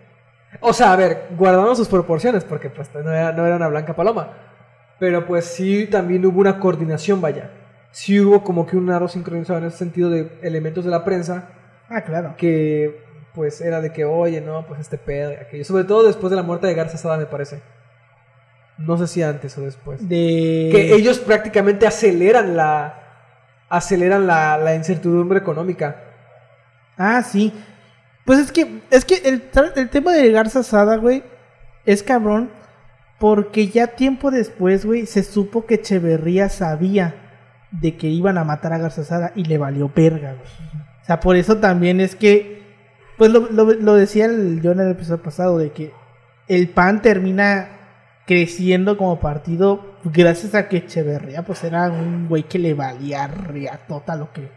O 0.59 0.73
sea, 0.73 0.93
a 0.93 0.95
ver, 0.95 1.27
guardando 1.37 1.75
sus 1.75 1.87
proporciones, 1.87 2.43
porque 2.43 2.69
pues 2.69 2.89
no 2.93 3.11
era, 3.11 3.31
no 3.31 3.45
era 3.45 3.55
una 3.55 3.67
blanca 3.67 3.95
paloma. 3.95 4.33
Pero 4.99 5.25
pues 5.25 5.45
sí, 5.45 5.87
también 5.87 6.25
hubo 6.25 6.39
una 6.39 6.59
coordinación, 6.59 7.21
vaya. 7.21 7.51
Sí 7.91 8.19
hubo 8.19 8.43
como 8.43 8.65
que 8.65 8.77
un 8.77 8.89
aro 8.89 9.07
sincronizado 9.07 9.59
en 9.59 9.65
ese 9.65 9.77
sentido 9.77 10.09
de 10.09 10.37
elementos 10.41 10.83
de 10.85 10.91
la 10.91 11.03
prensa 11.03 11.49
Ah, 11.89 12.01
claro. 12.01 12.35
que 12.37 13.05
pues 13.33 13.61
era 13.61 13.81
de 13.81 13.93
que, 13.93 14.03
oye, 14.03 14.41
no, 14.41 14.65
pues 14.65 14.79
este 14.79 14.97
pedo 14.97 15.31
y 15.31 15.35
aquello. 15.35 15.63
Sobre 15.63 15.83
todo 15.83 16.05
después 16.07 16.31
de 16.31 16.35
la 16.35 16.43
muerte 16.43 16.65
de 16.67 16.73
Garza 16.73 16.97
Sada, 16.97 17.17
me 17.17 17.27
parece. 17.27 17.61
No 18.79 18.97
sé 18.97 19.07
si 19.07 19.21
antes 19.23 19.57
o 19.57 19.61
después. 19.61 20.07
De... 20.07 20.69
Que 20.71 20.93
ellos 20.95 21.19
prácticamente 21.19 21.85
aceleran 21.87 22.55
la 22.55 23.03
aceleran 23.69 24.25
la, 24.27 24.57
la 24.57 24.75
incertidumbre 24.75 25.39
económica. 25.39 25.97
Ah, 26.97 27.21
sí. 27.21 27.53
Pues 28.27 28.39
es 28.39 28.51
que, 28.51 28.81
es 28.91 29.05
que 29.05 29.21
el, 29.23 29.41
tema 29.89 30.11
de 30.11 30.29
Garza 30.33 30.61
Sada, 30.61 30.97
güey, 30.97 31.23
es 31.85 32.03
cabrón. 32.03 32.49
Porque 33.19 33.69
ya 33.69 33.87
tiempo 33.87 34.31
después, 34.31 34.85
güey, 34.85 35.05
se 35.05 35.23
supo 35.23 35.65
que 35.65 35.75
Echeverría 35.75 36.49
sabía 36.49 37.15
de 37.71 37.95
que 37.95 38.07
iban 38.07 38.37
a 38.37 38.43
matar 38.43 38.73
a 38.73 38.79
Garza 38.79 39.05
Sada 39.05 39.31
y 39.33 39.45
le 39.45 39.57
valió 39.57 39.89
verga, 39.95 40.33
güey. 40.33 40.45
O 41.01 41.05
sea, 41.05 41.21
por 41.21 41.37
eso 41.37 41.57
también 41.57 42.01
es 42.01 42.17
que, 42.17 42.63
pues 43.17 43.31
lo, 43.31 43.93
decía 43.95 44.25
el- 44.25 44.61
yo 44.61 44.73
en 44.73 44.81
el 44.81 44.91
episodio 44.91 45.23
pasado, 45.23 45.57
de 45.57 45.71
que 45.71 45.93
el 46.49 46.67
PAN 46.67 47.01
termina 47.01 47.69
creciendo 48.25 48.97
como 48.97 49.21
partido 49.21 49.95
gracias 50.03 50.53
a 50.53 50.67
que 50.67 50.77
Echeverría, 50.77 51.43
pues 51.43 51.63
era 51.63 51.89
un 51.89 52.27
güey 52.27 52.43
que 52.43 52.59
le 52.59 52.73
valía 52.73 53.27
riatota 53.27 54.17
lo 54.17 54.33
que 54.33 54.49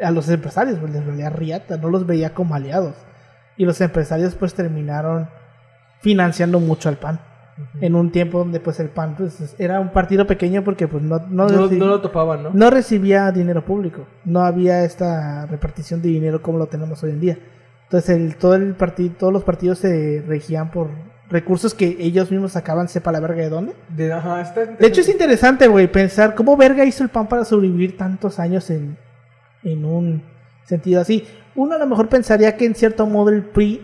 a 0.00 0.10
los 0.10 0.28
empresarios, 0.28 0.78
pues 0.78 0.92
les 0.92 1.06
valía 1.06 1.30
riata, 1.30 1.76
no 1.78 1.88
los 1.88 2.06
veía 2.06 2.34
como 2.34 2.54
aliados. 2.54 2.94
Y 3.56 3.64
los 3.64 3.80
empresarios 3.80 4.34
pues 4.34 4.54
terminaron 4.54 5.28
financiando 6.00 6.60
mucho 6.60 6.88
al 6.88 6.96
PAN. 6.96 7.20
En 7.80 7.94
un 7.94 8.12
tiempo 8.12 8.38
donde 8.40 8.60
pues 8.60 8.78
el 8.80 8.90
PAN 8.90 9.14
pues, 9.16 9.54
era 9.58 9.80
un 9.80 9.88
partido 9.88 10.26
pequeño 10.26 10.62
porque 10.62 10.86
pues 10.88 11.02
no, 11.02 11.20
no, 11.30 11.48
No, 11.48 11.68
reci- 11.70 11.78
no 11.78 11.86
lo 11.86 12.00
topaban, 12.02 12.42
¿no? 12.42 12.50
no 12.52 12.68
recibía 12.68 13.32
dinero 13.32 13.64
público. 13.64 14.06
No 14.26 14.40
había 14.42 14.84
esta 14.84 15.46
repartición 15.46 16.02
de 16.02 16.08
dinero 16.10 16.42
como 16.42 16.58
lo 16.58 16.66
tenemos 16.66 17.02
hoy 17.02 17.10
en 17.12 17.20
día. 17.20 17.38
Entonces 17.84 18.10
el, 18.14 18.36
todo 18.36 18.56
el 18.56 18.74
partido, 18.74 19.14
todos 19.18 19.32
los 19.32 19.42
partidos 19.44 19.78
se 19.78 20.22
regían 20.26 20.70
por 20.70 20.90
recursos 21.30 21.72
que 21.72 21.96
ellos 21.98 22.30
mismos 22.30 22.52
sacaban, 22.52 22.88
sepa 22.88 23.10
la 23.10 23.20
verga 23.20 23.40
de 23.40 23.48
dónde. 23.48 23.72
De, 23.88 24.12
ajá, 24.12 24.42
está- 24.42 24.66
De 24.66 24.86
hecho 24.86 25.00
es 25.00 25.08
interesante, 25.08 25.66
güey, 25.66 25.90
pensar 25.90 26.34
cómo 26.34 26.58
verga 26.58 26.84
hizo 26.84 27.02
el 27.04 27.08
PAN 27.08 27.26
para 27.26 27.46
sobrevivir 27.46 27.96
tantos 27.96 28.38
años 28.38 28.68
en, 28.68 28.98
en 29.66 29.84
un 29.84 30.22
sentido 30.64 31.00
así. 31.00 31.24
Uno 31.54 31.74
a 31.74 31.78
lo 31.78 31.86
mejor 31.86 32.08
pensaría 32.08 32.56
que 32.56 32.64
en 32.64 32.74
cierto 32.74 33.06
modo 33.06 33.30
el 33.30 33.42
PRI 33.42 33.80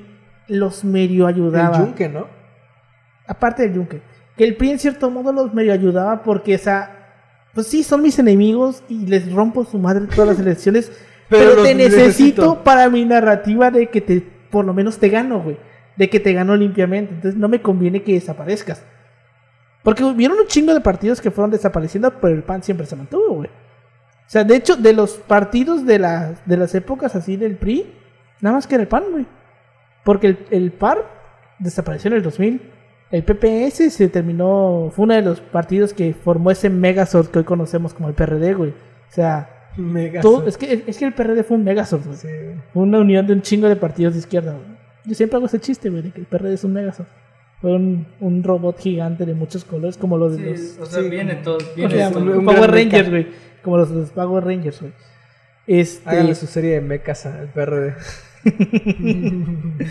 los 0.48 0.84
medio 0.84 1.26
ayudaba. 1.26 1.76
el 1.76 1.84
yunque, 1.84 2.08
¿no? 2.08 2.26
Aparte 3.26 3.62
del 3.62 3.74
yunque. 3.74 4.02
Que 4.36 4.44
el 4.44 4.56
PRI 4.56 4.70
en 4.70 4.78
cierto 4.78 5.10
modo 5.10 5.32
los 5.32 5.54
medio 5.54 5.72
ayudaba 5.72 6.22
porque 6.22 6.54
esa... 6.54 6.90
Pues 7.54 7.66
sí, 7.66 7.82
son 7.82 8.02
mis 8.02 8.18
enemigos 8.18 8.82
y 8.88 9.06
les 9.06 9.30
rompo 9.30 9.64
su 9.64 9.78
madre 9.78 10.06
todas 10.06 10.30
las 10.30 10.38
elecciones. 10.38 10.90
Pero 11.28 11.62
te 11.62 11.74
necesito, 11.74 11.96
necesito. 12.06 12.64
para 12.64 12.88
mi 12.88 13.04
narrativa 13.04 13.70
de 13.70 13.88
que 13.88 14.00
te... 14.00 14.20
Por 14.50 14.64
lo 14.64 14.74
menos 14.74 14.98
te 14.98 15.08
gano, 15.08 15.40
güey. 15.42 15.56
De 15.96 16.10
que 16.10 16.20
te 16.20 16.32
gano 16.32 16.56
limpiamente. 16.56 17.14
Entonces 17.14 17.38
no 17.38 17.48
me 17.48 17.62
conviene 17.62 18.02
que 18.02 18.14
desaparezcas. 18.14 18.82
Porque 19.82 20.04
hubieron 20.04 20.38
un 20.38 20.46
chingo 20.46 20.74
de 20.74 20.80
partidos 20.80 21.20
que 21.20 21.30
fueron 21.30 21.50
desapareciendo, 21.50 22.12
pero 22.20 22.34
el 22.34 22.42
PAN 22.42 22.62
siempre 22.62 22.86
se 22.86 22.96
mantuvo, 22.96 23.36
güey. 23.36 23.50
O 24.32 24.34
sea, 24.34 24.44
de 24.44 24.56
hecho, 24.56 24.76
de 24.76 24.94
los 24.94 25.18
partidos 25.18 25.84
de, 25.84 25.98
las 25.98 26.46
de 26.46 26.56
las 26.56 26.74
épocas 26.74 27.14
así 27.14 27.36
del 27.36 27.56
PRI, 27.56 27.84
nada 28.40 28.56
más 28.56 28.66
que 28.66 28.76
era 28.76 28.82
el 28.82 28.88
PAN, 28.88 29.04
güey. 29.10 29.26
Porque 30.04 30.26
el, 30.28 30.38
el 30.50 30.72
PAR 30.72 31.04
desapareció 31.58 32.08
en 32.10 32.16
el 32.16 32.22
2000. 32.22 32.62
El 33.10 33.24
PPS 33.24 33.92
se 33.92 34.08
terminó, 34.08 34.90
fue 34.96 35.02
uno 35.04 35.12
de 35.12 35.20
los 35.20 35.40
partidos 35.42 35.92
que 35.92 36.14
formó 36.14 36.50
ese 36.50 36.70
Megazord 36.70 37.26
que 37.26 37.40
hoy 37.40 37.44
conocemos 37.44 37.92
como 37.92 38.08
el 38.08 38.14
PRD, 38.14 38.54
güey. 38.54 38.70
O 38.70 39.12
sea, 39.12 39.50
todo, 40.22 40.46
es, 40.48 40.56
que, 40.56 40.82
es 40.86 40.96
que 40.96 41.04
el 41.04 41.12
PRD 41.12 41.44
fue 41.44 41.58
un 41.58 41.64
Megazord, 41.64 42.02
güey. 42.06 42.16
Sí. 42.16 42.28
Fue 42.72 42.84
una 42.84 43.00
unión 43.00 43.26
de 43.26 43.34
un 43.34 43.42
chingo 43.42 43.68
de 43.68 43.76
partidos 43.76 44.14
de 44.14 44.20
izquierda, 44.20 44.52
güey. 44.52 44.64
Yo 45.04 45.14
siempre 45.14 45.36
hago 45.36 45.44
ese 45.44 45.60
chiste, 45.60 45.90
güey, 45.90 46.04
de 46.04 46.10
que 46.10 46.20
el 46.20 46.26
PRD 46.26 46.54
es 46.54 46.64
un 46.64 46.72
Megazord. 46.72 47.08
Fue 47.60 47.74
un, 47.74 48.06
un 48.18 48.42
robot 48.42 48.78
gigante 48.80 49.26
de 49.26 49.34
muchos 49.34 49.62
colores, 49.66 49.98
como 49.98 50.16
los 50.16 50.38
de 50.38 50.52
los... 50.52 50.78
O 50.80 50.86
sea, 50.86 51.02
sí, 51.02 51.10
viene 51.10 51.34
como- 51.34 51.44
todo. 51.44 51.58
¿cómo 51.58 51.74
Viene 51.88 52.10
todo. 52.10 52.38
un 52.38 52.44
Power 52.46 52.72
mecha. 52.72 53.02
güey. 53.02 53.51
Como 53.62 53.76
los, 53.78 53.90
los 53.90 54.10
Power 54.10 54.44
Rangers, 54.44 54.80
güey. 54.80 54.92
Este, 55.66 56.08
Háganle 56.08 56.34
su 56.34 56.46
serie 56.46 56.74
de 56.74 56.80
mecas 56.80 57.24
al 57.26 57.48
PRD. 57.48 57.94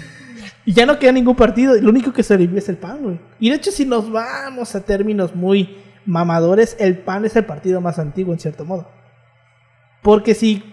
y 0.66 0.74
ya 0.74 0.86
no 0.86 1.00
queda 1.00 1.12
ningún 1.12 1.36
partido. 1.36 1.76
Lo 1.76 1.90
único 1.90 2.12
que 2.14 2.24
sobrevive 2.24 2.60
es 2.60 2.70
el 2.70 2.78
PAN, 2.78 3.02
güey. 3.02 3.20
Y 3.40 3.50
de 3.50 3.56
hecho, 3.56 3.72
si 3.72 3.86
nos 3.86 4.12
vamos 4.12 4.76
a 4.76 4.82
términos 4.82 5.36
muy 5.36 5.78
mamadores, 6.06 6.76
el 6.80 6.98
PAN 6.98 7.26
es 7.26 7.36
el 7.36 7.46
partido 7.46 7.82
más 7.82 8.00
antiguo, 8.00 8.34
en 8.34 8.40
cierto 8.40 8.66
modo. 8.66 8.90
Porque 10.02 10.34
si 10.36 10.64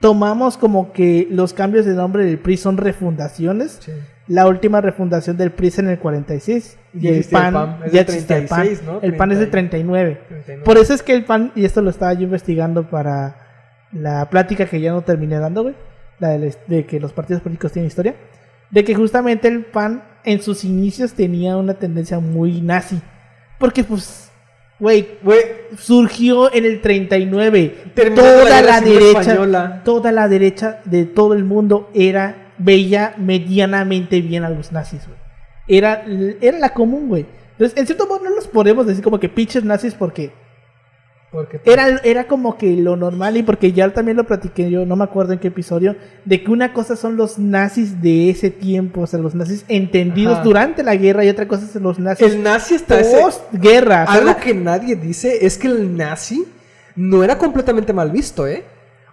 tomamos 0.00 0.56
como 0.56 0.92
que 0.92 1.26
los 1.30 1.52
cambios 1.54 1.86
de 1.86 1.94
nombre 1.94 2.24
del 2.24 2.38
PRI 2.38 2.56
son 2.56 2.76
refundaciones, 2.76 3.78
Sí. 3.80 3.92
La 4.28 4.46
última 4.46 4.80
refundación 4.80 5.36
del 5.36 5.50
PRI 5.50 5.68
es 5.68 5.78
en 5.78 5.88
el 5.88 5.98
46. 5.98 6.78
Y 6.94 7.08
el 7.08 7.16
existía 7.16 7.38
el 7.38 7.52
PAN, 7.52 7.54
PAN, 7.54 7.82
es 7.86 7.92
ya 7.92 8.04
del 8.04 8.14
existía 8.14 8.36
el 8.36 8.46
PAN. 8.46 8.60
36, 8.60 8.86
¿no? 8.86 9.00
El 9.02 9.16
PAN 9.16 9.32
es 9.32 9.38
de 9.38 9.46
30. 9.46 9.70
39. 9.70 10.20
39. 10.28 10.64
Por 10.64 10.76
eso 10.78 10.94
es 10.94 11.02
que 11.02 11.14
el 11.14 11.24
PAN, 11.24 11.52
y 11.54 11.64
esto 11.64 11.82
lo 11.82 11.90
estaba 11.90 12.12
yo 12.12 12.22
investigando 12.22 12.88
para 12.88 13.36
la 13.92 14.28
plática 14.30 14.66
que 14.66 14.80
ya 14.80 14.92
no 14.92 15.02
terminé 15.02 15.38
dando, 15.38 15.62
güey, 15.62 15.74
la 16.18 16.30
de, 16.30 16.54
de 16.66 16.86
que 16.86 17.00
los 17.00 17.12
partidos 17.12 17.42
políticos 17.42 17.72
tienen 17.72 17.86
historia, 17.88 18.14
de 18.70 18.84
que 18.84 18.94
justamente 18.94 19.48
el 19.48 19.64
PAN 19.64 20.02
en 20.24 20.42
sus 20.42 20.64
inicios 20.64 21.14
tenía 21.14 21.56
una 21.56 21.74
tendencia 21.74 22.18
muy 22.20 22.60
nazi. 22.60 23.00
Porque, 23.58 23.82
pues, 23.82 24.30
güey, 24.78 25.08
Güey, 25.22 25.40
surgió 25.78 26.52
en 26.52 26.64
el 26.64 26.80
39. 26.80 27.74
Terminando 27.94 28.44
la 28.44 28.50
Toda 28.50 28.62
la, 28.62 28.80
derecha, 28.80 29.20
Española. 29.20 29.82
toda 29.84 30.12
la 30.12 30.28
derecha 30.28 30.80
de 30.84 31.04
todo 31.06 31.32
el 31.34 31.44
mundo 31.44 31.90
era, 31.94 32.47
veía 32.58 33.14
medianamente 33.18 34.20
bien 34.20 34.44
a 34.44 34.50
los 34.50 34.72
nazis, 34.72 35.06
güey. 35.06 35.18
Era, 35.68 36.04
era 36.40 36.58
la 36.58 36.70
común, 36.74 37.08
güey. 37.08 37.26
Entonces, 37.52 37.76
en 37.78 37.86
cierto 37.86 38.06
modo 38.06 38.24
no 38.24 38.30
los 38.30 38.46
podemos 38.46 38.86
decir 38.86 39.02
como 39.04 39.18
que 39.20 39.28
pinches 39.28 39.64
nazis 39.64 39.94
porque 39.94 40.30
porque 41.30 41.60
era, 41.66 41.88
era 42.04 42.26
como 42.26 42.56
que 42.56 42.74
lo 42.74 42.96
normal 42.96 43.36
y 43.36 43.42
porque 43.42 43.72
ya 43.72 43.92
también 43.92 44.16
lo 44.16 44.24
platiqué 44.24 44.70
yo, 44.70 44.86
no 44.86 44.96
me 44.96 45.04
acuerdo 45.04 45.34
en 45.34 45.38
qué 45.38 45.48
episodio, 45.48 45.94
de 46.24 46.42
que 46.42 46.50
una 46.50 46.72
cosa 46.72 46.96
son 46.96 47.18
los 47.18 47.38
nazis 47.38 48.00
de 48.00 48.30
ese 48.30 48.48
tiempo, 48.50 49.02
o 49.02 49.06
sea, 49.06 49.18
los 49.20 49.34
nazis 49.34 49.62
entendidos 49.68 50.36
Ajá. 50.36 50.44
durante 50.44 50.82
la 50.82 50.96
guerra 50.96 51.26
y 51.26 51.28
otra 51.28 51.46
cosa 51.46 51.66
son 51.66 51.82
los 51.82 51.98
nazis 51.98 52.32
el 52.32 52.42
nazi 52.42 52.76
está 52.76 52.98
ese. 53.00 53.20
post-guerra. 53.20 54.04
o 54.04 54.06
sea, 54.06 54.14
Algo 54.14 54.26
la- 54.30 54.36
que 54.38 54.54
nadie 54.54 54.96
dice 54.96 55.44
es 55.44 55.58
que 55.58 55.66
el 55.66 55.94
nazi 55.94 56.46
no 56.96 57.22
era 57.22 57.36
completamente 57.36 57.92
mal 57.92 58.10
visto, 58.10 58.46
¿eh? 58.46 58.64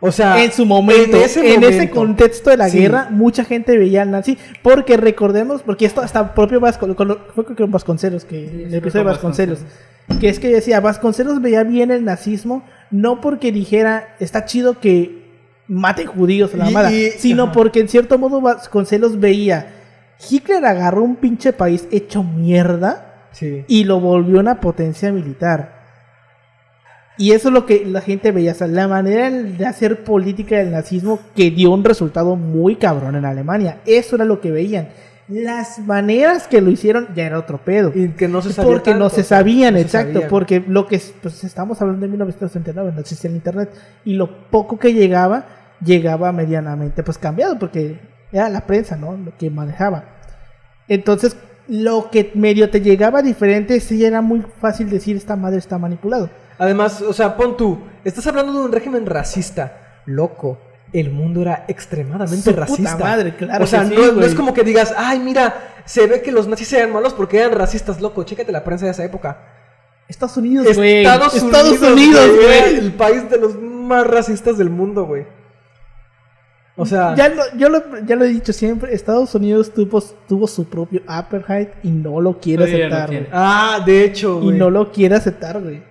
O 0.05 0.11
sea, 0.11 0.43
en 0.43 0.51
su 0.51 0.65
momento, 0.65 1.17
en 1.17 1.23
ese, 1.23 1.43
momento. 1.59 1.95
contexto 1.95 2.49
de 2.49 2.57
la 2.57 2.69
Sí. 2.69 2.79
guerra, 2.79 3.07
mucha 3.09 3.43
gente 3.43 3.77
veía 3.77 4.01
al 4.03 4.11
nazi, 4.11 4.37
porque 4.61 4.97
recordemos, 4.97 5.61
porque 5.63 5.85
esto 5.85 6.01
hasta 6.01 6.33
propio 6.33 6.59
Vasco, 6.59 6.93
con, 6.95 7.17
fue 7.33 7.45
con 7.45 7.71
Vasconcelos, 7.71 8.25
que 8.25 8.47
Sí, 8.49 8.63
el 8.63 8.73
episodio 8.75 9.03
de 9.03 9.03
con 9.05 9.13
Vasconcelos, 9.13 9.59
Vasconcelos. 9.61 10.19
que 10.21 10.29
es 10.29 10.39
que 10.39 10.49
decía, 10.49 10.79
Vasconcelos 10.79 11.41
veía 11.41 11.63
bien 11.63 11.91
el 11.91 12.05
nazismo, 12.05 12.63
no 12.91 13.21
porque 13.21 13.51
dijera, 13.51 14.15
está 14.19 14.45
chido 14.45 14.79
que 14.79 15.23
maten 15.67 16.07
judíos 16.07 16.53
a 16.53 16.57
la 16.57 16.69
mala, 16.69 16.91
sino 17.17 17.43
ajá. 17.45 17.51
porque 17.53 17.79
en 17.79 17.87
cierto 17.89 18.17
modo 18.19 18.39
Vasconcelos 18.41 19.19
veía, 19.19 19.67
Hitler 20.29 20.63
agarró 20.65 21.03
un 21.03 21.15
pinche 21.17 21.51
país 21.53 21.87
hecho 21.91 22.23
mierda, 22.23 23.27
Sí. 23.31 23.65
y 23.67 23.83
lo 23.83 23.99
volvió 23.99 24.39
una 24.39 24.61
potencia 24.61 25.11
militar. 25.11 25.74
Y 27.17 27.31
eso 27.31 27.47
es 27.47 27.53
lo 27.53 27.65
que 27.65 27.85
la 27.85 28.01
gente 28.01 28.31
veía, 28.31 28.51
o 28.51 28.55
sea, 28.55 28.67
la 28.67 28.87
manera 28.87 29.29
de 29.31 29.65
hacer 29.65 30.03
política 30.03 30.57
del 30.57 30.71
nazismo 30.71 31.19
que 31.35 31.49
dio 31.49 31.71
un 31.71 31.83
resultado 31.83 32.35
muy 32.35 32.75
cabrón 32.75 33.15
en 33.15 33.25
Alemania. 33.25 33.79
Eso 33.85 34.17
era 34.17 34.25
lo 34.25 34.41
que 34.41 34.51
veían. 34.51 34.89
Las 35.27 35.79
maneras 35.79 36.47
que 36.47 36.61
lo 36.61 36.69
hicieron 36.69 37.07
ya 37.15 37.25
era 37.25 37.39
otro 37.39 37.57
pedo. 37.57 37.91
Y 37.95 38.09
que 38.09 38.27
no 38.27 38.41
se 38.41 38.61
porque 38.61 38.93
no 38.93 39.09
se 39.09 39.23
sabían, 39.23 39.73
no 39.73 39.79
se 39.79 39.85
exacto, 39.85 40.13
sabían. 40.13 40.29
porque 40.29 40.63
lo 40.67 40.85
que 40.85 41.01
pues 41.21 41.43
estamos 41.43 41.81
hablando 41.81 42.01
de 42.05 42.09
1969, 42.09 42.91
no 42.93 42.99
existía 42.99 43.29
el 43.29 43.37
internet 43.37 43.71
y 44.03 44.13
lo 44.13 44.49
poco 44.49 44.77
que 44.77 44.93
llegaba 44.93 45.45
llegaba 45.83 46.31
medianamente 46.31 47.03
pues 47.03 47.17
cambiado 47.17 47.57
porque 47.59 47.99
era 48.31 48.49
la 48.49 48.61
prensa, 48.65 48.97
¿no? 48.97 49.17
Lo 49.17 49.35
que 49.37 49.49
manejaba. 49.49 50.03
Entonces, 50.87 51.35
lo 51.67 52.09
que 52.11 52.31
medio 52.35 52.69
te 52.69 52.81
llegaba 52.81 53.21
diferente 53.21 53.79
sí 53.79 54.05
era 54.05 54.21
muy 54.21 54.43
fácil 54.59 54.89
decir 54.89 55.15
esta 55.15 55.35
madre 55.35 55.57
está 55.57 55.77
manipulado. 55.77 56.29
Además, 56.57 57.01
o 57.01 57.13
sea, 57.13 57.35
pon 57.35 57.57
tú, 57.57 57.79
estás 58.03 58.25
hablando 58.27 58.53
de 58.53 58.59
un 58.65 58.71
régimen 58.71 59.05
racista, 59.05 60.01
loco. 60.05 60.57
El 60.93 61.11
mundo 61.11 61.41
era 61.41 61.65
extremadamente 61.67 62.37
Su 62.43 62.51
puta 62.51 62.61
racista. 62.67 62.97
madre, 62.97 63.35
claro 63.35 63.63
O 63.63 63.67
sea, 63.67 63.81
que 63.81 63.87
sí, 63.89 63.95
no, 63.95 64.11
no 64.13 64.25
es 64.25 64.33
como 64.35 64.53
que 64.53 64.63
digas, 64.63 64.93
ay, 64.95 65.19
mira, 65.19 65.81
se 65.83 66.07
ve 66.07 66.21
que 66.21 66.31
los 66.31 66.47
nazis 66.47 66.71
eran 66.73 66.93
malos 66.93 67.13
porque 67.13 67.39
eran 67.39 67.51
racistas, 67.51 67.99
loco. 67.99 68.23
Chécate 68.23 68.51
la 68.53 68.63
prensa 68.63 68.85
de 68.85 68.91
esa 68.91 69.03
época. 69.03 69.39
Estados 70.07 70.37
Unidos, 70.37 70.75
güey. 70.77 70.97
Estados, 71.03 71.35
Estados 71.35 71.81
Unidos, 71.81 72.29
güey. 72.35 72.75
El 72.77 72.93
país 72.93 73.29
de 73.29 73.37
los 73.39 73.55
más 73.59 74.07
racistas 74.07 74.57
del 74.57 74.69
mundo, 74.69 75.05
güey. 75.05 75.25
O 76.77 76.85
sea, 76.85 77.15
Ya 77.15 77.29
lo, 77.29 77.43
yo 77.57 77.69
lo, 77.69 77.81
ya 78.05 78.15
lo 78.15 78.25
he 78.25 78.27
dicho 78.29 78.51
siempre, 78.53 78.93
Estados 78.93 79.33
Unidos 79.35 79.73
tuvo, 79.73 80.01
tuvo 80.27 80.45
su 80.47 80.65
propio 80.69 81.01
apartheid 81.07 81.69
y 81.83 81.89
no 81.89 82.19
lo 82.19 82.39
quiere 82.39 82.65
aceptar, 82.65 83.07
güey. 83.09 83.27
ah, 83.31 83.81
de 83.85 84.03
hecho, 84.03 84.39
Y 84.41 84.45
güey. 84.45 84.57
no 84.57 84.69
lo 84.69 84.91
quiere 84.91 85.15
aceptar, 85.15 85.61
güey. 85.61 85.81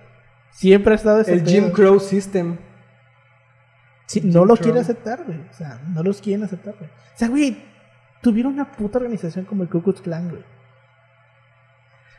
Siempre 0.55 0.93
ha 0.93 0.95
estado 0.95 1.19
ese 1.21 1.33
el 1.33 1.39
pedo. 1.43 1.49
Jim 1.51 1.71
Crow 1.71 1.99
System. 1.99 2.57
Sí, 4.07 4.21
Jim 4.21 4.31
no 4.31 4.45
lo 4.45 4.53
Crow. 4.55 4.63
quiere 4.63 4.79
aceptar, 4.79 5.23
güey. 5.25 5.39
O 5.49 5.53
sea, 5.53 5.81
no 5.93 6.01
los 6.03 6.21
quieren 6.21 6.43
aceptar, 6.45 6.75
güey. 6.79 6.89
O 6.89 7.17
sea, 7.17 7.27
güey, 7.27 7.57
tuvieron 8.21 8.53
una 8.53 8.71
puta 8.71 8.97
organización 8.99 9.45
como 9.45 9.63
el 9.63 9.69
Ku 9.69 9.81
Klux 9.81 10.01
Klan, 10.01 10.29
güey. 10.29 10.43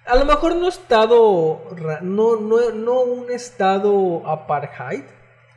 A 0.06 0.16
lo 0.16 0.24
mejor 0.24 0.54
no 0.56 0.68
estado, 0.68 1.62
no, 2.02 2.36
no, 2.40 2.70
no 2.72 3.00
un 3.02 3.30
estado 3.30 4.22
apartheid 4.28 5.02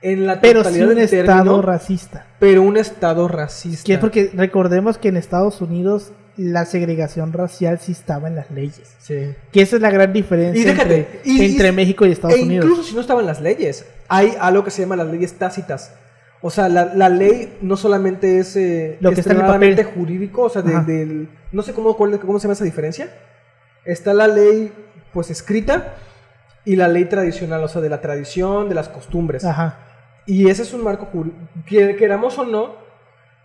en 0.02 0.26
la 0.26 0.40
Pero 0.42 0.62
sí 0.62 0.64
totalidad 0.80 0.88
un 0.90 0.96
del 0.96 1.04
estado 1.04 1.26
término, 1.44 1.62
racista. 1.62 2.26
pero 2.40 2.62
un 2.64 2.78
estado 2.78 3.28
racista. 3.28 3.86
Que 3.86 3.94
es 3.96 4.00
porque 4.00 4.32
recordemos 4.34 4.98
que 4.98 5.10
en 5.10 5.18
Estados 5.18 5.62
Unidos 5.62 6.14
la 6.42 6.66
segregación 6.66 7.34
racial 7.34 7.80
sí 7.80 7.92
estaba 7.92 8.28
en 8.30 8.36
las 8.36 8.50
leyes. 8.50 8.96
Sí. 9.00 9.34
Que 9.52 9.62
esa 9.62 9.76
es 9.76 9.82
la 9.82 9.90
gran 9.92 10.14
diferencia 10.14 10.62
Y 10.62 10.66
déjate, 10.66 10.98
entre, 11.00 11.20
y- 11.26 11.46
entre 11.52 11.72
México 11.74 12.06
y 12.06 12.12
Estados 12.14 12.38
E 12.38 12.44
Unidos. 12.44 12.66
incluso 12.66 12.84
si 12.84 12.96
no 12.96 13.02
estaban 13.02 13.26
las 13.26 13.42
leyes, 13.42 13.86
hay 14.08 14.34
algo 14.40 14.64
que 14.64 14.72
se 14.72 14.82
llama 14.84 14.96
las 14.96 15.08
leyes 15.08 15.34
tácitas. 15.34 15.94
O 16.42 16.50
sea, 16.50 16.70
la, 16.70 16.86
la 16.96 17.10
ley 17.10 17.58
no 17.62 17.76
solamente 17.76 18.40
es 18.40 18.56
eh, 18.56 18.98
Lo 19.02 19.12
que 19.12 19.20
está 19.20 19.32
en 19.32 19.38
el 19.38 19.42
extremadamente 19.42 19.84
papel. 19.84 20.00
jurídico, 20.00 20.44
o 20.44 20.50
sea, 20.50 20.62
de- 20.62 20.80
del... 20.82 21.30
No 21.52 21.62
sé 21.64 21.74
cómo, 21.74 21.98
cómo 21.98 22.40
se 22.40 22.44
llama 22.44 22.54
esa 22.54 22.64
diferencia. 22.64 23.10
Está 23.84 24.14
la 24.14 24.28
ley, 24.28 24.72
pues, 25.12 25.30
escrita 25.32 25.96
y 26.64 26.78
la 26.78 26.88
ley 26.88 27.06
tradicional, 27.06 27.62
o 27.64 27.68
sea, 27.68 27.82
de 27.82 27.90
la 27.90 28.00
tradición, 28.00 28.70
de 28.70 28.76
las 28.76 28.88
costumbres. 28.88 29.44
Ajá. 29.44 29.78
Y 30.26 30.50
ese 30.50 30.62
es 30.62 30.74
un 30.74 30.84
marco 30.84 31.06
jurídico. 31.08 31.38
Queramos 31.66 32.38
o 32.38 32.46
no, 32.46 32.76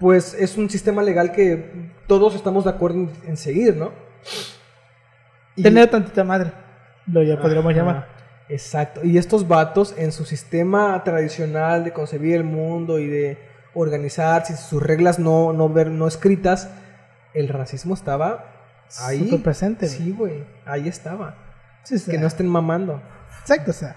pues 0.05 0.35
es 0.35 0.59
un 0.59 0.69
sistema 0.69 1.03
legal 1.03 1.33
que 1.33 1.89
todos 2.07 2.35
estamos 2.35 2.65
de 2.65 2.71
acuerdo 2.71 2.99
en, 2.99 3.11
en 3.27 3.37
seguir, 3.39 3.75
¿no? 3.75 3.91
Y- 5.57 5.63
Tener 5.63 5.89
tantita 5.89 6.23
madre. 6.25 6.53
Lo 7.07 7.23
ya 7.23 7.41
podríamos 7.41 7.71
Ajá, 7.73 7.79
llamar. 7.81 8.09
Exacto. 8.51 9.01
Y 9.03 9.17
estos 9.17 9.49
vatos 9.49 9.95
en 9.97 10.13
su 10.13 10.27
sistema 10.27 11.03
tradicional 11.05 11.85
de 11.85 11.95
concebir 11.95 12.35
el 12.35 12.45
mundo 12.45 12.99
y 12.99 13.07
de 13.07 13.39
organizarse, 13.73 14.55
sus 14.59 14.83
reglas 14.83 15.19
no, 15.19 15.55
no, 15.55 15.71
ver, 15.71 15.89
no 15.91 16.07
escritas, 16.07 16.69
el 17.33 17.49
racismo 17.49 17.95
estaba 17.95 18.45
ahí. 19.01 19.21
Súper 19.25 19.43
presente. 19.43 19.89
Sí, 19.89 20.11
güey. 20.13 20.45
Ahí 20.67 20.87
estaba. 20.87 21.35
Sí, 21.85 21.95
o 21.95 21.99
sea, 21.99 22.13
Que 22.13 22.21
no 22.21 22.27
estén 22.27 22.47
mamando. 22.47 23.01
Exacto, 23.41 23.71
o 23.71 23.75
sea. 23.75 23.97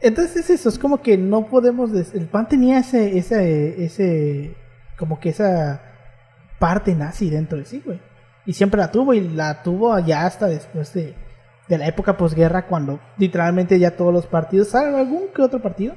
Entonces 0.00 0.36
es 0.36 0.48
eso, 0.48 0.70
es 0.70 0.78
como 0.78 1.02
que 1.02 1.18
no 1.18 1.48
podemos... 1.48 1.90
El 2.14 2.28
PAN 2.28 2.48
tenía 2.48 2.78
ese, 2.78 3.18
ese, 3.18 3.84
ese, 3.84 4.56
como 5.00 5.18
que 5.18 5.30
esa 5.30 5.80
parte 6.58 6.94
nazi 6.94 7.30
dentro 7.30 7.56
de 7.56 7.64
sí, 7.64 7.82
güey. 7.84 7.98
Y 8.44 8.52
siempre 8.52 8.78
la 8.78 8.92
tuvo 8.92 9.14
y 9.14 9.28
la 9.30 9.62
tuvo 9.62 9.98
ya 9.98 10.26
hasta 10.26 10.46
después 10.46 10.92
de, 10.92 11.14
de 11.66 11.78
la 11.78 11.86
época 11.86 12.18
posguerra 12.18 12.66
cuando 12.66 13.00
literalmente 13.16 13.78
ya 13.78 13.96
todos 13.96 14.12
los 14.12 14.26
partidos, 14.26 14.68
salvo 14.68 14.98
algún 14.98 15.28
que 15.34 15.40
otro 15.40 15.60
partido, 15.62 15.94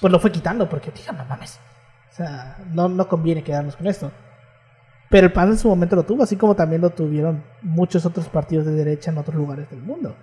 pues 0.00 0.12
lo 0.12 0.20
fue 0.20 0.30
quitando 0.30 0.68
porque, 0.68 0.92
no 1.10 1.24
mames. 1.24 1.58
O 2.12 2.16
sea, 2.16 2.58
no, 2.72 2.88
no 2.88 3.08
conviene 3.08 3.42
quedarnos 3.42 3.76
con 3.76 3.86
esto. 3.86 4.12
Pero 5.08 5.28
el 5.28 5.32
PAN 5.32 5.50
en 5.50 5.58
su 5.58 5.68
momento 5.68 5.96
lo 5.96 6.02
tuvo, 6.02 6.22
así 6.24 6.36
como 6.36 6.54
también 6.54 6.82
lo 6.82 6.90
tuvieron 6.90 7.42
muchos 7.62 8.04
otros 8.04 8.28
partidos 8.28 8.66
de 8.66 8.72
derecha 8.72 9.10
en 9.10 9.18
otros 9.18 9.36
lugares 9.36 9.70
del 9.70 9.80
mundo. 9.80 10.14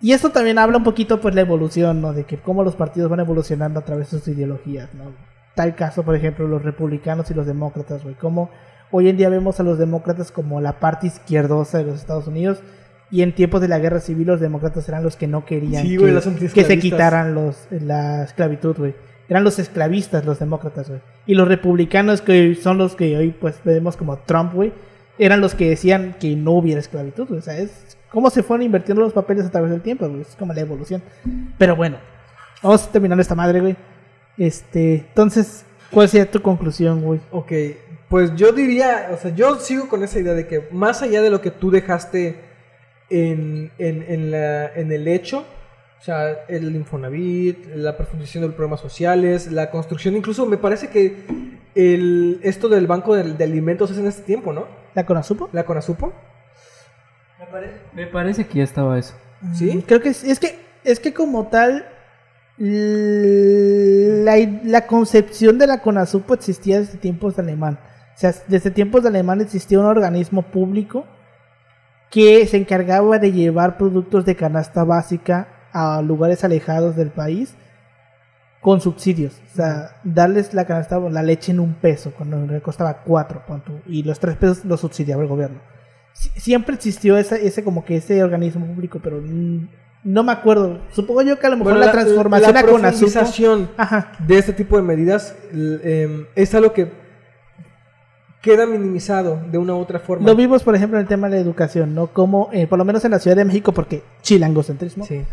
Y 0.00 0.12
esto 0.12 0.30
también 0.30 0.58
habla 0.58 0.78
un 0.78 0.84
poquito 0.84 1.20
pues 1.20 1.34
la 1.34 1.42
evolución, 1.42 2.00
¿no? 2.00 2.12
De 2.12 2.24
que 2.24 2.38
cómo 2.38 2.64
los 2.64 2.74
partidos 2.74 3.08
van 3.08 3.20
evolucionando 3.20 3.78
a 3.78 3.84
través 3.84 4.10
de 4.10 4.18
sus 4.18 4.28
ideologías, 4.28 4.92
¿no? 4.94 5.12
Tal 5.54 5.74
caso, 5.74 6.02
por 6.02 6.14
ejemplo, 6.14 6.46
los 6.48 6.62
republicanos 6.62 7.30
y 7.30 7.34
los 7.34 7.46
demócratas, 7.46 8.02
güey. 8.02 8.14
Cómo 8.14 8.50
hoy 8.90 9.08
en 9.08 9.16
día 9.16 9.28
vemos 9.28 9.60
a 9.60 9.62
los 9.62 9.78
demócratas 9.78 10.32
como 10.32 10.60
la 10.60 10.80
parte 10.80 11.06
izquierdosa 11.06 11.78
de 11.78 11.84
los 11.84 11.96
Estados 11.96 12.26
Unidos 12.26 12.62
y 13.10 13.22
en 13.22 13.34
tiempos 13.34 13.60
de 13.60 13.68
la 13.68 13.78
guerra 13.78 14.00
civil 14.00 14.26
los 14.26 14.40
demócratas 14.40 14.88
eran 14.88 15.02
los 15.02 15.16
que 15.16 15.26
no 15.26 15.44
querían 15.44 15.82
Sí, 15.82 15.98
que, 15.98 16.10
los 16.10 16.24
que 16.26 16.64
se 16.64 16.78
quitaran 16.78 17.34
los, 17.34 17.66
la 17.70 18.24
esclavitud, 18.24 18.76
güey. 18.76 18.94
Eran 19.28 19.44
los 19.44 19.58
esclavistas 19.58 20.24
los 20.24 20.38
demócratas, 20.38 20.88
güey. 20.88 21.00
Y 21.26 21.34
los 21.34 21.46
republicanos 21.46 22.22
que 22.22 22.54
son 22.54 22.78
los 22.78 22.96
que 22.96 23.16
hoy 23.16 23.30
pues 23.32 23.60
vemos 23.64 23.98
como 23.98 24.16
Trump, 24.18 24.54
güey, 24.54 24.72
eran 25.18 25.42
los 25.42 25.54
que 25.54 25.68
decían 25.68 26.16
que 26.18 26.34
no 26.36 26.52
hubiera 26.52 26.80
esclavitud, 26.80 27.28
güey. 27.28 27.40
O 27.40 27.42
sea, 27.42 27.58
es 27.58 27.98
cómo 28.10 28.30
se 28.30 28.42
fueron 28.42 28.64
invirtiendo 28.64 29.02
los 29.02 29.12
papeles 29.12 29.44
a 29.44 29.50
través 29.50 29.70
del 29.70 29.82
tiempo, 29.82 30.08
güey. 30.08 30.22
Es 30.22 30.34
como 30.38 30.54
la 30.54 30.60
evolución. 30.62 31.02
Pero 31.58 31.76
bueno, 31.76 31.98
vamos 32.62 32.90
terminando 32.90 33.20
esta 33.20 33.34
madre, 33.34 33.60
güey. 33.60 33.76
Este, 34.38 34.94
entonces, 35.08 35.64
¿cuál 35.90 36.08
sería 36.08 36.30
tu 36.30 36.40
conclusión, 36.42 37.02
güey? 37.02 37.20
Ok, 37.30 37.52
pues 38.08 38.34
yo 38.36 38.52
diría, 38.52 39.10
o 39.12 39.16
sea, 39.16 39.34
yo 39.34 39.56
sigo 39.60 39.88
con 39.88 40.02
esa 40.02 40.18
idea 40.18 40.34
de 40.34 40.46
que 40.46 40.68
más 40.70 41.02
allá 41.02 41.22
de 41.22 41.30
lo 41.30 41.40
que 41.40 41.50
tú 41.50 41.70
dejaste 41.70 42.36
en, 43.10 43.70
en, 43.78 44.04
en, 44.08 44.30
la- 44.30 44.72
en 44.74 44.90
el 44.92 45.06
hecho, 45.08 45.44
o 46.00 46.04
sea, 46.04 46.44
el 46.48 46.74
Infonavit, 46.74 47.66
la 47.76 47.96
profundización 47.96 48.42
de 48.42 48.48
los 48.48 48.56
programas 48.56 48.80
sociales, 48.80 49.52
la 49.52 49.70
construcción, 49.70 50.16
incluso 50.16 50.46
me 50.46 50.56
parece 50.56 50.88
que 50.88 51.24
el, 51.74 52.40
esto 52.42 52.68
del 52.68 52.86
banco 52.86 53.14
de, 53.14 53.22
de 53.34 53.44
alimentos 53.44 53.90
es 53.90 53.98
en 53.98 54.06
este 54.06 54.22
tiempo, 54.22 54.52
¿no? 54.52 54.66
¿La 54.94 55.06
Conasupo? 55.06 55.48
La 55.52 55.64
Conasupo, 55.64 56.12
Me 57.94 58.06
parece 58.06 58.46
que 58.46 58.58
ya 58.58 58.64
estaba 58.64 58.98
eso. 58.98 59.14
¿sí? 59.54 59.76
Mm, 59.76 59.80
Creo 59.82 60.00
que 60.00 60.08
es, 60.10 60.24
es 60.24 60.38
que 60.40 60.58
es 60.84 60.98
que 61.00 61.12
como 61.12 61.46
tal 61.48 61.86
la, 62.58 64.36
la 64.64 64.86
concepción 64.86 65.58
de 65.58 65.66
la 65.66 65.80
CONASUPO 65.80 66.34
existía 66.34 66.80
desde 66.80 66.98
tiempos 66.98 67.36
de 67.36 67.42
alemán. 67.42 67.78
O 68.14 68.18
sea, 68.18 68.34
desde 68.48 68.70
tiempos 68.70 69.02
de 69.02 69.08
alemán 69.08 69.40
existía 69.40 69.78
un 69.80 69.86
organismo 69.86 70.42
público 70.42 71.06
que 72.10 72.46
se 72.46 72.58
encargaba 72.58 73.18
de 73.18 73.32
llevar 73.32 73.78
productos 73.78 74.24
de 74.26 74.36
canasta 74.36 74.84
básica 74.84 75.48
a 75.72 76.02
lugares 76.02 76.44
alejados 76.44 76.94
del 76.94 77.10
país 77.10 77.54
con 78.60 78.80
subsidios. 78.80 79.40
O 79.52 79.56
sea, 79.56 79.96
darles 80.04 80.52
la 80.54 80.66
canasta, 80.66 80.98
la 81.00 81.22
leche 81.22 81.52
en 81.52 81.60
un 81.60 81.74
peso, 81.74 82.12
cuando 82.16 82.62
costaba 82.62 83.02
cuatro, 83.02 83.42
y 83.86 84.02
los 84.02 84.20
tres 84.20 84.36
pesos 84.36 84.64
los 84.66 84.80
subsidiaba 84.80 85.22
el 85.22 85.28
gobierno. 85.28 85.58
Sie- 86.14 86.30
Siempre 86.38 86.74
existió 86.74 87.16
ese, 87.16 87.46
ese 87.46 87.64
como 87.64 87.84
que 87.84 87.96
ese 87.96 88.22
organismo 88.22 88.66
público, 88.66 89.00
pero 89.02 89.20
no 90.04 90.22
me 90.24 90.32
acuerdo. 90.32 90.80
Supongo 90.90 91.22
yo 91.22 91.38
que 91.38 91.46
a 91.46 91.50
lo 91.50 91.56
mejor 91.56 91.74
Bueno, 91.74 91.86
la, 91.86 91.92
transformación 91.92 92.54
la 92.54 92.60
a 92.60 92.62
CONASUPO... 92.64 92.80
profundización 92.80 93.70
Ajá, 93.76 94.12
de 94.26 94.38
este 94.38 94.52
tipo 94.52 94.76
de 94.76 94.82
medidas 94.82 95.36
em, 95.52 96.26
es 96.34 96.54
algo 96.54 96.72
que 96.72 96.90
queda 98.40 98.66
minimizado 98.66 99.40
de 99.50 99.58
una 99.58 99.74
u 99.74 99.78
otra 99.78 100.00
forma. 100.00 100.26
Lo 100.26 100.34
vimos, 100.34 100.64
por 100.64 100.74
ejemplo, 100.74 100.98
en 100.98 101.02
el 101.02 101.08
tema 101.08 101.28
de 101.28 101.36
la 101.36 101.42
educación, 101.42 101.94
¿no? 101.94 102.08
Como, 102.08 102.48
eh, 102.52 102.66
por 102.66 102.78
lo 102.78 102.84
menos 102.84 103.04
en 103.04 103.12
la 103.12 103.20
Ciudad 103.20 103.36
de 103.36 103.44
México, 103.44 103.72
porque 103.72 104.02
chilangocentrismo, 104.22 105.04
Sí. 105.06 105.24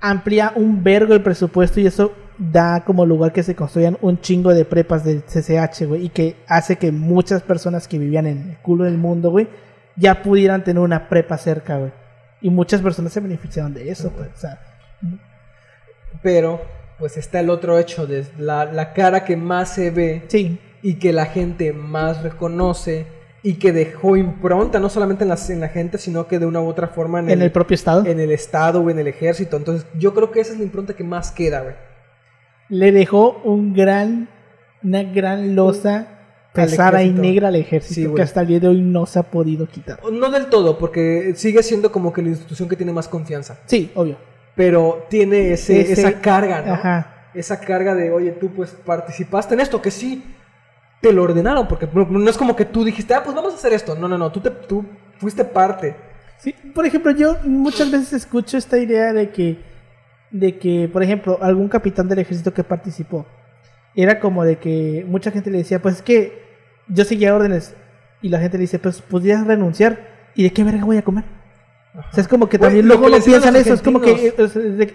amplía 0.00 0.52
un 0.54 0.84
vergo 0.84 1.14
el 1.14 1.22
presupuesto 1.22 1.80
y 1.80 1.86
eso 1.86 2.12
da 2.38 2.84
como 2.84 3.04
lugar 3.06 3.32
que 3.32 3.42
se 3.42 3.54
construyan 3.56 3.98
un 4.00 4.20
chingo 4.20 4.54
de 4.54 4.64
prepas 4.64 5.04
del 5.04 5.22
CCH, 5.24 5.86
güey, 5.86 6.06
y 6.06 6.08
que 6.10 6.36
hace 6.46 6.76
que 6.76 6.92
muchas 6.92 7.42
personas 7.42 7.88
que 7.88 7.98
vivían 7.98 8.26
en 8.26 8.50
el 8.50 8.56
culo 8.58 8.84
del 8.84 8.98
mundo, 8.98 9.30
güey, 9.30 9.48
ya 9.96 10.22
pudieran 10.22 10.62
tener 10.62 10.82
una 10.82 11.08
prepa 11.08 11.36
cerca, 11.38 11.78
güey. 11.78 11.92
Y 12.42 12.50
muchas 12.50 12.82
personas 12.82 13.12
se 13.12 13.20
beneficiaron 13.20 13.72
de 13.72 13.88
eso, 13.88 14.10
pues, 14.10 14.28
o 14.34 14.38
sea, 14.38 14.60
Pero, 16.22 16.60
pues 16.98 17.16
está 17.16 17.40
el 17.40 17.48
otro 17.50 17.78
hecho 17.78 18.06
de 18.06 18.26
la, 18.38 18.64
la 18.66 18.92
cara 18.92 19.24
que 19.24 19.36
más 19.36 19.74
se 19.74 19.90
ve 19.90 20.24
sí, 20.28 20.58
y 20.82 20.94
que 20.94 21.12
la 21.12 21.26
gente 21.26 21.72
más 21.72 22.22
reconoce 22.22 23.06
y 23.44 23.54
que 23.54 23.72
dejó 23.72 24.16
impronta 24.16 24.78
no 24.78 24.88
solamente 24.88 25.24
en 25.24 25.30
la, 25.30 25.38
en 25.48 25.60
la 25.60 25.68
gente, 25.68 25.98
sino 25.98 26.28
que 26.28 26.38
de 26.38 26.46
una 26.46 26.60
u 26.60 26.66
otra 26.66 26.88
forma 26.88 27.20
en, 27.20 27.30
en 27.30 27.42
el 27.42 27.50
propio 27.50 27.74
estado. 27.74 28.04
en 28.06 28.20
el 28.20 28.30
Estado 28.30 28.80
o 28.80 28.90
en 28.90 28.98
el 28.98 29.08
ejército. 29.08 29.56
Entonces, 29.56 29.86
yo 29.98 30.14
creo 30.14 30.30
que 30.30 30.40
esa 30.40 30.52
es 30.52 30.58
la 30.58 30.64
impronta 30.64 30.94
que 30.94 31.04
más 31.04 31.30
queda, 31.32 31.62
güey. 31.62 31.74
le 32.68 32.92
dejó 32.92 33.40
un 33.44 33.72
gran, 33.74 34.28
una 34.82 35.02
gran 35.02 35.54
losa 35.56 36.21
pesada 36.52 37.02
y 37.02 37.10
negra 37.10 37.48
al 37.48 37.56
ejército 37.56 38.10
Sí, 38.10 38.14
que 38.14 38.22
hasta 38.22 38.42
el 38.42 38.46
día 38.48 38.60
de 38.60 38.68
hoy 38.68 38.80
no 38.82 39.06
se 39.06 39.18
ha 39.18 39.22
podido 39.22 39.66
quitar. 39.66 39.98
No 40.12 40.30
del 40.30 40.46
todo, 40.46 40.78
porque 40.78 41.32
sigue 41.36 41.62
siendo 41.62 41.90
como 41.92 42.12
que 42.12 42.22
la 42.22 42.28
institución 42.28 42.68
que 42.68 42.76
tiene 42.76 42.92
más 42.92 43.08
confianza. 43.08 43.58
Sí, 43.66 43.90
obvio. 43.94 44.16
Pero 44.54 45.06
tiene 45.08 45.52
ese, 45.52 45.80
Ese- 45.80 45.92
esa 45.92 46.20
carga, 46.20 46.62
¿no? 46.62 46.74
Ajá. 46.74 47.28
Esa 47.34 47.58
carga 47.60 47.94
de, 47.94 48.10
oye, 48.10 48.32
tú 48.32 48.50
pues 48.50 48.70
participaste 48.84 49.54
en 49.54 49.60
esto, 49.60 49.80
que 49.80 49.90
sí 49.90 50.22
te 51.00 51.12
lo 51.12 51.22
ordenaron, 51.22 51.66
porque 51.66 51.88
no, 51.92 52.04
no 52.04 52.30
es 52.30 52.36
como 52.36 52.54
que 52.54 52.66
tú 52.66 52.84
dijiste, 52.84 53.14
ah, 53.14 53.22
pues 53.24 53.34
vamos 53.34 53.54
a 53.54 53.56
hacer 53.56 53.72
esto. 53.72 53.94
No, 53.96 54.06
no, 54.06 54.18
no, 54.18 54.30
tú, 54.30 54.40
te, 54.40 54.50
tú 54.50 54.84
fuiste 55.18 55.44
parte. 55.44 55.96
Sí, 56.38 56.54
por 56.74 56.84
ejemplo, 56.84 57.12
yo 57.12 57.38
muchas 57.44 57.90
veces 57.90 58.12
escucho 58.12 58.58
esta 58.58 58.76
idea 58.76 59.12
de 59.14 59.30
que, 59.30 59.58
de 60.30 60.58
que, 60.58 60.88
por 60.92 61.02
ejemplo, 61.02 61.38
algún 61.40 61.68
capitán 61.68 62.08
del 62.08 62.18
ejército 62.18 62.52
que 62.52 62.62
participó, 62.64 63.26
era 63.94 64.20
como 64.20 64.44
de 64.44 64.56
que 64.58 65.04
mucha 65.08 65.30
gente 65.30 65.50
le 65.50 65.58
decía, 65.58 65.80
pues 65.80 65.96
es 65.96 66.02
que 66.02 66.41
yo 66.88 67.04
seguía 67.04 67.34
órdenes, 67.34 67.74
y 68.20 68.28
la 68.28 68.38
gente 68.38 68.56
le 68.58 68.62
dice, 68.62 68.78
pues 68.78 69.00
podrías 69.02 69.46
renunciar, 69.46 69.98
¿y 70.34 70.42
de 70.44 70.52
qué 70.52 70.64
verga 70.64 70.84
voy 70.84 70.96
a 70.98 71.02
comer? 71.02 71.24
O 71.94 72.14
sea, 72.14 72.22
es 72.22 72.28
como 72.28 72.48
que 72.48 72.58
también 72.58 72.88
lo 72.88 72.94
luego 72.94 73.08
que 73.10 73.16
decían 73.16 73.42
piensan 73.42 73.56
eso, 73.60 73.74
es 73.74 73.82
como 73.82 74.00
que 74.00 74.32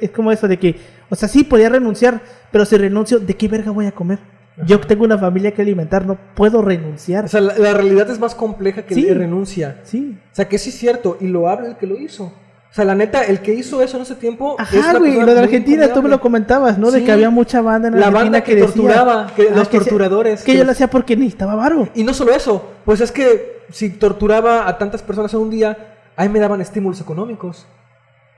es, 0.02 0.10
como 0.12 0.32
eso 0.32 0.48
de 0.48 0.58
que, 0.58 0.76
o 1.10 1.16
sea, 1.16 1.30
sí 1.30 1.44
podía 1.44 1.70
renunciar, 1.70 2.22
pero 2.52 2.66
si 2.66 2.76
renuncio, 2.78 3.20
¿de 3.20 3.36
qué 3.36 3.48
verga 3.48 3.70
voy 3.72 3.86
a 3.86 3.92
comer? 3.92 4.18
Yo 4.66 4.80
tengo 4.80 5.04
una 5.06 5.20
familia 5.20 5.52
que 5.52 5.62
alimentar, 5.62 6.08
no 6.08 6.18
puedo 6.34 6.64
renunciar. 6.64 7.26
O 7.26 7.28
sea, 7.28 7.42
la, 7.42 7.56
la 7.60 7.74
realidad 7.76 8.10
es 8.10 8.18
más 8.20 8.34
compleja 8.34 8.82
que 8.84 8.96
Sí. 8.96 9.08
el 9.08 9.16
renuncia. 9.20 9.82
sí. 9.84 10.18
O 10.32 10.36
sea, 10.36 10.48
que 10.50 10.58
sí 10.58 10.70
es 10.70 10.76
cierto, 10.80 11.18
y 11.22 11.28
lo 11.28 11.48
habla 11.48 11.68
el 11.70 11.78
que 11.78 11.86
lo 11.86 12.00
hizo. 12.00 12.34
O 12.70 12.74
sea, 12.78 12.86
la 12.86 12.94
neta, 12.96 13.24
el 13.24 13.40
que 13.42 13.54
hizo 13.54 13.82
eso 13.82 13.98
en 13.98 14.04
ese 14.04 14.16
tiempo. 14.16 14.56
Ajá, 14.60 14.98
güey, 15.00 15.20
lo 15.20 15.34
de 15.34 15.40
Argentina, 15.40 15.92
tú 15.94 16.04
me 16.04 16.10
lo 16.10 16.20
comentabas, 16.22 16.78
¿no? 16.78 16.92
De 16.92 17.04
que 17.04 17.12
había 17.12 17.30
mucha 17.30 17.62
banda 17.62 17.88
en 17.88 18.00
La 18.00 18.08
Argentina 18.08 18.24
banda 18.24 18.44
que, 18.44 18.56
torturaba, 18.58 19.32
que 19.36 19.48
Ah, 19.52 19.56
los 19.56 19.68
que 19.70 19.78
se- 19.80 19.84
torturadores. 19.86 20.44
Que 20.44 20.56
yo 20.56 20.64
lo 20.64 20.72
hacía 20.72 20.88
porque 20.90 21.16
necesitaba 21.16 21.56
varo. 21.56 21.90
Y 21.96 22.04
no 22.04 22.14
solo 22.14 22.34
eso, 22.34 22.64
pues 22.86 23.02
es 23.02 23.12
que 23.12 23.62
si 23.72 23.90
torturaba 23.90 24.68
a 24.68 24.78
tantas 24.78 25.02
personas 25.02 25.34
en 25.34 25.40
un 25.40 25.50
día, 25.50 25.96
ahí 26.16 26.30
me 26.30 26.40
daban 26.40 26.62
estímulos 26.62 27.02
económicos. 27.02 27.66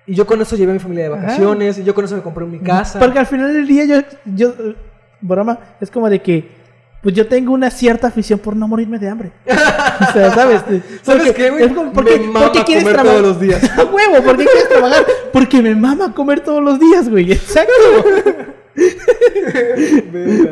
Y 0.05 0.15
yo 0.15 0.25
con 0.25 0.41
eso 0.41 0.55
llevé 0.55 0.71
a 0.71 0.73
mi 0.73 0.79
familia 0.79 1.09
de 1.09 1.13
Ajá. 1.13 1.21
vacaciones, 1.23 1.77
y 1.79 1.83
yo 1.83 1.93
con 1.93 2.05
eso 2.05 2.15
me 2.15 2.21
compré 2.21 2.45
mi 2.45 2.59
casa. 2.59 2.97
Porque 2.99 3.19
al 3.19 3.25
final 3.27 3.53
del 3.53 3.67
día 3.67 3.85
yo, 3.85 3.97
yo, 4.25 4.49
eh, 4.49 4.75
broma, 5.21 5.59
es 5.81 5.91
como 5.91 6.09
de 6.09 6.21
que, 6.21 6.58
pues 7.01 7.15
yo 7.15 7.27
tengo 7.27 7.53
una 7.53 7.69
cierta 7.69 8.07
afición 8.07 8.39
por 8.39 8.55
no 8.55 8.67
morirme 8.67 8.99
de 8.99 9.09
hambre. 9.09 9.31
o 9.45 10.11
sea, 10.13 10.31
¿sabes? 10.35 10.61
¿Sabes 11.01 11.23
Porque- 11.27 11.33
qué, 11.33 11.49
güey? 11.49 11.63
es 11.63 11.71
como, 11.73 11.93
¿por 11.93 12.05
qué- 12.05 12.17
Me 12.19 12.25
por 12.25 12.33
mama 12.33 12.51
qué 12.51 12.63
quieres 12.63 12.83
comer 12.83 12.95
trabajar? 12.95 13.21
todos 13.21 13.33
los 13.35 13.41
días. 13.41 13.71
¡A 13.79 13.83
huevo! 13.85 14.23
¿Por 14.23 14.37
qué 14.37 14.45
quieres 14.45 14.69
trabajar? 14.69 15.05
Porque 15.31 15.61
me 15.61 15.75
mama 15.75 16.13
comer 16.13 16.41
todos 16.41 16.63
los 16.63 16.79
días, 16.79 17.09
güey. 17.09 17.31
Exacto. 17.31 17.73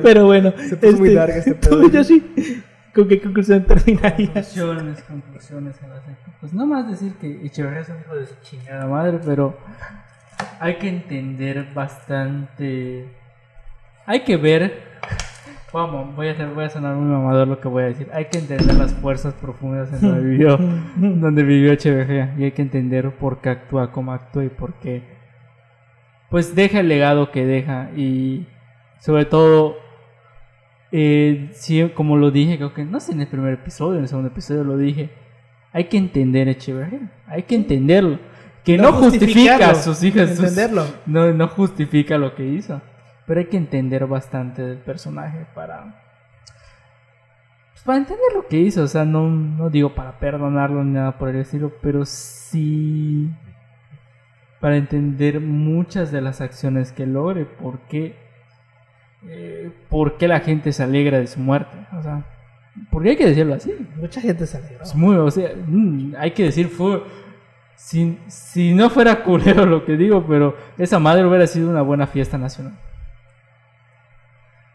Pero 0.03 0.25
bueno. 0.25 0.53
Se 0.69 0.75
puso 0.77 0.97
muy 0.97 1.13
dark 1.13 1.33
este 1.37 1.55
pedo. 1.55 1.81
tú, 1.81 1.91
yo 1.91 2.03
sí. 2.03 2.63
¿Con 2.93 3.07
qué 3.07 3.21
conclusión 3.21 3.63
terminarías? 3.65 4.47
Conclusiones, 4.47 5.03
conclusiones. 5.07 5.75
Pues 6.39 6.53
no 6.53 6.65
más 6.65 6.89
decir 6.89 7.13
que 7.15 7.45
Echeverría 7.45 7.81
es 7.81 7.89
un 7.89 7.97
hijo 7.99 8.15
de 8.15 8.25
su 8.25 8.35
chingada 8.41 8.85
madre, 8.87 9.19
pero 9.23 9.57
hay 10.59 10.77
que 10.77 10.87
entender 10.89 11.67
bastante. 11.73 13.07
Hay 14.05 14.21
que 14.23 14.37
ver. 14.37 14.83
Vamos, 15.73 16.15
voy 16.15 16.29
a, 16.29 16.31
hacer, 16.31 16.47
voy 16.49 16.63
a 16.63 16.69
sonar 16.69 16.95
muy 16.95 17.11
mamador 17.11 17.47
lo 17.47 17.59
que 17.59 17.67
voy 17.67 17.83
a 17.83 17.87
decir. 17.87 18.07
Hay 18.13 18.25
que 18.25 18.37
entender 18.37 18.75
las 18.75 18.93
fuerzas 18.93 19.33
profundas 19.33 19.91
en 19.91 20.01
donde 20.01 20.21
vivió, 20.25 20.57
donde 20.95 21.43
vivió 21.43 21.73
Echeverría. 21.73 22.33
Y 22.37 22.45
hay 22.45 22.51
que 22.51 22.61
entender 22.61 23.11
por 23.11 23.41
qué 23.41 23.49
actúa 23.49 23.91
como 23.91 24.13
actúa 24.13 24.45
y 24.45 24.49
por 24.49 24.75
qué. 24.75 25.03
Pues 26.29 26.55
deja 26.55 26.79
el 26.79 26.87
legado 26.87 27.31
que 27.31 27.45
deja. 27.45 27.89
Y 27.97 28.47
sobre 28.99 29.25
todo 29.25 29.75
eh, 30.91 31.51
como 31.95 32.17
lo 32.17 32.31
dije, 32.31 32.57
creo 32.57 32.73
que 32.73 32.85
no 32.85 32.99
sé 32.99 33.11
en 33.11 33.21
el 33.21 33.27
primer 33.27 33.53
episodio, 33.53 33.97
en 33.97 34.03
el 34.03 34.07
segundo 34.07 34.29
episodio 34.29 34.63
lo 34.63 34.77
dije. 34.77 35.09
Hay 35.73 35.85
que 35.85 35.97
entender 35.97 36.47
Echeverría, 36.47 37.11
hay 37.27 37.43
que 37.43 37.55
entenderlo. 37.55 38.19
Que 38.63 38.77
no, 38.77 38.91
justifica 38.93 39.71
a 39.71 39.75
sus 39.75 40.03
hijas, 40.03 40.35
sus- 40.35 40.57
no, 41.05 41.31
no 41.33 41.47
justifica 41.47 42.17
lo 42.17 42.35
que 42.35 42.45
hizo. 42.45 42.81
Pero 43.27 43.39
hay 43.39 43.45
que 43.47 43.57
entender 43.57 44.07
bastante 44.07 44.63
del 44.63 44.79
personaje 44.79 45.45
para. 45.53 46.01
pues, 47.73 47.83
para 47.83 47.99
entender 47.99 48.33
lo 48.33 48.47
que 48.47 48.57
hizo. 48.57 48.81
O 48.81 48.87
sea, 48.87 49.05
no, 49.05 49.29
no 49.29 49.69
digo 49.69 49.93
para 49.93 50.17
perdonarlo 50.17 50.83
ni 50.83 50.93
nada 50.93 51.19
por 51.19 51.29
el 51.29 51.35
estilo, 51.35 51.71
pero 51.81 52.05
sí. 52.05 53.29
Para 54.59 54.77
entender 54.77 55.39
muchas 55.39 56.11
de 56.11 56.21
las 56.21 56.41
acciones 56.41 56.91
que 56.91 57.05
logre, 57.05 57.45
por 57.45 57.79
qué 57.81 58.15
eh, 59.25 59.71
por 59.89 60.17
qué 60.17 60.27
la 60.27 60.39
gente 60.39 60.71
se 60.71 60.83
alegra 60.83 61.19
de 61.19 61.27
su 61.27 61.39
muerte. 61.39 61.75
O 61.97 62.01
sea, 62.01 62.25
porque 62.91 63.09
hay 63.09 63.15
que 63.17 63.27
decirlo 63.27 63.55
así. 63.55 63.73
Mucha 63.95 64.21
gente 64.21 64.45
se 64.45 64.57
alegró. 64.57 64.83
Es 64.83 64.95
muy, 64.95 65.15
o 65.15 65.31
sea, 65.31 65.51
mm, 65.67 66.15
hay 66.17 66.31
que 66.31 66.43
decir, 66.43 66.69
fue. 66.69 67.03
Si, 67.75 68.17
si 68.25 68.73
no 68.73 68.89
fuera 68.89 69.23
culero 69.23 69.65
lo 69.65 69.85
que 69.85 69.97
digo, 69.97 70.25
pero 70.27 70.55
esa 70.79 70.97
madre 70.97 71.25
hubiera 71.25 71.45
sido 71.45 71.69
una 71.69 71.83
buena 71.83 72.07
fiesta 72.07 72.37
nacional. 72.37 72.73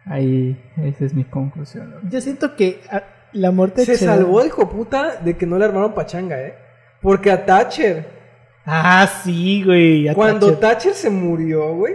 Ahí, 0.04 0.56
esa 0.82 1.04
es 1.04 1.14
mi 1.14 1.24
conclusión. 1.24 1.90
¿no? 2.02 2.10
Yo 2.10 2.20
siento 2.20 2.56
que 2.56 2.80
ah, 2.90 3.02
la 3.32 3.50
muerte 3.50 3.84
Se 3.84 3.92
de 3.92 3.98
salvó 3.98 4.40
el 4.40 4.48
hijo 4.48 4.68
puta 4.68 5.16
de 5.16 5.36
que 5.36 5.46
no 5.46 5.58
le 5.58 5.64
armaron 5.64 5.94
pachanga, 5.94 6.40
¿eh? 6.40 6.54
Porque 7.00 7.30
a 7.30 7.44
Thatcher, 7.46 8.06
Ah, 8.64 9.08
sí, 9.24 9.62
güey. 9.64 10.08
a 10.08 10.14
cuando 10.14 10.46
Thatcher. 10.54 10.60
Thatcher 10.60 10.94
se 10.94 11.10
murió, 11.10 11.74
güey. 11.74 11.94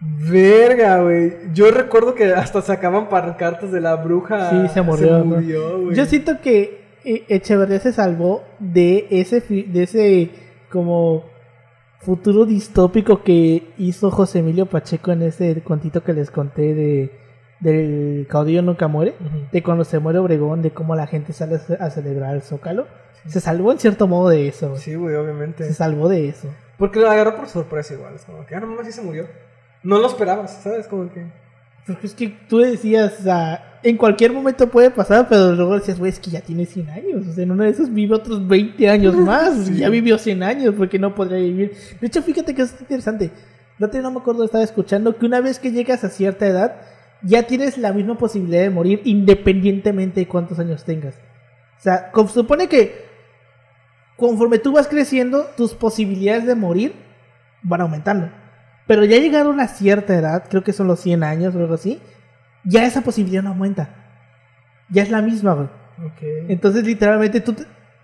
Verga, 0.00 1.02
güey. 1.02 1.32
Yo 1.52 1.70
recuerdo 1.70 2.14
que 2.14 2.32
hasta 2.32 2.62
sacaban 2.62 3.08
pancartas 3.08 3.72
de 3.72 3.80
la 3.80 3.96
bruja. 3.96 4.50
Sí, 4.50 4.68
se 4.74 4.82
murió, 4.82 5.18
¿no? 5.18 5.24
murió, 5.24 5.80
güey. 5.82 5.96
Yo 5.96 6.04
siento 6.06 6.40
que 6.40 6.84
eh, 7.04 7.24
Echeverría 7.28 7.80
se 7.80 7.92
salvó 7.92 8.44
de 8.60 9.06
ese, 9.10 9.40
de 9.40 9.82
ese 9.82 10.30
como 10.70 11.24
futuro 12.00 12.44
distópico 12.46 13.22
que 13.22 13.72
hizo 13.78 14.10
José 14.10 14.38
Emilio 14.40 14.66
Pacheco 14.66 15.12
en 15.12 15.22
ese 15.22 15.62
contito 15.62 16.02
que 16.04 16.12
les 16.12 16.30
conté 16.30 16.74
de 16.74 17.18
del 17.60 18.28
caudillo 18.30 18.62
nunca 18.62 18.86
muere, 18.86 19.16
de 19.50 19.62
cuando 19.64 19.82
se 19.84 19.98
muere 19.98 20.20
Obregón, 20.20 20.62
de 20.62 20.70
cómo 20.70 20.94
la 20.94 21.08
gente 21.08 21.32
sale 21.32 21.56
a 21.56 21.58
ce- 21.58 21.76
a 21.80 21.90
celebrar 21.90 22.36
el 22.36 22.42
Zócalo. 22.42 22.86
Se 23.26 23.40
salvó 23.40 23.72
en 23.72 23.80
cierto 23.80 24.06
modo 24.06 24.28
de 24.28 24.46
eso. 24.46 24.68
güey. 24.70 24.80
Sí, 24.80 24.94
güey, 24.94 25.16
obviamente. 25.16 25.64
Se 25.64 25.74
salvó 25.74 26.08
de 26.08 26.28
eso. 26.28 26.48
Porque 26.78 27.00
lo 27.00 27.10
agarró 27.10 27.34
por 27.34 27.48
sorpresa 27.48 27.94
igual. 27.94 28.14
Es 28.14 28.24
como 28.24 28.46
que, 28.46 28.54
ah, 28.54 28.60
no 28.60 28.68
mames, 28.68 28.86
sí 28.86 28.92
se 28.92 29.02
murió. 29.02 29.26
No 29.82 29.98
lo 29.98 30.06
esperabas, 30.06 30.52
¿sabes? 30.62 30.86
Como 30.86 31.10
que. 31.12 31.26
Porque 31.84 32.06
es 32.06 32.14
que 32.14 32.28
tú 32.48 32.58
decías, 32.58 33.26
en 33.82 33.96
cualquier 33.96 34.32
momento 34.32 34.68
puede 34.68 34.90
pasar, 34.90 35.26
pero 35.28 35.54
luego 35.54 35.74
decías, 35.74 35.98
güey, 35.98 36.10
es 36.10 36.18
que 36.18 36.30
ya 36.30 36.40
tiene 36.40 36.66
100 36.66 36.90
años. 36.90 37.26
O 37.28 37.32
sea, 37.32 37.44
en 37.44 37.50
uno 37.50 37.64
de 37.64 37.70
esos 37.70 37.92
vive 37.92 38.14
otros 38.14 38.46
20 38.46 38.88
años 38.88 39.14
más. 39.16 39.70
y 39.70 39.78
Ya 39.78 39.88
vivió 39.88 40.18
100 40.18 40.42
años, 40.42 40.74
porque 40.76 40.98
no 40.98 41.14
podría 41.14 41.38
vivir. 41.38 41.72
De 42.00 42.06
hecho, 42.06 42.22
fíjate 42.22 42.54
que 42.54 42.62
es 42.62 42.74
interesante. 42.80 43.30
No, 43.78 43.88
te, 43.88 44.00
no 44.00 44.10
me 44.10 44.18
acuerdo, 44.18 44.44
estaba 44.44 44.64
escuchando 44.64 45.16
que 45.16 45.26
una 45.26 45.40
vez 45.40 45.58
que 45.58 45.70
llegas 45.70 46.02
a 46.02 46.08
cierta 46.08 46.46
edad, 46.46 46.76
ya 47.22 47.44
tienes 47.44 47.78
la 47.78 47.92
misma 47.92 48.18
posibilidad 48.18 48.62
de 48.62 48.70
morir 48.70 49.00
independientemente 49.04 50.20
de 50.20 50.28
cuántos 50.28 50.58
años 50.58 50.84
tengas. 50.84 51.14
O 51.78 51.80
sea, 51.80 52.10
supone 52.28 52.68
que 52.68 53.06
conforme 54.16 54.58
tú 54.58 54.72
vas 54.72 54.88
creciendo, 54.88 55.46
tus 55.56 55.74
posibilidades 55.74 56.44
de 56.44 56.56
morir 56.56 56.92
van 57.62 57.80
aumentando. 57.80 58.30
Pero 58.86 59.04
ya 59.04 59.18
llegaron 59.18 59.52
a 59.52 59.54
una 59.54 59.68
cierta 59.68 60.16
edad, 60.16 60.44
creo 60.48 60.64
que 60.64 60.72
son 60.72 60.88
los 60.88 61.00
100 61.00 61.22
años 61.22 61.54
o 61.54 61.58
algo 61.58 61.74
así, 61.74 62.00
ya 62.64 62.84
esa 62.86 63.02
posibilidad 63.02 63.42
no 63.42 63.50
aumenta. 63.50 63.90
Ya 64.90 65.02
es 65.02 65.10
la 65.10 65.22
misma, 65.22 65.54
güey. 65.54 65.68
Entonces, 66.48 66.84
literalmente, 66.84 67.40
tú 67.40 67.54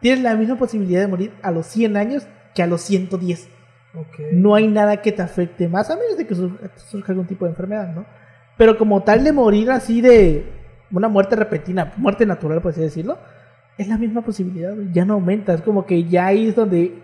tienes 0.00 0.22
la 0.22 0.34
misma 0.36 0.56
posibilidad 0.58 1.00
de 1.00 1.06
morir 1.08 1.32
a 1.42 1.50
los 1.50 1.66
100 1.66 1.96
años 1.96 2.26
que 2.54 2.62
a 2.62 2.66
los 2.66 2.82
110. 2.82 3.48
ok. 3.94 4.18
No 4.32 4.54
hay 4.54 4.66
nada 4.68 5.00
que 5.00 5.12
te 5.12 5.22
afecte 5.22 5.68
más, 5.68 5.90
a 5.90 5.96
menos 5.96 6.16
de 6.18 6.26
que 6.26 6.34
sur- 6.34 6.58
surja 6.76 7.12
algún 7.12 7.26
tipo 7.26 7.44
de 7.44 7.52
enfermedad, 7.52 7.94
¿no? 7.94 8.04
Pero 8.56 8.76
como 8.76 9.02
tal 9.02 9.24
de 9.24 9.32
morir 9.32 9.70
así 9.70 10.00
de 10.00 10.44
una 10.90 11.08
muerte 11.08 11.36
repentina, 11.36 11.92
muerte 11.96 12.26
natural, 12.26 12.60
por 12.60 12.72
así 12.72 12.80
decirlo, 12.80 13.18
es 13.78 13.88
la 13.88 13.96
misma 13.98 14.22
posibilidad, 14.22 14.74
güey. 14.74 14.88
Ya 14.92 15.04
no 15.04 15.14
aumenta. 15.14 15.54
Es 15.54 15.62
como 15.62 15.86
que 15.86 16.04
ya 16.04 16.26
ahí 16.26 16.48
es 16.48 16.54
donde 16.56 17.00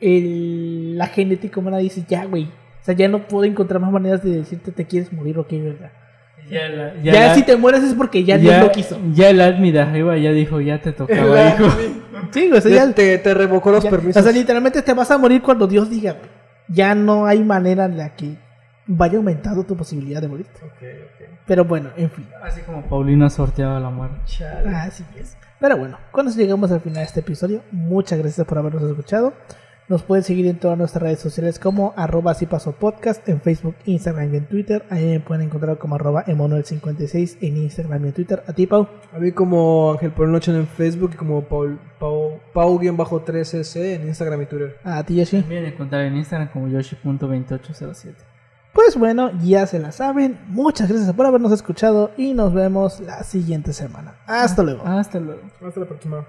el- 0.00 0.96
la 0.98 1.06
genética 1.08 1.60
humana 1.60 1.78
dice, 1.78 2.04
ya, 2.08 2.24
güey. 2.24 2.44
O 2.44 2.84
sea, 2.86 2.94
ya 2.94 3.08
no 3.08 3.26
puedo 3.26 3.44
encontrar 3.44 3.80
más 3.80 3.90
maneras 3.92 4.22
de 4.22 4.30
decirte 4.30 4.70
te 4.72 4.84
quieres 4.86 5.12
morir 5.12 5.38
o 5.38 5.46
qué, 5.46 5.60
¿verdad? 5.60 5.90
Ya, 6.50 6.68
la- 6.68 6.94
Ya, 7.02 7.12
la- 7.12 7.34
si 7.34 7.42
te 7.42 7.56
mueres 7.56 7.82
es 7.82 7.94
porque 7.94 8.24
ya, 8.24 8.38
Dios 8.38 8.60
lo 8.60 8.70
quiso. 8.72 8.98
Ya 9.12 9.30
el 9.30 9.40
admin 9.40 9.72
de 9.72 9.80
arriba 9.80 10.16
ya 10.16 10.30
dijo, 10.32 10.60
ya 10.60 10.80
te 10.80 10.92
tocaba, 10.92 11.48
hijo. 11.48 11.68
Sí, 12.30 12.50
o 12.52 12.60
sea, 12.60 12.70
te, 12.70 12.74
ya, 12.74 12.92
te, 12.92 13.18
te 13.18 13.34
revocó 13.34 13.70
los 13.72 13.82
ya- 13.84 13.90
permisos. 13.90 14.20
O 14.20 14.24
sea, 14.24 14.32
literalmente 14.32 14.82
te 14.82 14.92
vas 14.94 15.10
a 15.10 15.18
morir 15.18 15.42
cuando 15.42 15.66
Dios 15.66 15.90
diga. 15.90 16.16
Ya 16.68 16.94
no 16.94 17.26
hay 17.26 17.42
manera 17.44 17.84
en 17.84 17.96
la 17.96 18.14
que 18.16 18.36
vaya 18.86 19.18
aumentando 19.18 19.64
tu 19.64 19.76
posibilidad 19.76 20.20
de 20.20 20.28
morir. 20.28 20.46
Ok, 20.62 20.72
ok. 20.82 21.28
Pero 21.46 21.64
bueno, 21.64 21.90
en 21.96 22.10
fin. 22.10 22.26
Así 22.42 22.60
como 22.62 22.82
Paulina 22.82 23.30
sorteaba 23.30 23.78
la 23.78 23.90
muerte. 23.90 24.16
Chale. 24.26 24.68
Así 24.74 25.04
es. 25.20 25.36
Pero 25.60 25.76
bueno, 25.76 25.98
con 26.10 26.26
eso 26.28 26.36
llegamos 26.38 26.70
al 26.72 26.80
final 26.80 26.98
de 26.98 27.04
este 27.04 27.20
episodio. 27.20 27.62
Muchas 27.70 28.18
gracias 28.18 28.46
por 28.46 28.58
habernos 28.58 28.82
escuchado. 28.82 29.32
Nos 29.88 30.02
pueden 30.02 30.24
seguir 30.24 30.46
en 30.46 30.58
todas 30.58 30.76
nuestras 30.76 31.00
redes 31.00 31.20
sociales 31.20 31.60
como 31.60 31.94
arroba 31.96 32.34
si 32.34 32.46
paso 32.46 32.72
podcast 32.72 33.28
en 33.28 33.40
Facebook, 33.40 33.76
Instagram 33.84 34.34
y 34.34 34.36
en 34.38 34.46
Twitter. 34.46 34.84
Ahí 34.90 35.04
me 35.06 35.20
pueden 35.20 35.46
encontrar 35.46 35.78
como 35.78 35.94
arroba 35.94 36.24
emanuel56 36.24 37.36
en 37.40 37.56
Instagram 37.58 38.04
y 38.04 38.08
en 38.08 38.12
Twitter. 38.12 38.42
A 38.48 38.52
ti, 38.52 38.66
Pau. 38.66 38.88
A 39.12 39.18
mí 39.20 39.30
como 39.30 39.92
Ángel 39.92 40.10
por 40.10 40.26
Noche 40.26 40.50
en 40.50 40.66
Facebook 40.66 41.12
y 41.14 41.16
como 41.16 41.42
Paul, 41.42 41.78
Pau, 42.00 42.40
Pau-3S 42.52 43.76
en 43.76 44.08
Instagram 44.08 44.42
y 44.42 44.46
Twitter. 44.46 44.76
A 44.82 45.04
ti, 45.04 45.14
Yoshi. 45.14 45.42
También 45.42 45.66
encontrar 45.66 46.02
en 46.02 46.16
Instagram 46.16 46.48
como 46.48 46.66
yoshi.2807. 46.66 48.14
Pues 48.72 48.96
bueno, 48.98 49.30
ya 49.40 49.68
se 49.68 49.78
la 49.78 49.92
saben. 49.92 50.36
Muchas 50.48 50.88
gracias 50.88 51.12
por 51.14 51.26
habernos 51.26 51.52
escuchado 51.52 52.10
y 52.16 52.34
nos 52.34 52.52
vemos 52.52 52.98
la 52.98 53.22
siguiente 53.22 53.72
semana. 53.72 54.16
Hasta 54.26 54.64
luego. 54.64 54.84
Hasta 54.84 55.20
luego. 55.20 55.42
Hasta 55.64 55.78
la 55.78 55.86
próxima. 55.86 56.26